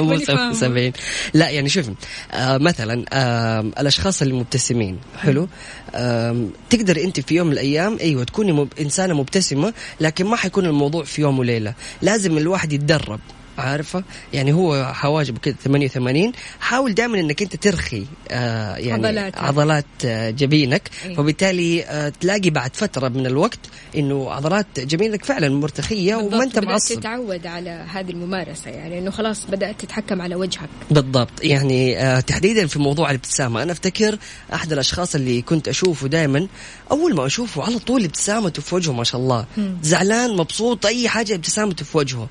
مو 0.00 0.04
ماني 0.04 0.24
فاهمة. 0.24 0.52
77 0.52 0.92
لا 1.34 1.50
يعني 1.50 1.68
شوف 1.68 1.90
آه 2.32 2.58
مثلا 2.58 3.04
آه 3.12 3.60
الأشخاص 3.60 4.22
اللي 4.22 4.34
مبتسمين 4.34 4.98
حلو؟ 5.18 5.48
آه 5.94 6.46
تقدر 6.70 6.96
أنت 7.04 7.20
في 7.20 7.34
يوم 7.34 7.46
من 7.46 7.52
الأيام 7.52 7.98
أيوه 8.00 8.24
تكوني 8.24 8.52
مب... 8.52 8.68
إنسانة 8.80 9.14
مبتسمة 9.14 9.74
لكن 10.00 10.26
ما 10.26 10.36
حيكون 10.36 10.66
الموضوع 10.66 11.04
في 11.04 11.22
يوم 11.22 11.38
وليلة. 11.38 11.74
لازم 12.02 12.38
الواحد 12.38 12.72
يتدرب. 12.72 13.20
عارفة؟ 13.58 14.04
يعني 14.32 14.52
هو 14.52 14.92
حواجبه 14.94 15.38
كده 15.38 15.56
88 15.64 16.32
حاول 16.60 16.94
دائما 16.94 17.20
إنك 17.20 17.42
أنت 17.42 17.56
ترخي 17.56 18.06
آه 18.30 18.76
يعني 18.76 19.06
عضلاتك. 19.06 19.38
عضلات 19.38 19.84
آه 20.04 20.30
جبينك. 20.30 20.90
إيه. 21.04 21.14
فبالتالي 21.16 21.84
آه 21.84 22.08
تلاقي 22.08 22.50
بعد 22.50 22.76
فترة 22.76 23.08
من 23.08 23.26
الوقت 23.26 23.58
إنه 23.96 24.30
عضلات 24.30 24.66
جبينك 24.80 25.24
فعلا 25.24 25.48
مرتخية 25.48 26.14
وما 26.14 26.42
أنت 26.42 26.58
معصب. 26.58 27.00
تتعود 27.00 27.46
على 27.46 27.70
هذه 27.92 28.10
الممارسة 28.10 28.70
يعني 28.70 28.98
إنه 28.98 29.10
خلاص 29.10 29.44
بدأت 29.48 29.80
تتحكم 29.80 30.22
على 30.22 30.34
وجهك. 30.34 30.68
بالضبط. 30.90 31.30
يعني 31.42 31.98
آه 31.98 32.20
تحديدا 32.20 32.66
في 32.66 32.78
موضوع 32.78 33.10
الابتسامة. 33.10 33.62
أنا 33.62 33.72
أفتكر 33.72 34.18
أحد 34.54 34.72
الأشخاص 34.72 35.14
اللي 35.14 35.42
كنت 35.42 35.68
أشوفه 35.68 36.08
دائما 36.08 36.46
أول 36.90 37.14
ما 37.14 37.26
أشوفه 37.26 37.62
على 37.62 37.78
طول 37.78 38.04
ابتسامته 38.04 38.62
في 38.62 38.74
وجهه 38.74 38.92
ما 38.92 39.04
شاء 39.04 39.20
الله. 39.20 39.46
زعلان 39.82 40.36
مبسوط 40.36 40.86
أي 40.86 41.08
حاجة 41.08 41.34
ابتسامته 41.34 41.84
في 41.84 41.98
وجهه. 41.98 42.28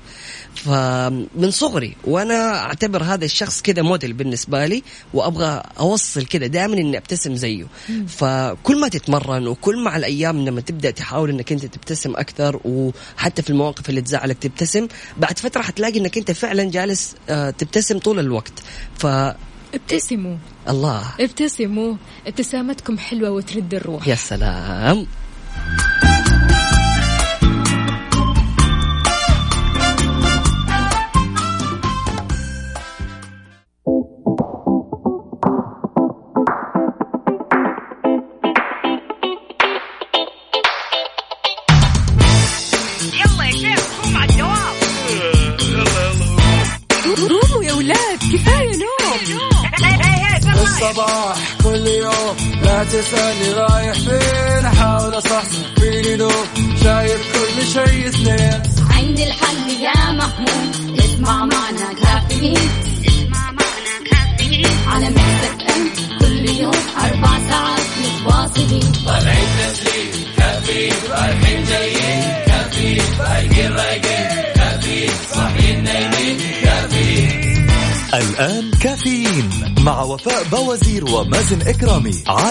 فمن 1.34 1.50
صغري 1.50 1.96
وأنا 2.04 2.58
أعتبر 2.58 3.02
هذا 3.02 3.24
الشخص 3.24 3.62
كذا 3.62 3.82
موديل 3.82 4.12
بالنسبة 4.12 4.66
لي 4.66 4.82
وأبغى 5.14 5.62
أوصل 5.78 6.26
كذا 6.26 6.46
دائما 6.46 6.74
إني 6.74 6.98
أبتسم 6.98 7.34
زيه. 7.34 7.66
فكل 8.08 8.80
ما 8.80 8.88
تتمرن 8.88 9.46
وكل 9.46 9.84
مع 9.84 9.96
الأيام 9.96 10.44
لما 10.44 10.60
تبدأ 10.60 10.90
تحاول 10.90 11.30
إنك 11.30 11.52
أنت 11.52 11.66
تبتسم 11.66 12.16
أكثر 12.16 12.60
وحتى 12.64 13.42
في 13.42 13.50
المواقف 13.50 13.88
اللي 13.90 14.00
تزعلك 14.00 14.38
تبتسم 14.38 14.88
بعد 15.16 15.38
فترة 15.38 15.62
حتلاقي 15.62 15.98
إنك 15.98 16.18
أنت 16.18 16.30
فعلا 16.30 16.70
جالس 16.70 17.14
آه، 17.28 17.50
تبتسم 17.50 17.98
طول 17.98 18.18
الوقت. 18.18 18.52
ف 18.98 19.06
ابتسموا. 19.74 20.36
الله. 20.68 21.02
ابتسموا. 21.20 21.94
ابتسامتكم 22.26 22.98
حلوة 22.98 23.30
وترد 23.30 23.74
الروح. 23.74 24.08
يا 24.08 24.14
سلام. 24.14 25.06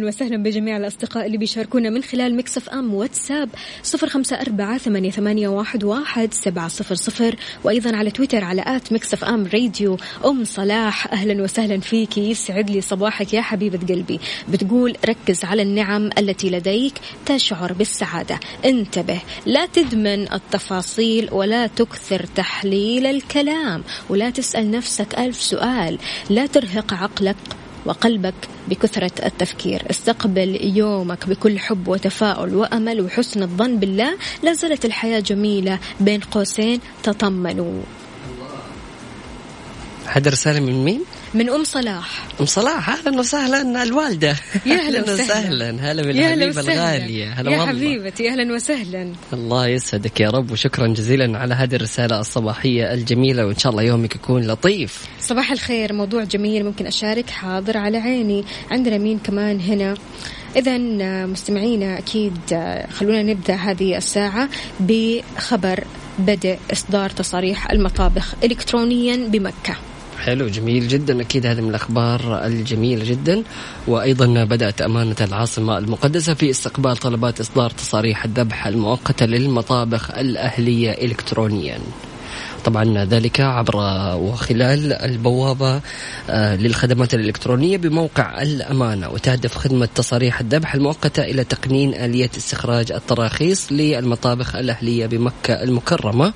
واهلا 0.00 0.08
وسهلا 0.08 0.42
بجميع 0.42 0.76
الأصدقاء 0.76 1.26
اللي 1.26 1.38
بيشاركونا 1.38 1.90
من 1.90 2.02
خلال 2.02 2.36
Mix 2.36 2.68
FM 2.68 2.94
واتساب 2.94 3.48
صفر 3.82 4.08
أربعة 4.40 4.78
ثمانية, 4.78 5.10
ثمانية 5.10 5.48
واحد, 5.48 6.34
سبعة 6.34 6.68
صفر 6.68 6.94
صفر 6.94 7.36
وأيضا 7.64 7.96
على 7.96 8.10
تويتر 8.10 8.44
على 8.44 8.62
at 8.66 8.92
Mix 8.92 9.24
FM 9.24 9.46
Radio 9.54 9.96
أم 10.24 10.44
صلاح. 10.44 11.12
أهلا 11.12 11.42
وسهلا 11.42 11.80
فيكي 11.80 12.30
يسعد 12.30 12.70
لي 12.70 12.80
صباحك 12.80 13.34
يا 13.34 13.40
حبيبة 13.40 13.94
قلبي. 13.94 14.20
بتقول 14.48 14.96
ركز 15.08 15.44
على 15.44 15.62
النعم 15.62 16.10
التي 16.18 16.50
لديك 16.50 16.94
تشعر 17.26 17.72
بالسعادة. 17.72 18.40
انتبه 18.64 19.20
لا 19.46 19.66
تدمن 19.66 20.32
التفاصيل 20.32 21.28
ولا 21.32 21.66
تكثر 21.66 22.26
تحليل 22.34 23.06
الكلام 23.06 23.82
ولا 24.08 24.30
تسأل 24.30 24.70
نفسك 24.70 25.18
ألف 25.18 25.42
سؤال. 25.42 25.98
لا 26.30 26.46
ترهق 26.46 26.94
عقلك 26.94 27.36
وقلبك 27.86 28.34
بكثرة 28.68 29.26
التفكير. 29.26 29.82
استقبل 29.90 30.76
يومك 30.76 31.28
بكل 31.28 31.58
حب 31.58 31.88
وتفاؤل 31.88 32.54
وأمل 32.54 33.00
وحسن 33.00 33.42
الظن 33.42 33.76
بالله. 33.76 34.16
لا 34.42 34.52
زالت 34.52 34.84
الحياة 34.84 35.20
جميلة 35.20 35.78
بين 36.00 36.20
قوسين 36.20 36.80
تطمنوا. 37.02 37.82
هذا 40.06 40.30
رسالة 40.30 40.60
من 40.60 40.84
مين؟ 40.84 41.00
من 41.34 41.50
أم 41.50 41.64
صلاح. 41.64 42.26
أم 42.40 42.46
صلاح 42.46 42.88
أهلا 42.90 43.18
وسهلا 43.18 43.82
الوالدة. 43.82 44.36
يا 44.66 44.74
هلا 44.74 44.98
أهلا 44.98 45.12
وسهلا. 45.12 45.70
هلا 45.70 46.02
بالحبيبة. 46.02 46.60
الغالية. 46.60 47.32
هلا 47.32 47.50
يا 47.50 47.66
حبيبتي 47.66 48.30
أهلا 48.30 48.54
وسهلا. 48.54 49.12
الله 49.32 49.66
يسعدك 49.66 50.20
يا 50.20 50.30
رب 50.30 50.50
وشكرا 50.50 50.86
جزيلا 50.86 51.38
على 51.38 51.54
هذه 51.54 51.74
الرسالة 51.74 52.20
الصباحية 52.20 52.94
الجميلة 52.94 53.46
وإن 53.46 53.58
شاء 53.58 53.72
الله 53.72 53.82
يومك 53.82 54.14
يكون 54.16 54.46
لطيف. 54.46 55.04
صباح 55.20 55.52
الخير 55.52 55.92
موضوع 55.92 56.24
جميل 56.24 56.64
ممكن 56.64 56.86
أشارك 56.86 57.30
حاضر 57.30 57.76
على 57.76 57.98
عيني. 57.98 58.44
عندنا 58.70 58.98
مين 58.98 59.18
كمان 59.18 59.60
هنا. 59.60 59.94
إذا 60.56 60.78
مستمعينا 61.26 61.98
أكيد 61.98 62.38
خلونا 62.92 63.22
نبدأ 63.22 63.54
هذه 63.54 63.96
الساعة 63.96 64.48
بخبر 64.80 65.84
بدء 66.18 66.58
إصدار 66.72 67.10
تصاريح 67.10 67.70
المطابخ 67.70 68.34
إلكترونيا 68.44 69.16
بمكة. 69.16 69.76
حلو 70.20 70.48
جميل 70.48 70.88
جدا. 70.88 71.20
أكيد 71.20 71.46
هذه 71.46 71.60
من 71.60 71.68
الأخبار 71.68 72.46
الجميلة 72.46 73.04
جدا. 73.04 73.42
وأيضا 73.86 74.44
بدأت 74.44 74.82
أمانة 74.82 75.16
العاصمة 75.20 75.78
المقدسة 75.78 76.34
في 76.34 76.50
استقبال 76.50 76.96
طلبات 76.96 77.40
إصدار 77.40 77.70
تصاريح 77.70 78.24
الذبح 78.24 78.66
المؤقتة 78.66 79.26
للمطابخ 79.26 80.10
الأهلية 80.10 80.90
الكترونيا. 80.90 81.78
طبعا 82.64 83.04
ذلك 83.04 83.40
عبر 83.40 83.76
وخلال 84.16 84.92
البوابة 84.92 85.80
آه، 86.30 86.56
للخدمات 86.56 87.14
الإلكترونية 87.14 87.76
بموقع 87.76 88.42
الأمانة. 88.42 89.08
وتهدف 89.08 89.56
خدمة 89.56 89.88
تصاريح 89.94 90.40
الذبح 90.40 90.74
المؤقتة 90.74 91.22
إلى 91.22 91.44
تقنين 91.44 91.94
آلية 91.94 92.30
استخراج 92.36 92.92
التراخيص 92.92 93.72
للمطابخ 93.72 94.56
الأهلية 94.56 95.06
بمكة 95.06 95.62
المكرمة. 95.62 96.32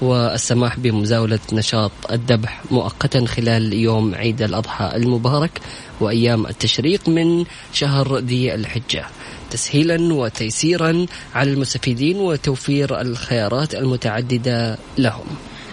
والسماح 0.00 0.78
بمزاولة 0.78 1.38
نشاط 1.52 1.92
الذبح 2.12 2.62
مؤقتا 2.70 3.26
خلال 3.26 3.72
يوم 3.72 4.14
عيد 4.14 4.42
الأضحى 4.42 4.96
المبارك 4.96 5.60
وأيام 6.00 6.46
التشريق 6.46 7.08
من 7.08 7.44
شهر 7.72 8.18
ذي 8.18 8.54
الحجة. 8.54 9.04
تسهيلا 9.50 10.14
وتيسيرا 10.14 11.06
على 11.34 11.52
المستفيدين 11.52 12.16
وتوفير 12.16 13.00
الخيارات 13.00 13.74
المتعددة 13.74 14.78
لهم. 14.98 15.26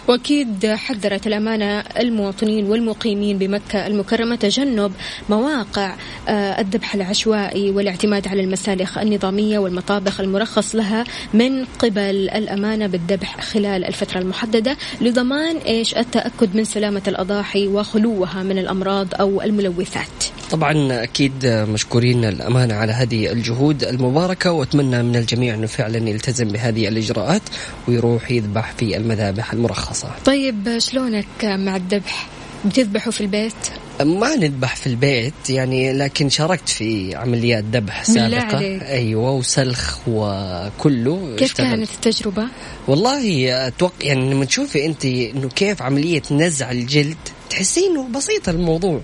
وأكيد 0.08 0.66
حذرت 0.66 1.28
الأمانة 1.28 1.80
المواطنين 1.80 2.66
والمقيمين 2.66 3.38
بمكة 3.38 3.88
المكرمة 3.88 4.36
تجنب 4.36 4.92
مواقع 5.30 5.96
آه، 6.28 6.62
الذبح 6.62 6.96
العشوائي 6.96 7.72
والاعتماد 7.72 8.28
على 8.28 8.42
المسالخ 8.42 8.98
النظامية 8.98 9.60
والمطابخ 9.60 10.20
المرخص 10.20 10.76
لها 10.76 11.04
من 11.34 11.66
قبل 11.66 12.30
الأمانة 12.30 12.88
بالذبح 12.88 13.42
خلال 13.42 13.86
الفترة 13.86 14.20
المحددة 14.20 14.78
لضمان 15.02 15.58
إيش 15.58 15.98
التأكد 15.98 16.56
من 16.56 16.64
سلامة 16.64 17.02
الأضاحي 17.08 17.68
وخلوها 17.68 18.44
من 18.44 18.58
الأمراض 18.58 19.08
أو 19.20 19.42
الملوثات 19.42 20.08
طبعا 20.52 21.04
أكيد 21.04 21.46
مشكورين 21.46 22.26
الأمانة 22.26 22.74
على 22.74 22.92
هذه 22.92 23.32
الجهود 23.32 23.84
المباركة 23.84 24.52
وأتمنى 24.52 25.04
من 25.04 25.16
الجميع 25.16 25.56
أنه 25.56 25.68
فعلا 25.68 26.10
يلتزم 26.10 26.48
بهذه 26.48 26.88
الإجراءات 26.88 27.42
ويروح 27.88 28.32
يذبح 28.32 28.72
في 28.78 28.98
المذابح 28.98 29.54
المرخصة. 29.54 29.91
طيب 30.26 30.78
شلونك 30.78 31.26
مع 31.44 31.76
الذبح؟ 31.76 32.28
بتذبحوا 32.66 33.12
في 33.12 33.22
البيت؟ 33.22 33.54
ما 34.02 34.36
نذبح 34.36 34.76
في 34.76 34.88
البيت 34.88 35.50
يعني 35.50 35.94
لكن 35.94 36.30
شاركت 36.30 36.70
في 36.70 37.16
عمليات 37.16 37.64
ذبح 37.72 38.04
سابقة. 38.04 38.60
أيوه 38.88 39.32
وسلخ 39.32 40.00
وكله 40.08 41.36
كيف 41.38 41.50
اشتغل. 41.52 41.68
كانت 41.68 41.90
التجربة؟ 41.92 42.48
والله 42.88 43.68
أتوقع 43.68 43.94
يعني 44.02 44.34
لما 44.34 44.46
تشوفي 44.46 44.86
أنت 44.86 45.06
إنه 45.06 45.50
كيف 45.50 45.82
عملية 45.82 46.22
نزع 46.32 46.72
الجلد 46.72 47.18
تحسين 47.50 47.92
إنه 47.92 48.08
بسيط 48.08 48.50
الموضوع. 48.50 49.02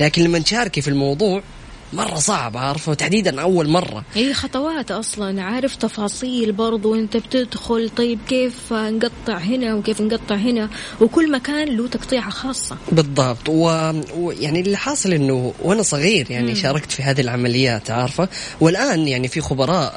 لكن 0.00 0.22
لما 0.22 0.38
تشاركي 0.38 0.80
في 0.80 0.88
الموضوع 0.88 1.42
مرة 1.92 2.14
صعب 2.14 2.56
عارفة؟ 2.56 2.92
وتحديدا 2.92 3.42
أول 3.42 3.68
مرة. 3.68 4.04
هي 4.14 4.34
خطوات 4.34 4.90
أصلا 4.90 5.42
عارف 5.42 5.76
تفاصيل 5.76 6.52
برضو 6.52 6.94
أنت 6.94 7.16
بتدخل 7.16 7.90
طيب 7.96 8.18
كيف 8.28 8.72
نقطع 8.72 9.36
هنا 9.38 9.74
وكيف 9.74 10.00
نقطع 10.00 10.34
هنا؟ 10.34 10.68
وكل 11.00 11.32
مكان 11.32 11.68
له 11.68 11.88
تقطيعة 11.88 12.30
خاصة. 12.30 12.76
بالضبط. 12.92 13.48
ويعني 13.48 14.04
و... 14.16 14.30
يعني 14.30 14.60
اللي 14.60 14.76
حاصل 14.76 15.12
إنه 15.12 15.52
وأنا 15.62 15.82
صغير 15.82 16.30
يعني 16.30 16.48
مم. 16.48 16.54
شاركت 16.54 16.92
في 16.92 17.02
هذه 17.02 17.20
العمليات 17.20 17.90
عارفة؟ 17.90 18.28
والآن 18.60 19.08
يعني 19.08 19.28
في 19.28 19.40
خبراء 19.40 19.94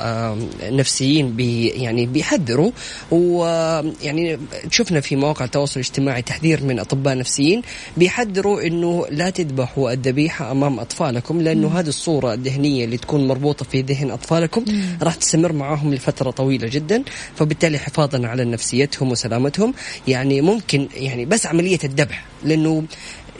نفسيين 0.63 1.31
بي 1.31 1.67
يعني 1.67 2.05
بيحذروا. 2.05 2.71
ويعني 3.11 4.39
شفنا 4.71 5.01
في 5.01 5.15
مواقع 5.15 5.45
التواصل 5.45 5.79
الاجتماعي 5.79 6.21
تحذير 6.21 6.63
من 6.63 6.79
أطباء 6.79 7.17
نفسيين 7.17 7.61
بيحذروا 7.97 8.61
إنه 8.67 9.05
لا 9.11 9.29
تذبحوا 9.29 9.91
الذبيحة 9.91 10.51
أمام 10.51 10.79
أطفالكم 10.79 11.41
لأنه 11.41 11.78
هذه 11.79 11.87
الصورة 11.87 12.33
الذهنية 12.33 12.85
اللي 12.85 12.97
تكون 12.97 13.27
مربوطة 13.27 13.65
في 13.65 13.81
ذهن 13.81 14.11
أطفالكم 14.11 14.65
راح 15.01 15.15
تستمر 15.15 15.53
معاهم 15.53 15.93
لفترة 15.93 16.31
طويلة 16.31 16.67
جدا 16.67 17.03
فبالتالي 17.35 17.79
حفاظا 17.79 18.27
على 18.27 18.45
نفسيتهم 18.45 19.11
وسلامتهم. 19.11 19.73
يعني 20.07 20.41
ممكن 20.41 20.87
يعني 20.93 21.25
بس 21.25 21.45
عملية 21.45 21.79
الذبح 21.83 22.25
لأنه 22.43 22.83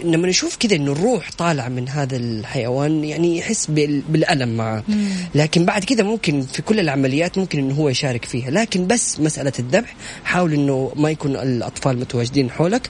لما 0.04 0.28
نشوف 0.28 0.56
كذا 0.58 0.76
إنه 0.76 0.92
الروح 0.92 1.30
طالعه 1.38 1.70
من 1.70 1.90
هذا 1.90 2.18
الحيوان 2.18 3.04
يعني 3.04 3.38
يحس 3.38 3.66
بال- 3.66 4.02
بالألم 4.10 4.58
معه. 4.58 4.84
لكن 5.36 5.66
بعد 5.66 5.84
كذا 5.84 6.04
ممكن 6.04 6.42
في 6.42 6.62
كل 6.62 6.80
العمليات 6.80 7.38
ممكن 7.38 7.60
إنه 7.60 7.74
هو 7.76 7.90
يشارك 7.90 8.26
فيها. 8.26 8.52
لكن 8.52 8.88
بس 8.88 9.20
مسألة 9.20 9.54
الذبح 9.60 9.96
حاول 10.24 10.54
إنه 10.54 10.92
ما 10.96 11.12
يكون 11.12 11.36
الأطفال 11.36 12.00
متواجدين 12.00 12.52
حولك 12.52 12.90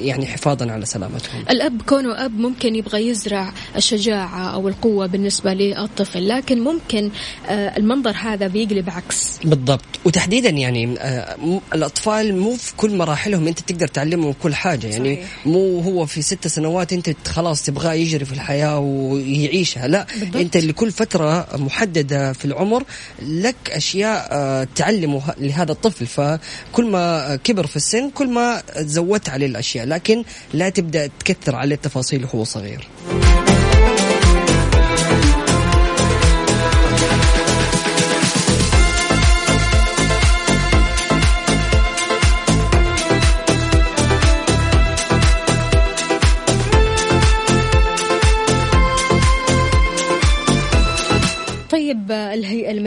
يعني 0.00 0.26
حفاظا 0.26 0.70
على 0.72 0.86
سلامتهم. 0.86 1.44
الأب 1.50 1.82
كونه 1.82 2.24
أب 2.24 2.38
ممكن 2.38 2.74
يبغى 2.74 3.08
يزرع 3.08 3.52
الشجاعة 3.76 4.54
أو 4.54 4.68
القوة 4.68 5.06
بالنسبة 5.06 5.52
للطفل 5.54 6.28
لكن 6.28 6.60
ممكن 6.60 7.10
آه، 7.48 7.76
المنظر 7.76 8.14
هذا 8.16 8.46
بيقلب 8.46 8.90
عكس. 8.90 9.38
بالضبط. 9.44 9.84
وتحديدا 10.04 10.48
يعني 10.50 10.94
آه، 10.98 11.36
الأطفال 11.74 12.36
مو 12.36 12.56
في 12.56 12.76
كل 12.76 12.96
مراحلهم 12.96 13.46
أنت 13.46 13.60
تقدر 13.60 13.86
تعلمهم 13.88 14.34
كل 14.42 14.54
حاجة. 14.54 14.86
يعني 14.86 15.14
صحيح. 15.16 15.46
مو 15.46 15.80
هو 15.80 16.06
في 16.06 16.22
ست 16.22 16.35
سنوات 16.44 16.92
انت 16.92 17.28
خلاص 17.28 17.62
تبغاه 17.62 17.92
يجري 17.92 18.24
في 18.24 18.32
الحياة 18.32 18.78
ويعيشها. 18.78 19.88
لا 19.88 20.06
بالضبط. 20.20 20.36
انت 20.36 20.56
لكل 20.56 20.90
فترة 20.92 21.48
محددة 21.56 22.32
في 22.32 22.44
العمر 22.44 22.84
لك 23.22 23.56
أشياء 23.70 24.28
آه، 24.32 24.68
تعلمه 24.76 25.22
لهذا 25.38 25.72
الطفل. 25.72 26.06
فكل 26.06 26.90
ما 26.90 27.36
كبر 27.36 27.66
في 27.66 27.76
السن 27.76 28.10
كل 28.10 28.28
ما 28.28 28.62
زودت 28.76 29.28
عليه 29.28 29.46
الأشياء 29.46 29.86
لكن 29.86 30.24
لا 30.54 30.68
تبدأ 30.68 31.10
تكثر 31.18 31.56
عليه 31.56 31.74
التفاصيل 31.74 32.24
وهو 32.24 32.44
صغير. 32.44 32.88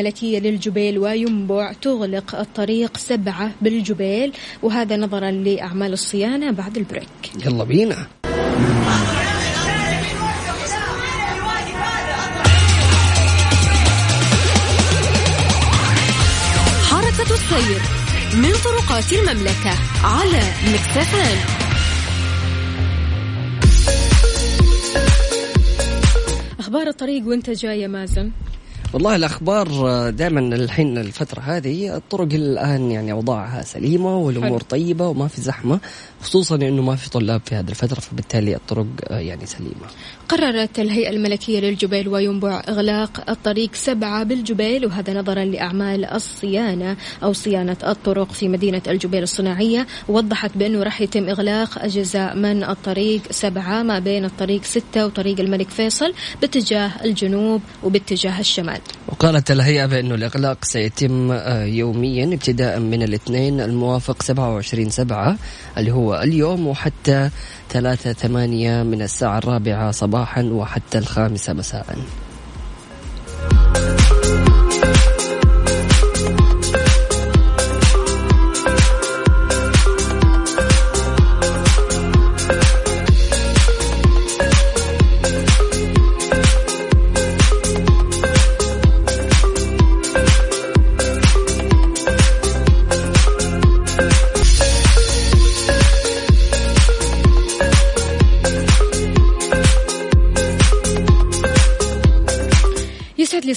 الملكية 0.09 0.39
للجبيل 0.39 0.97
وينبع 0.97 1.73
تغلق 1.73 2.35
الطريق 2.35 2.97
سبعة 2.97 3.51
بالجبيل 3.61 4.33
وهذا 4.63 4.97
نظرا 4.97 5.31
لأعمال 5.31 5.93
الصيانة 5.93 6.51
بعد 6.51 6.77
البريك. 6.77 7.45
يلا 7.45 7.63
بينا. 7.63 8.07
حركة 16.89 17.33
السير 17.33 17.81
من 18.33 18.53
طرقات 18.63 19.13
المملكة 19.13 19.73
على 20.03 20.41
مكتفان 20.73 21.37
أخبار 26.59 26.87
الطريق 26.87 27.27
وانت 27.27 27.49
جاي 27.49 27.81
يا 27.81 27.87
مازن؟ 27.87 28.31
والله 28.93 29.15
الأخبار 29.15 29.67
دائما 30.09 30.39
الحين 30.39 30.97
الفترة 30.97 31.39
هذه 31.39 31.95
الطرق 31.95 32.33
الآن 32.33 32.91
يعني 32.91 33.11
أوضاعها 33.11 33.61
سليمة 33.61 34.17
والأمور 34.17 34.61
طيبة 34.61 35.07
وما 35.07 35.27
في 35.27 35.41
زحمة. 35.41 35.79
خصوصا 36.21 36.55
انه 36.55 36.81
ما 36.81 36.95
في 36.95 37.09
طلاب 37.09 37.41
في 37.45 37.55
هذه 37.55 37.69
الفترة 37.69 37.99
فبالتالي 37.99 38.55
الطرق 38.55 38.85
يعني 39.09 39.45
سليمة. 39.45 39.87
قررت 40.29 40.79
الهيئة 40.79 41.09
الملكية 41.09 41.59
للجبيل 41.59 42.07
وينبع 42.07 42.61
إغلاق 42.69 43.29
الطريق 43.29 43.75
سبعة 43.75 44.23
بالجبيل 44.23 44.85
وهذا 44.85 45.13
نظرا 45.13 45.45
لأعمال 45.45 46.05
الصيانة 46.05 46.97
أو 47.23 47.33
صيانة 47.33 47.77
الطرق 47.87 48.31
في 48.31 48.47
مدينة 48.47 48.81
الجبيل 48.87 49.23
الصناعية 49.23 49.87
وضحت 50.07 50.57
بأنه 50.57 50.83
راح 50.83 51.01
يتم 51.01 51.29
إغلاق 51.29 51.83
أجزاء 51.83 52.35
من 52.35 52.63
الطريق 52.63 53.21
سبعة 53.31 53.83
ما 53.83 53.99
بين 53.99 54.25
الطريق 54.25 54.63
ستة 54.63 55.05
وطريق 55.05 55.39
الملك 55.39 55.69
فيصل 55.69 56.13
باتجاه 56.41 56.91
الجنوب 57.05 57.61
وباتجاه 57.83 58.39
الشمال. 58.39 58.79
وقالت 59.07 59.51
الهيئة 59.51 59.85
بأنه 59.85 60.15
الإغلاق 60.15 60.65
سيتم 60.65 61.31
آه، 61.31 61.63
يوميا 61.63 62.25
ابتداء 62.25 62.79
من 62.79 63.03
الاثنين 63.03 63.61
الموافق 63.61 64.21
27 64.21 64.89
سبعة 64.89 65.37
اللي 65.77 65.91
هو 65.91 66.08
اليوم 66.13 66.67
وحتى 66.67 67.29
ثلاثة 67.69 68.13
ثمانية 68.13 68.83
من 68.83 69.01
الساعة 69.01 69.37
الرابعة 69.37 69.91
صباحا 69.91 70.43
وحتى 70.43 70.97
الخامسة 70.97 71.53
مساء. 71.53 71.95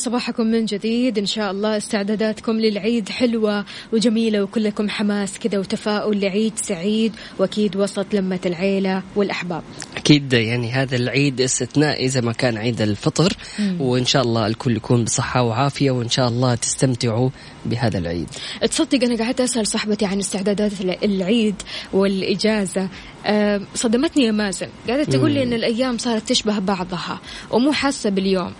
صباحكم 0.03 0.47
من 0.47 0.65
جديد. 0.65 1.19
إن 1.19 1.27
شاء 1.27 1.51
الله 1.51 1.77
استعداداتكم 1.77 2.61
للعيد 2.61 3.09
حلوة 3.09 3.65
وجميلة 3.93 4.43
وكلكم 4.43 4.89
حماس 4.89 5.39
كذا 5.39 5.59
وتفاؤل 5.59 6.21
لعيد 6.21 6.53
سعيد 6.57 7.13
وأكيد 7.39 7.77
وسط 7.77 8.07
لمة 8.15 8.41
العيلة 8.47 9.03
والأحباب. 9.17 9.63
أكيد 9.97 10.33
يعني 10.33 10.73
هذا 10.73 10.97
العيد 10.97 11.41
استثنائي 11.41 12.07
إذا 12.07 12.21
ما 12.21 12.33
كان 12.33 12.57
عيد 12.57 12.83
الفطر. 12.83 13.33
مم. 13.59 13.81
وإن 13.81 14.05
شاء 14.05 14.23
الله 14.23 14.47
الكل 14.47 14.77
يكون 14.77 15.05
بصحة 15.05 15.43
وعافية 15.43 15.91
وإن 15.91 16.09
شاء 16.09 16.29
الله 16.29 16.55
تستمتعوا 16.55 17.31
بهذا 17.67 17.99
العيد. 17.99 18.29
تصدق 18.71 19.05
أنا 19.05 19.17
قاعدة 19.17 19.45
أسأل 19.45 19.67
صاحبتي 19.67 20.07
عن 20.07 20.19
استعدادات 20.19 20.73
العيد 21.05 21.55
والإجازة. 21.93 22.89
أه 23.27 23.61
صدمتني 23.75 24.25
يا 24.25 24.33
مازن. 24.33 24.69
قاعدة 24.89 25.05
تقول 25.05 25.31
لي 25.31 25.43
أن 25.43 25.53
الأيام 25.53 25.99
صارت 25.99 26.29
تشبه 26.29 26.59
بعضها 26.59 27.21
ومو 27.51 27.73
حاسة 27.73 28.11
باليوم. 28.11 28.53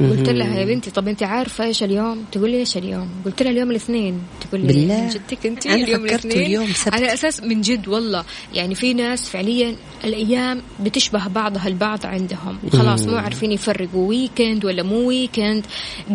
قلت 0.00 0.28
لها 0.28 0.58
يا 0.58 0.64
بنتي 0.64 0.90
طب 0.90 1.08
انت 1.08 1.22
عارفة 1.22 1.64
إيش 1.64 1.82
اليوم؟ 1.82 2.24
تقول 2.32 2.50
لي 2.50 2.58
إيش 2.58 2.76
اليوم؟ 2.76 3.08
قلت 3.24 3.42
لها 3.42 3.52
اليوم 3.52 3.70
الاثنين. 3.70 4.20
تقول 4.40 4.60
لي 4.60 4.66
بالله. 4.66 5.00
من 5.00 5.08
جدك 5.08 5.46
انت؟ 5.46 5.66
اليوم 5.66 6.04
الاثنين. 6.04 6.38
اليوم 6.38 6.66
سبت. 6.72 6.94
على 6.94 7.14
أساس 7.14 7.40
من 7.40 7.60
جد 7.60 7.88
والله. 7.88 8.24
يعني 8.54 8.74
في 8.74 8.94
ناس 8.94 9.28
فعليا 9.28 9.76
الأيام 10.04 10.62
بتشبه 10.80 11.28
بعضها 11.28 11.68
البعض 11.68 12.06
عندهم. 12.06 12.58
خلاص 12.72 13.02
مو 13.02 13.16
عارفين 13.16 13.52
يفرقوا 13.52 14.08
weekend 14.08 14.64
ولا 14.64 14.82
مو 14.82 15.08
weekend 15.08 15.66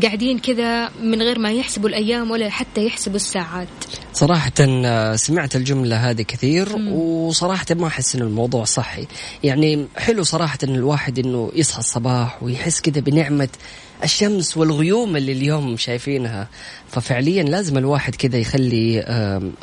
قاعدين 0.04 0.40
كذا 0.40 0.90
من 1.04 1.22
غير 1.22 1.40
ما 1.40 1.52
يحسبوا 1.52 1.90
الأيام 1.90 2.32
ولا 2.32 2.50
حتى 2.50 2.86
يحسبوا 2.86 3.16
الساعات. 3.16 3.68
صراحة 4.14 4.52
آه، 4.60 5.16
سمعت 5.16 5.56
الجملة 5.56 5.96
هذه 6.10 6.22
كثير 6.22 6.78
مم. 6.78 6.94
وصراحة 6.94 7.66
ما 7.72 7.88
أحس 7.88 8.16
إن 8.16 8.22
الموضوع 8.22 8.64
صحي. 8.64 9.08
يعني 9.44 9.88
حلو 9.98 10.24
صراحة 10.24 10.58
إن 10.64 10.76
الواحد 10.76 11.20
إنه 11.20 11.52
يصحى 11.56 11.80
الصباح 11.80 12.44
ويحس 12.44 12.82
كذا 12.82 13.02
بنعمة 13.02 13.50
الشمس 14.04 14.58
والغيوم 14.58 15.16
اللي 15.16 15.32
اليوم 15.32 15.78
شايفينها. 15.78 16.48
ففعليا 16.88 17.44
لازم 17.44 17.78
الواحد 17.78 18.16
كذا 18.16 18.38
يخلي 18.38 19.06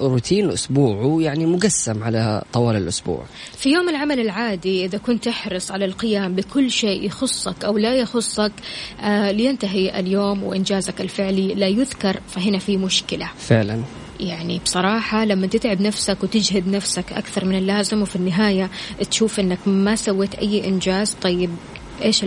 روتين 0.01 0.51
أسبوعه 0.51 1.23
يعني 1.23 1.47
مقسم 1.47 2.05
على 2.05 2.43
طوال 2.53 2.77
الأسبوع. 2.77 3.25
في 3.59 3.69
يوم 3.73 3.89
العمل 3.89 4.21
العادي 4.21 4.85
إذا 4.85 4.99
كنت 4.99 5.25
تحرص 5.25 5.71
على 5.71 5.85
القيام 5.85 6.35
بكل 6.35 6.71
شيء 6.71 7.07
يخصك 7.07 7.65
أو 7.65 7.79
لا 7.79 7.95
يخصك 7.95 8.53
آه، 9.01 9.31
لينتهي 9.31 10.01
اليوم 10.01 10.43
وإنجازك 10.43 11.01
الفعلي 11.01 11.55
لا 11.55 11.69
يذكر 11.69 12.21
فهنا 12.29 12.59
في 12.59 12.77
مشكلة. 12.77 13.29
فعلا. 13.39 13.83
يعني 14.21 14.61
بصراحة 14.65 15.25
لما 15.25 15.47
تتعب 15.47 15.81
نفسك 15.81 16.23
وتجهد 16.23 16.69
نفسك 16.69 17.13
أكثر 17.13 17.45
من 17.45 17.59
اللازم 17.59 18.03
وفي 18.03 18.17
النهاية 18.17 18.71
تشوف 19.11 19.41
أنك 19.41 19.59
ما 19.67 19.97
سويت 19.97 20.35
أي 20.35 20.69
إنجاز 20.69 21.17
طيب 21.23 21.51
إيش 22.03 22.25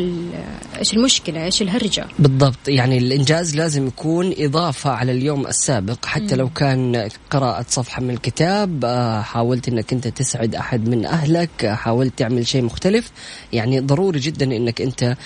إيش 0.79 0.93
المشكلة؟ 0.93 1.45
إيش 1.45 1.61
الهرجة؟ 1.61 2.07
بالضبط. 2.19 2.67
يعني 2.67 2.97
الإنجاز 2.97 3.55
لازم 3.55 3.87
يكون 3.87 4.33
إضافة 4.37 4.89
على 4.89 5.11
اليوم 5.11 5.47
السابق. 5.47 6.05
حتى 6.05 6.35
لو 6.35 6.49
كان 6.49 7.09
قراءة 7.29 7.65
صفحة 7.69 8.01
من 8.01 8.09
الكتاب 8.09 8.85
آه، 8.85 9.21
حاولت 9.21 9.67
إنك 9.67 9.93
أنت 9.93 10.07
تسعد 10.07 10.55
أحد 10.55 10.89
من 10.89 11.05
أهلك 11.05 11.65
آه، 11.65 11.75
حاولت 11.75 12.19
تعمل 12.19 12.47
شيء 12.47 12.61
مختلف. 12.63 13.11
يعني 13.53 13.79
ضروري 13.79 14.19
جدا 14.19 14.45
إنك 14.45 14.81
أنت 14.81 15.17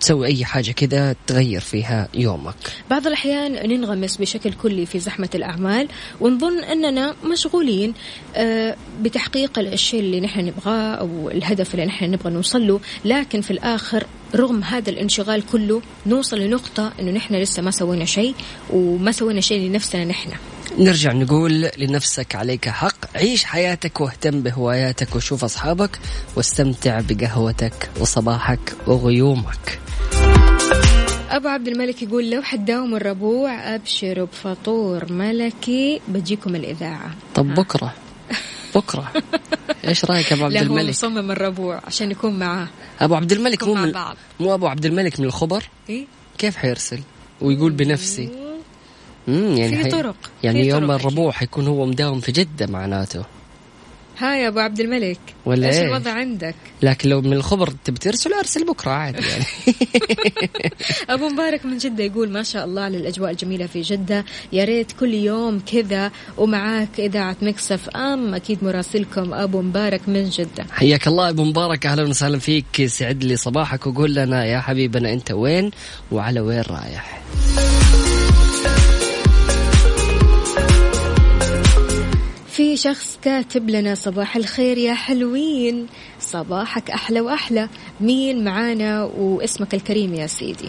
تسوي 0.00 0.26
أي 0.26 0.44
حاجة 0.44 0.72
كذا 0.72 1.16
تغير 1.26 1.60
فيها 1.60 2.08
يومك. 2.14 2.54
بعض 2.90 3.06
الأحيان 3.06 3.68
ننغمس 3.68 4.16
بشكل 4.16 4.52
كلي 4.52 4.86
في 4.86 4.98
زحمة 4.98 5.28
الأعمال 5.34 5.88
ونظن 6.20 6.58
أننا 6.58 7.14
مشغولين 7.24 7.94
آه، 8.36 8.76
بتحقيق 9.02 9.58
الشيء 9.58 10.00
اللي 10.00 10.20
نحن 10.20 10.40
نبغاه 10.40 10.94
أو 10.94 11.30
الهدف 11.30 11.74
اللي 11.74 11.86
نحن 11.86 12.04
نبغى 12.10 12.30
نوصل 12.30 12.66
له. 12.66 12.80
لكن 13.04 13.40
في 13.48 13.54
الآخر 13.54 14.04
رغم 14.34 14.62
هذا 14.62 14.90
الانشغال 14.90 15.42
كله 15.52 15.82
نوصل 16.06 16.40
لنقطة 16.40 16.92
إنه 17.00 17.10
نحن 17.10 17.34
لسه 17.34 17.62
ما 17.62 17.70
سوينا 17.70 18.04
شيء 18.04 18.34
وما 18.70 19.12
سوينا 19.12 19.40
شيء 19.40 19.68
لنفسنا 19.68 20.04
نحن. 20.04 20.30
نرجع 20.78 21.12
نقول 21.12 21.70
لنفسك 21.78 22.34
عليك 22.34 22.68
حق. 22.68 23.16
عيش 23.16 23.44
حياتك 23.44 24.00
واهتم 24.00 24.42
بهواياتك 24.42 25.16
وشوف 25.16 25.44
أصحابك 25.44 25.98
واستمتع 26.36 27.00
بقهوتك 27.08 27.90
وصباحك 28.00 28.76
وغيومك. 28.86 29.78
أبو 31.30 31.48
عبد 31.48 31.68
الملك 31.68 32.02
يقول 32.02 32.30
لو 32.30 32.42
حداوم 32.42 32.94
الربوع 32.94 33.74
أبشروا 33.74 34.26
بفطور 34.26 35.12
ملكي 35.12 36.00
بجيكم 36.08 36.54
الإذاعة. 36.54 37.10
طب 37.34 37.54
بكرة. 37.54 37.94
بكرة 38.74 39.12
إيش 39.88 40.04
رأيك 40.04 40.32
أبو 40.32 40.44
عبد 40.44 40.54
لا 40.54 40.60
الملك؟ 40.60 40.84
هو 40.84 40.88
مصمم 40.88 41.30
الربوع 41.30 41.80
عشان 41.86 42.10
يكون 42.10 42.38
معاه 42.38 42.68
أبو 43.00 43.14
عبد 43.14 43.32
الملك 43.32 43.64
مو 43.64 43.74
من 43.74 43.92
بعض. 43.92 44.16
مو 44.40 44.54
أبو 44.54 44.66
عبد 44.66 44.86
الملك 44.86 45.20
من 45.20 45.26
الخبر؟ 45.26 45.64
إيه؟ 45.88 46.06
كيف 46.38 46.56
حيرسل؟ 46.56 47.00
ويقول 47.40 47.72
بنفسي 47.72 48.28
امم 49.28 49.56
يعني 49.56 49.82
في 49.82 49.88
طرق 49.88 50.16
يعني 50.42 50.62
في 50.62 50.68
يوم 50.68 50.86
طرق 50.86 50.94
الربوع 50.94 51.32
حيكون 51.32 51.66
هو 51.66 51.86
مداوم 51.86 52.20
في 52.20 52.32
جدة 52.32 52.66
معناته 52.66 53.24
ها 54.18 54.36
يا 54.36 54.48
أبو 54.48 54.58
عبد 54.58 54.80
الملك. 54.80 55.18
ولا 55.46 55.66
إيش 55.66 55.76
إيه؟ 55.76 55.82
الوضع 55.82 56.10
عندك؟ 56.10 56.54
لكن 56.82 57.08
لو 57.08 57.20
من 57.20 57.32
الخبر 57.32 57.72
تبي 57.84 57.98
ترسل 57.98 58.32
أرسل 58.32 58.66
بكرة 58.66 58.90
عادي 58.90 59.26
يعني. 59.28 59.44
أبو 61.14 61.28
مبارك 61.28 61.66
من 61.66 61.78
جدة 61.78 62.04
يقول 62.04 62.30
ما 62.30 62.42
شاء 62.42 62.64
الله 62.64 62.82
على 62.82 62.96
الاجواء 62.96 63.30
الجميلة 63.30 63.66
في 63.66 63.80
جدة. 63.80 64.24
يا 64.52 64.64
ريت 64.64 64.92
كل 64.92 65.14
يوم 65.14 65.60
كذا 65.72 66.10
ومعاك 66.38 67.00
إذاعة 67.00 67.36
مكسف 67.42 67.88
أم. 67.88 68.34
أكيد 68.34 68.64
مراسلكم 68.64 69.34
أبو 69.34 69.62
مبارك 69.62 70.08
من 70.08 70.28
جدة. 70.28 70.66
حياك 70.70 71.08
الله 71.08 71.28
أبو 71.28 71.44
مبارك. 71.44 71.86
أهلا 71.86 72.02
وسهلا 72.02 72.38
فيك. 72.38 72.86
سعد 72.86 73.24
لي 73.24 73.36
صباحك 73.36 73.86
وقول 73.86 74.14
لنا 74.14 74.44
يا 74.44 74.60
حبيبنا 74.60 75.12
أنت 75.12 75.30
وين 75.30 75.70
وعلى 76.12 76.40
وين 76.40 76.60
رايح. 76.60 77.22
في 82.58 82.76
شخص 82.76 83.18
كاتب 83.22 83.70
لنا 83.70 83.94
صباح 83.94 84.36
الخير 84.36 84.78
يا 84.78 84.94
حلوين. 84.94 85.86
صباحك 86.20 86.90
أحلى 86.90 87.20
وأحلى. 87.20 87.68
مين 88.00 88.44
معانا 88.44 89.04
واسمك 89.04 89.74
الكريم 89.74 90.14
يا 90.14 90.26
سيدي؟ 90.26 90.68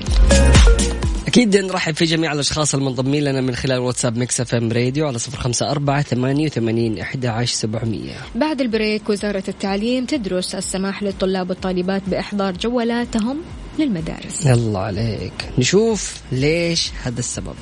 أكيد 1.27 1.57
نرحب 1.57 1.95
في 1.95 2.05
جميع 2.05 2.33
الأشخاص 2.33 2.75
المنضمين 2.75 3.23
لنا 3.23 3.41
من 3.41 3.55
خلال 3.55 3.79
واتساب 3.79 4.17
ميكس 4.17 4.41
إف 4.41 4.55
إم 4.55 4.71
راديو 4.71 5.07
على 5.07 5.19
صفر 5.19 5.37
خمسة 5.37 5.71
أربعة 5.71 6.01
ثمانية 6.01 6.45
وثمانين 6.45 6.99
إحدى 6.99 7.27
عشر 7.27 7.55
سبعمية. 7.55 8.15
بعد 8.35 8.61
البريك 8.61 9.09
وزارة 9.09 9.43
التعليم 9.47 10.05
تدرس 10.05 10.55
السماح 10.55 11.03
للطلاب 11.03 11.49
والطالبات 11.49 12.01
بإحضار 12.07 12.57
جوالاتهم 12.57 13.37
للمدارس. 13.79 14.47
الله 14.47 14.79
عليك. 14.79 15.33
نشوف 15.57 16.21
ليش 16.31 16.91
هذا 17.03 17.19
السبب. 17.19 17.55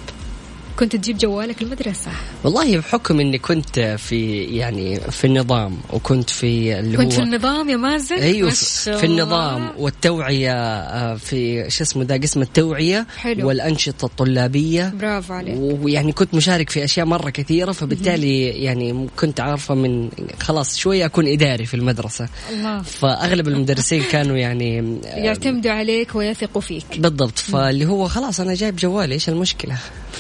كنت 0.80 0.96
تجيب 0.96 1.18
جوالك 1.18 1.62
المدرسة؟ 1.62 2.12
والله 2.44 2.78
بحكم 2.78 3.20
إني 3.20 3.38
كنت 3.38 3.80
في 3.80 4.44
يعني 4.44 5.00
في 5.00 5.28
النظام 5.28 5.78
وكنت 5.94 6.30
في 6.30 6.80
اللي 6.80 6.98
كنت 6.98 7.14
هو 7.14 7.20
في 7.20 7.24
النظام 7.24 7.70
يا 7.70 7.76
مازن؟ 7.76 8.16
أيوه 8.16 8.50
في. 8.50 9.04
النظام 9.04 9.72
والتوعية 9.78 10.54
آه، 10.54 11.16
في 11.16 11.70
شو 11.70 11.84
اسمه 11.84 12.04
ذا 12.04 12.18
قسم 12.18 12.42
التوعية 12.42 13.08
حلو. 13.18 13.48
والأنشطة 13.48 14.06
الطلابية. 14.06 14.94
برافو 15.00 15.34
عليك. 15.34 15.56
ويعني 15.58 16.12
كنت 16.12 16.34
مشارك 16.34 16.70
في 16.70 16.84
أشياء 16.84 17.06
مرة 17.06 17.30
كثيرة 17.30 17.72
فبالتالي 17.72 18.48
يعني 18.48 19.08
كنت 19.20 19.40
عارفة 19.40 19.76
من 19.76 20.10
خلاص 20.40 20.78
شوية 20.78 21.06
أكون 21.06 21.28
إداري 21.28 21.66
في 21.66 21.74
المدرسة. 21.74 22.28
الله. 22.54 22.82
فأغلب 22.82 23.48
المدرسين 23.48 24.04
كانوا 24.04 24.38
يعني 24.38 24.80
آه، 24.80 25.16
يعتمدوا 25.18 25.72
عليك 25.72 26.16
ويثقوا 26.16 26.62
فيك. 26.62 26.86
بالضبط. 26.98 27.40
فاللي 27.40 27.86
هو 27.86 28.08
خلاص 28.08 28.40
أنا 28.40 28.54
جايب 28.54 28.76
جوالي 28.76 29.14
إيش 29.14 29.30
المشكلة؟ 29.30 29.78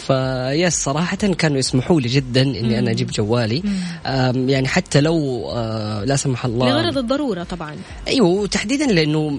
فيس 0.08 0.74
صراحة 0.84 1.18
كانوا 1.18 1.58
يسمحوا 1.58 2.01
لي 2.01 2.08
جدا 2.08 2.41
إني 2.41 2.80
أنا 2.80 2.91
أجيب 2.91 3.12
جوالي. 3.12 3.64
يعني 4.36 4.68
حتى 4.68 5.01
لو 5.01 5.49
آه، 5.49 6.03
لا 6.03 6.16
سمح 6.16 6.45
الله. 6.45 6.70
لغرض 6.70 6.97
الضرورة 6.97 7.43
طبعا. 7.43 7.76
أيوه 8.08 8.28
وتحديدا 8.28 8.86
لأنه 8.86 9.38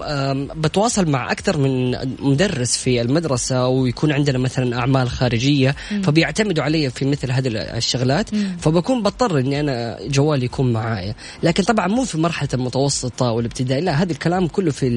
بتواصل 0.55 1.09
مع 1.09 1.31
أكثر 1.31 1.57
من 1.57 1.97
مدرس 2.19 2.77
في 2.77 3.01
المدرسة 3.01 3.67
ويكون 3.67 4.11
عندنا 4.11 4.37
مثلا 4.37 4.79
أعمال 4.79 5.09
خارجية 5.09 5.75
فبيعتمدوا 6.03 6.63
علي 6.63 6.89
في 6.89 7.05
مثل 7.05 7.31
هذه 7.31 7.47
الشغلات 7.47 8.29
فبكون 8.59 9.01
بضطر 9.01 9.39
إني 9.39 9.59
أنا 9.59 9.97
جوالي 10.07 10.45
يكون 10.45 10.73
معايا. 10.73 11.15
لكن 11.43 11.63
طبعا 11.63 11.87
مو 11.87 12.03
في 12.03 12.17
مرحلة 12.17 12.49
المتوسطة 12.53 13.31
والابتدائي 13.31 13.81
لا 13.81 13.91
هذا 13.91 14.11
الكلام 14.11 14.47
كله 14.47 14.71
في 14.71 14.89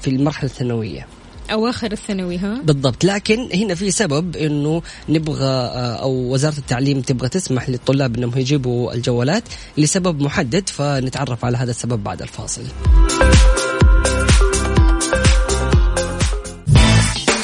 في 0.00 0.08
المرحلة 0.10 0.50
الثانوية. 0.50 1.06
أواخر 1.52 1.92
الثانوي 1.92 2.38
ها؟ 2.38 2.60
بالضبط. 2.64 3.04
لكن 3.04 3.48
هنا 3.54 3.74
في 3.74 3.90
سبب 3.90 4.36
إنه 4.36 4.82
نبغى 5.08 5.44
آه، 5.44 5.94
أو 5.94 6.12
وزارة 6.12 6.58
التعليم 6.58 7.00
تبغى 7.00 7.28
تسمح 7.28 7.68
للطلاب 7.68 8.16
إنهم 8.16 8.38
يجيبوا 8.38 8.94
الجوالات 8.94 9.42
لسبب 9.78 10.22
محدد 10.22 10.68
فنتعرف 10.68 11.44
على 11.44 11.56
هذا 11.56 11.70
السبب 11.70 12.04
بعد 12.04 12.22
الفاصل. 12.22 12.62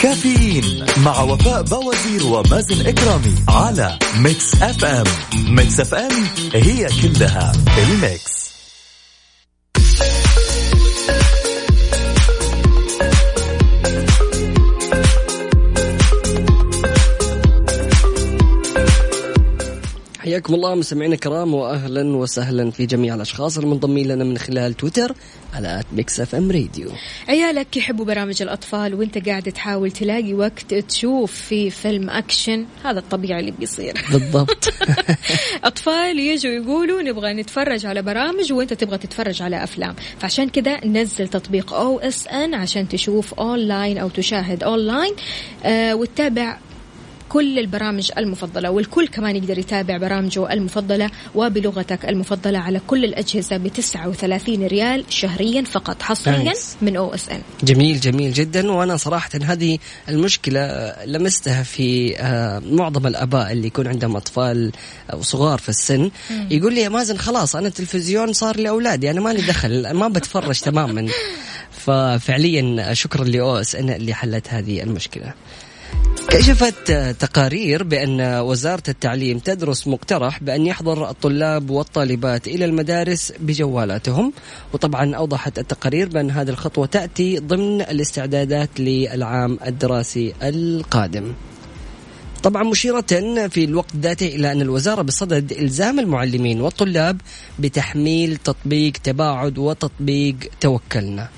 كافيين 0.02 0.86
مع 1.04 1.20
وفاء 1.22 1.62
باوزير 1.62 2.26
ومازن 2.26 2.86
إكرامي 2.86 3.34
على 3.48 3.98
ميكس 4.18 4.62
أف 4.62 4.84
أم. 4.84 5.04
ميكس 5.48 5.80
أف 5.80 5.94
أم 5.94 6.12
هي 6.54 6.88
كلها 7.02 7.52
الميكس. 7.78 8.55
حياكم 20.27 20.55
الله 20.55 20.74
مستمعينا 20.74 21.14
الكرام 21.14 21.55
واهلا 21.55 22.16
وسهلا 22.16 22.70
في 22.70 22.87
جميع 22.87 23.14
الأشخاص 23.14 23.59
المنضمين 23.59 24.09
لنا 24.09 24.24
من 24.24 24.39
خلال 24.39 24.74
تويتر 24.74 25.14
على 25.55 25.83
ميكس 25.93 26.20
اف 26.20 26.35
ام 26.35 26.51
راديو 26.51 26.91
عيالك 27.29 27.77
يحبوا 27.77 28.05
برامج 28.05 28.43
الأطفال 28.43 28.95
وأنت 28.95 29.29
قاعد 29.29 29.43
تحاول 29.43 29.91
تلاقي 29.91 30.35
وقت 30.35 30.74
تشوف 30.74 31.33
في 31.33 31.70
فيلم 31.70 32.11
أكشن 32.11 32.66
هذا 32.85 32.99
الطبيعي 32.99 33.41
اللي 33.41 33.51
بيصير. 33.51 33.95
بالضبط. 34.12 34.72
أطفال 35.64 36.18
يجوا 36.18 36.53
يقولوا 36.53 37.03
نبغى 37.03 37.33
نتفرج 37.33 37.87
على 37.87 38.03
برامج 38.03 38.53
وأنت 38.53 38.72
تبغى 38.72 38.99
تتفرج 38.99 39.43
على 39.43 39.64
أفلام. 39.64 39.95
فعشان 40.18 40.49
كذا 40.49 40.87
نزل 40.87 41.29
تطبيق 41.29 41.72
OSN 41.72 42.55
عشان 42.55 42.89
تشوف 42.89 43.35
اونلاين 43.35 43.99
أو 43.99 44.09
تشاهد 44.09 44.64
اونلاين 44.64 45.12
آه 45.64 45.95
وتتابع 45.95 46.59
كل 47.29 47.59
البرامج 47.59 48.11
المفضلة 48.18 48.70
والكل 48.70 49.09
كمان 49.09 49.37
يقدر 49.37 49.59
يتابع 49.59 49.97
برامجه 49.97 50.53
المفضلة 50.53 51.11
وبلغتك 51.35 52.05
المفضلة 52.05 52.59
على 52.59 52.81
كل 52.87 53.05
الأجهزة 53.05 53.57
ب 53.57 53.68
39 53.68 54.66
ريال 54.66 55.05
شهريا 55.09 55.62
فقط. 55.62 56.03
حصريا 56.03 56.53
Nice. 56.53 56.83
من 56.83 56.97
OSN. 56.97 57.41
جميل 57.62 58.01
جميل 58.01 58.33
جدا. 58.33 58.72
وأنا 58.72 58.97
صراحة 58.97 59.31
هذه 59.43 59.79
المشكلة 60.09 60.61
آه، 60.61 61.05
لمستها 61.07 61.62
في 61.62 62.16
آه، 62.18 62.59
معظم 62.59 63.07
الأباء 63.07 63.53
اللي 63.53 63.66
يكون 63.66 63.87
عندهم 63.87 64.16
أطفال 64.16 64.72
آه، 65.11 65.20
صغار 65.20 65.59
في 65.59 65.68
السن. 65.68 66.11
يقول 66.51 66.74
لي 66.74 66.81
يا 66.81 66.89
مازن 66.89 67.18
خلاص 67.18 67.57
أنا 67.57 67.68
التلفزيون 67.68 68.33
صار 68.33 68.61
لأولادي 68.61 69.11
أنا 69.11 69.20
مالي 69.20 69.43
دخل 69.43 69.91
ما 69.91 70.09
بتفرج 70.09 70.61
تماما. 70.61 71.07
ففعليا 71.87 72.95
شكرا 72.95 73.24
لأو 73.24 73.57
إس 73.57 73.74
إن 73.74 73.91
اللي 73.91 74.14
حلت 74.14 74.49
هذه 74.49 74.83
المشكلة. 74.83 75.33
كشفت 76.29 76.93
تقارير 77.21 77.83
بأن 77.83 78.21
وزارة 78.21 78.83
التعليم 78.89 79.39
تدرس 79.39 79.87
مقترح 79.87 80.43
بأن 80.43 80.67
يحضر 80.67 81.11
الطلاب 81.11 81.71
والطالبات 81.71 82.49
إلى 82.49 82.64
المدارس 82.64 83.33
بجوالاتهم. 83.41 84.33
وطبعا 84.73 85.14
أوضحت 85.14 85.59
التقارير 85.59 86.09
بأن 86.09 86.31
هذه 86.31 86.49
الخطوة 86.49 86.87
تأتي 86.87 87.39
ضمن 87.39 87.81
الاستعدادات 87.81 88.71
للعام 88.79 89.59
الدراسي 89.67 90.33
القادم. 90.43 91.33
طبعا 92.43 92.62
مشيرة 92.62 93.07
في 93.49 93.64
الوقت 93.64 93.97
ذاته 93.97 94.27
إلى 94.27 94.53
أن 94.53 94.62
الوزارة 94.62 95.03
بصدد 95.03 95.53
إلزام 95.53 96.01
المعلمين 96.01 96.61
والطلاب 96.61 97.21
بتحميل 97.59 98.37
تطبيق 98.37 98.93
تباعد 98.93 99.59
وتطبيق 99.59 100.37
توكلنا. 100.61 101.29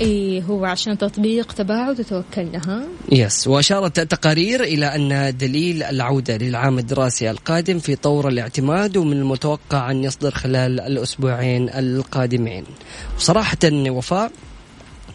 إي 0.00 0.42
هو 0.48 0.64
عشان 0.64 0.98
تطبيق 0.98 1.52
تباعد 1.52 2.00
وتوكلنا 2.00 2.60
ها؟ 2.68 2.82
يس 3.12 3.46
وأشارت 3.48 3.98
التقارير 3.98 4.64
إلى 4.64 4.86
أن 4.86 5.36
دليل 5.36 5.82
العودة 5.82 6.36
للعام 6.36 6.78
الدراسي 6.78 7.30
القادم 7.30 7.78
في 7.78 7.96
طور 7.96 8.28
الاعتماد 8.28 8.96
ومن 8.96 9.12
المتوقع 9.16 9.90
أن 9.90 10.04
يصدر 10.04 10.30
خلال 10.30 10.80
الأسبوعين 10.80 11.68
القادمين. 11.68 12.64
وصراحة 13.16 13.58
وفاء 13.72 14.32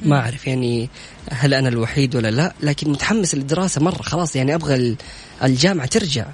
ما 0.01 0.19
أعرف 0.19 0.47
يعني 0.47 0.89
هل 1.31 1.53
أنا 1.53 1.69
الوحيد 1.69 2.15
ولا 2.15 2.31
لا 2.31 2.53
لكن 2.63 2.91
متحمس 2.91 3.35
للدراسة 3.35 3.81
مرة 3.81 4.01
خلاص 4.01 4.35
يعني 4.35 4.55
أبغى 4.55 4.75
ال- 4.75 4.95
الجامعة 5.43 5.85
ترجع. 5.87 6.25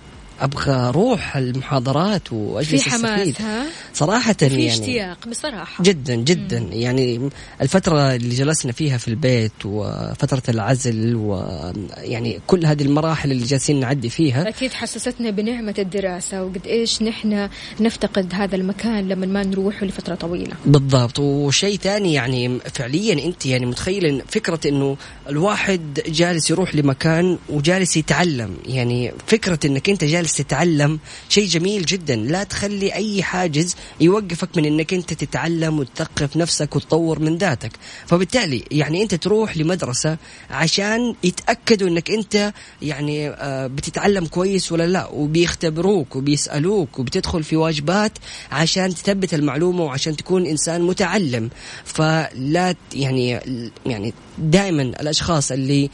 أبغى 0.42 0.74
أروح 0.74 1.38
المحاضرات 1.38 2.28
في 2.28 2.36
وأجلس 2.36 2.90
حماس 2.90 3.42
ها؟ 3.42 3.66
صراحة 3.94 4.34
في 4.34 4.46
يعني 4.46 4.68
اشتياق 4.68 5.28
بصراحة. 5.28 5.84
جدا 5.84 6.16
جدا. 6.16 6.58
يعني 6.58 7.30
الفترة 7.62 8.16
اللي 8.16 8.36
جلسنا 8.36 8.72
فيها 8.72 8.98
في 8.98 9.08
البيت 9.08 9.52
وفترة 9.66 10.44
العزل 10.50 11.16
ويعني 11.16 12.40
كل 12.48 12.66
هذه 12.66 12.84
المراحل 12.84 13.32
اللي 13.32 13.46
جالسين 13.46 13.80
نعدي 13.80 14.10
فيها. 14.10 14.50
أكيد 14.50 14.74
حسستنا 14.74 15.30
بنعمة 15.30 15.76
الدراسة 15.80 16.44
وقد 16.44 16.68
إيش 16.68 17.02
نحن 17.02 17.50
نفتقد 17.80 18.34
هذا 18.34 18.56
المكان 18.56 19.08
لما 19.08 19.26
ما 19.26 19.44
نروح 19.44 19.84
لفترة 19.84 20.16
طويلة. 20.16 20.54
بالضبط. 20.66 21.20
وشيء 21.20 21.78
ثاني 21.78 22.14
يعني 22.14 22.60
فعليا 22.74 23.26
أنت 23.26 23.46
يعني 23.46 23.66
متخيل 23.66 24.06
إن 24.06 24.22
فكرة 24.28 24.60
إنه 24.66 24.98
الواحد 25.30 26.02
جالس 26.08 26.50
يروح 26.50 26.76
لمكان 26.76 27.38
وجالس 27.50 27.98
يتعلم. 27.98 28.58
يعني 28.66 29.12
فكرة 29.28 29.60
إنك 29.66 29.90
أنت 29.90 30.04
جالس 30.04 30.25
تتعلم 30.34 31.00
شيء 31.30 31.48
جميل 31.48 31.86
جدا. 31.86 32.16
لا 32.16 32.44
تخلي 32.44 32.94
أي 32.94 33.24
حاجز 33.24 33.76
يوقفك 34.02 34.58
من 34.58 34.66
إنك 34.66 34.94
أنت 34.94 35.14
تتعلم 35.14 35.80
وتثقف 35.80 36.38
نفسك 36.38 36.76
وتطور 36.76 37.20
من 37.20 37.38
ذاتك. 37.38 37.72
فبالتالي 38.06 38.64
يعني 38.72 39.04
أنت 39.04 39.16
تروح 39.16 39.58
لمدرسة 39.58 40.18
عشان 40.50 41.16
يتأكدوا 41.24 41.88
إنك 41.88 42.12
أنت 42.12 42.54
يعني 42.82 43.30
آه، 43.30 43.68
بتتعلم 43.68 44.26
كويس 44.26 44.72
ولا 44.72 44.88
لا. 44.88 45.08
وبيختبروك 45.08 46.16
وبيسألوك 46.16 47.00
وبتدخل 47.00 47.44
في 47.44 47.56
واجبات 47.56 48.12
عشان 48.52 48.96
تثبت 48.96 49.34
المعلومة 49.34 49.84
وعشان 49.84 50.16
تكون 50.16 50.46
إنسان 50.46 50.82
متعلم. 50.82 51.50
فلا 51.86 52.76
يعني 52.94 53.40
يعني 53.86 54.14
دائما 54.38 54.82
الأشخاص 54.82 55.52
اللي 55.52 55.90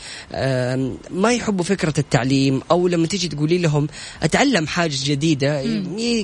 ما 1.11 1.33
يحبوا 1.33 1.63
فكرة 1.63 1.93
التعليم 1.97 2.61
أو 2.71 2.87
لما 2.87 3.07
تيجي 3.07 3.27
تقولي 3.27 3.57
لهم 3.57 3.87
أتعلم 4.23 4.67
حاجة 4.67 4.95
جديدة 5.03 5.63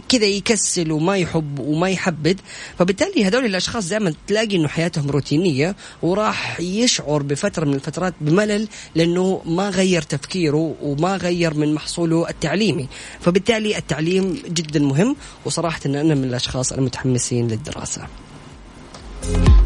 كذا 0.10 0.26
يكسل 0.26 0.92
وما 0.92 1.18
يحب 1.18 1.60
وما 1.60 1.90
يحبذ. 1.90 2.36
فبالتالي 2.80 3.26
هذول 3.26 3.46
الأشخاص 3.46 3.90
دائما 3.90 4.14
تلاقي 4.28 4.56
إنه 4.56 4.68
حياتهم 4.68 5.10
روتينية 5.10 5.76
وراح 6.02 6.60
يشعر 6.60 7.24
بفترة 7.24 7.66
من 7.66 7.74
الفترات 7.74 8.14
بملل 8.22 8.68
لأنه 8.96 9.42
ما 9.46 9.70
غير 9.70 10.02
تفكيره 10.02 10.76
وما 10.82 11.18
غير 11.18 11.54
من 11.54 11.74
محصوله 11.74 12.30
التعليمي. 12.30 12.88
فبالتالي 13.22 13.78
التعليم 13.78 14.42
جدا 14.48 14.80
مهم 14.80 15.16
وصراحه 15.46 15.80
إن 15.86 15.96
أنا 15.96 16.16
من 16.16 16.24
الأشخاص 16.24 16.72
المتحمسين 16.72 17.48
للدراسة. 17.48 18.02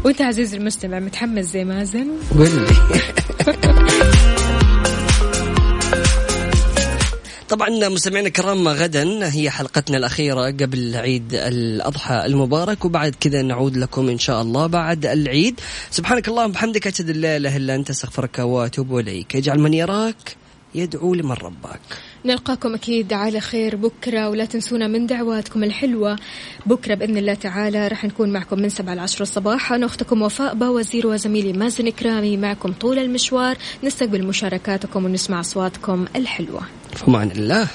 وأنت 0.04 0.22
عزيزي 0.22 0.56
المستمع 0.56 0.98
متحمس 0.98 1.44
زي 1.44 1.64
مازن 1.64 2.06
قل 2.38 2.50
لي 2.60 2.66
طبعا 7.52 7.88
مستمعينا 7.88 8.28
الكرام 8.28 8.68
غدا 8.68 9.34
هي 9.34 9.50
حلقتنا 9.50 9.96
الأخيرة 9.96 10.46
قبل 10.46 10.96
عيد 10.96 11.34
الأضحى 11.34 12.26
المبارك 12.26 12.84
وبعد 12.84 13.14
كذا 13.20 13.42
نعود 13.42 13.76
لكم 13.76 14.08
إن 14.08 14.18
شاء 14.18 14.42
الله 14.42 14.66
بعد 14.66 15.06
العيد. 15.06 15.60
سبحانك 15.90 16.28
اللهم 16.28 16.50
وبحمدك 16.50 16.86
أشهد 16.86 17.10
أن 17.10 17.16
لا 17.16 17.36
إله 17.36 17.56
إلا 17.56 17.74
أنت 17.74 17.90
أستغفرك 17.90 18.38
وأتوب 18.38 18.98
إليك. 18.98 19.36
اجعل 19.36 19.58
من 19.58 19.74
يراك 19.74 20.36
يدعو 20.74 21.14
لمن 21.14 21.32
رباك. 21.32 21.80
نلقاكم 22.24 22.74
أكيد 22.74 23.12
على 23.12 23.40
خير 23.40 23.76
بكرة 23.76 24.28
ولا 24.28 24.44
تنسونا 24.44 24.86
من 24.86 25.06
دعواتكم 25.06 25.64
الحلوة. 25.64 26.18
بكرة 26.66 26.94
بإذن 26.94 27.16
الله 27.16 27.34
تعالى 27.34 27.88
راح 27.88 28.04
نكون 28.04 28.32
معكم 28.32 28.58
من 28.58 28.68
سبعة 28.68 28.94
لعشرة 28.94 29.22
الصباح. 29.22 29.72
أنا 29.72 29.86
أختكم 29.86 30.22
وفاء 30.22 30.54
باوزير 30.54 31.06
وزميلي 31.06 31.52
مازن 31.52 31.86
إكرامي 31.86 32.36
معكم 32.36 32.72
طول 32.72 32.98
المشوار. 32.98 33.56
نستقبل 33.84 34.26
مشاركاتكم 34.26 35.04
ونسمع 35.04 35.40
أصواتكم 35.40 36.06
الحلوة. 36.16 36.62
فمان 36.92 37.30
الله. 37.30 37.68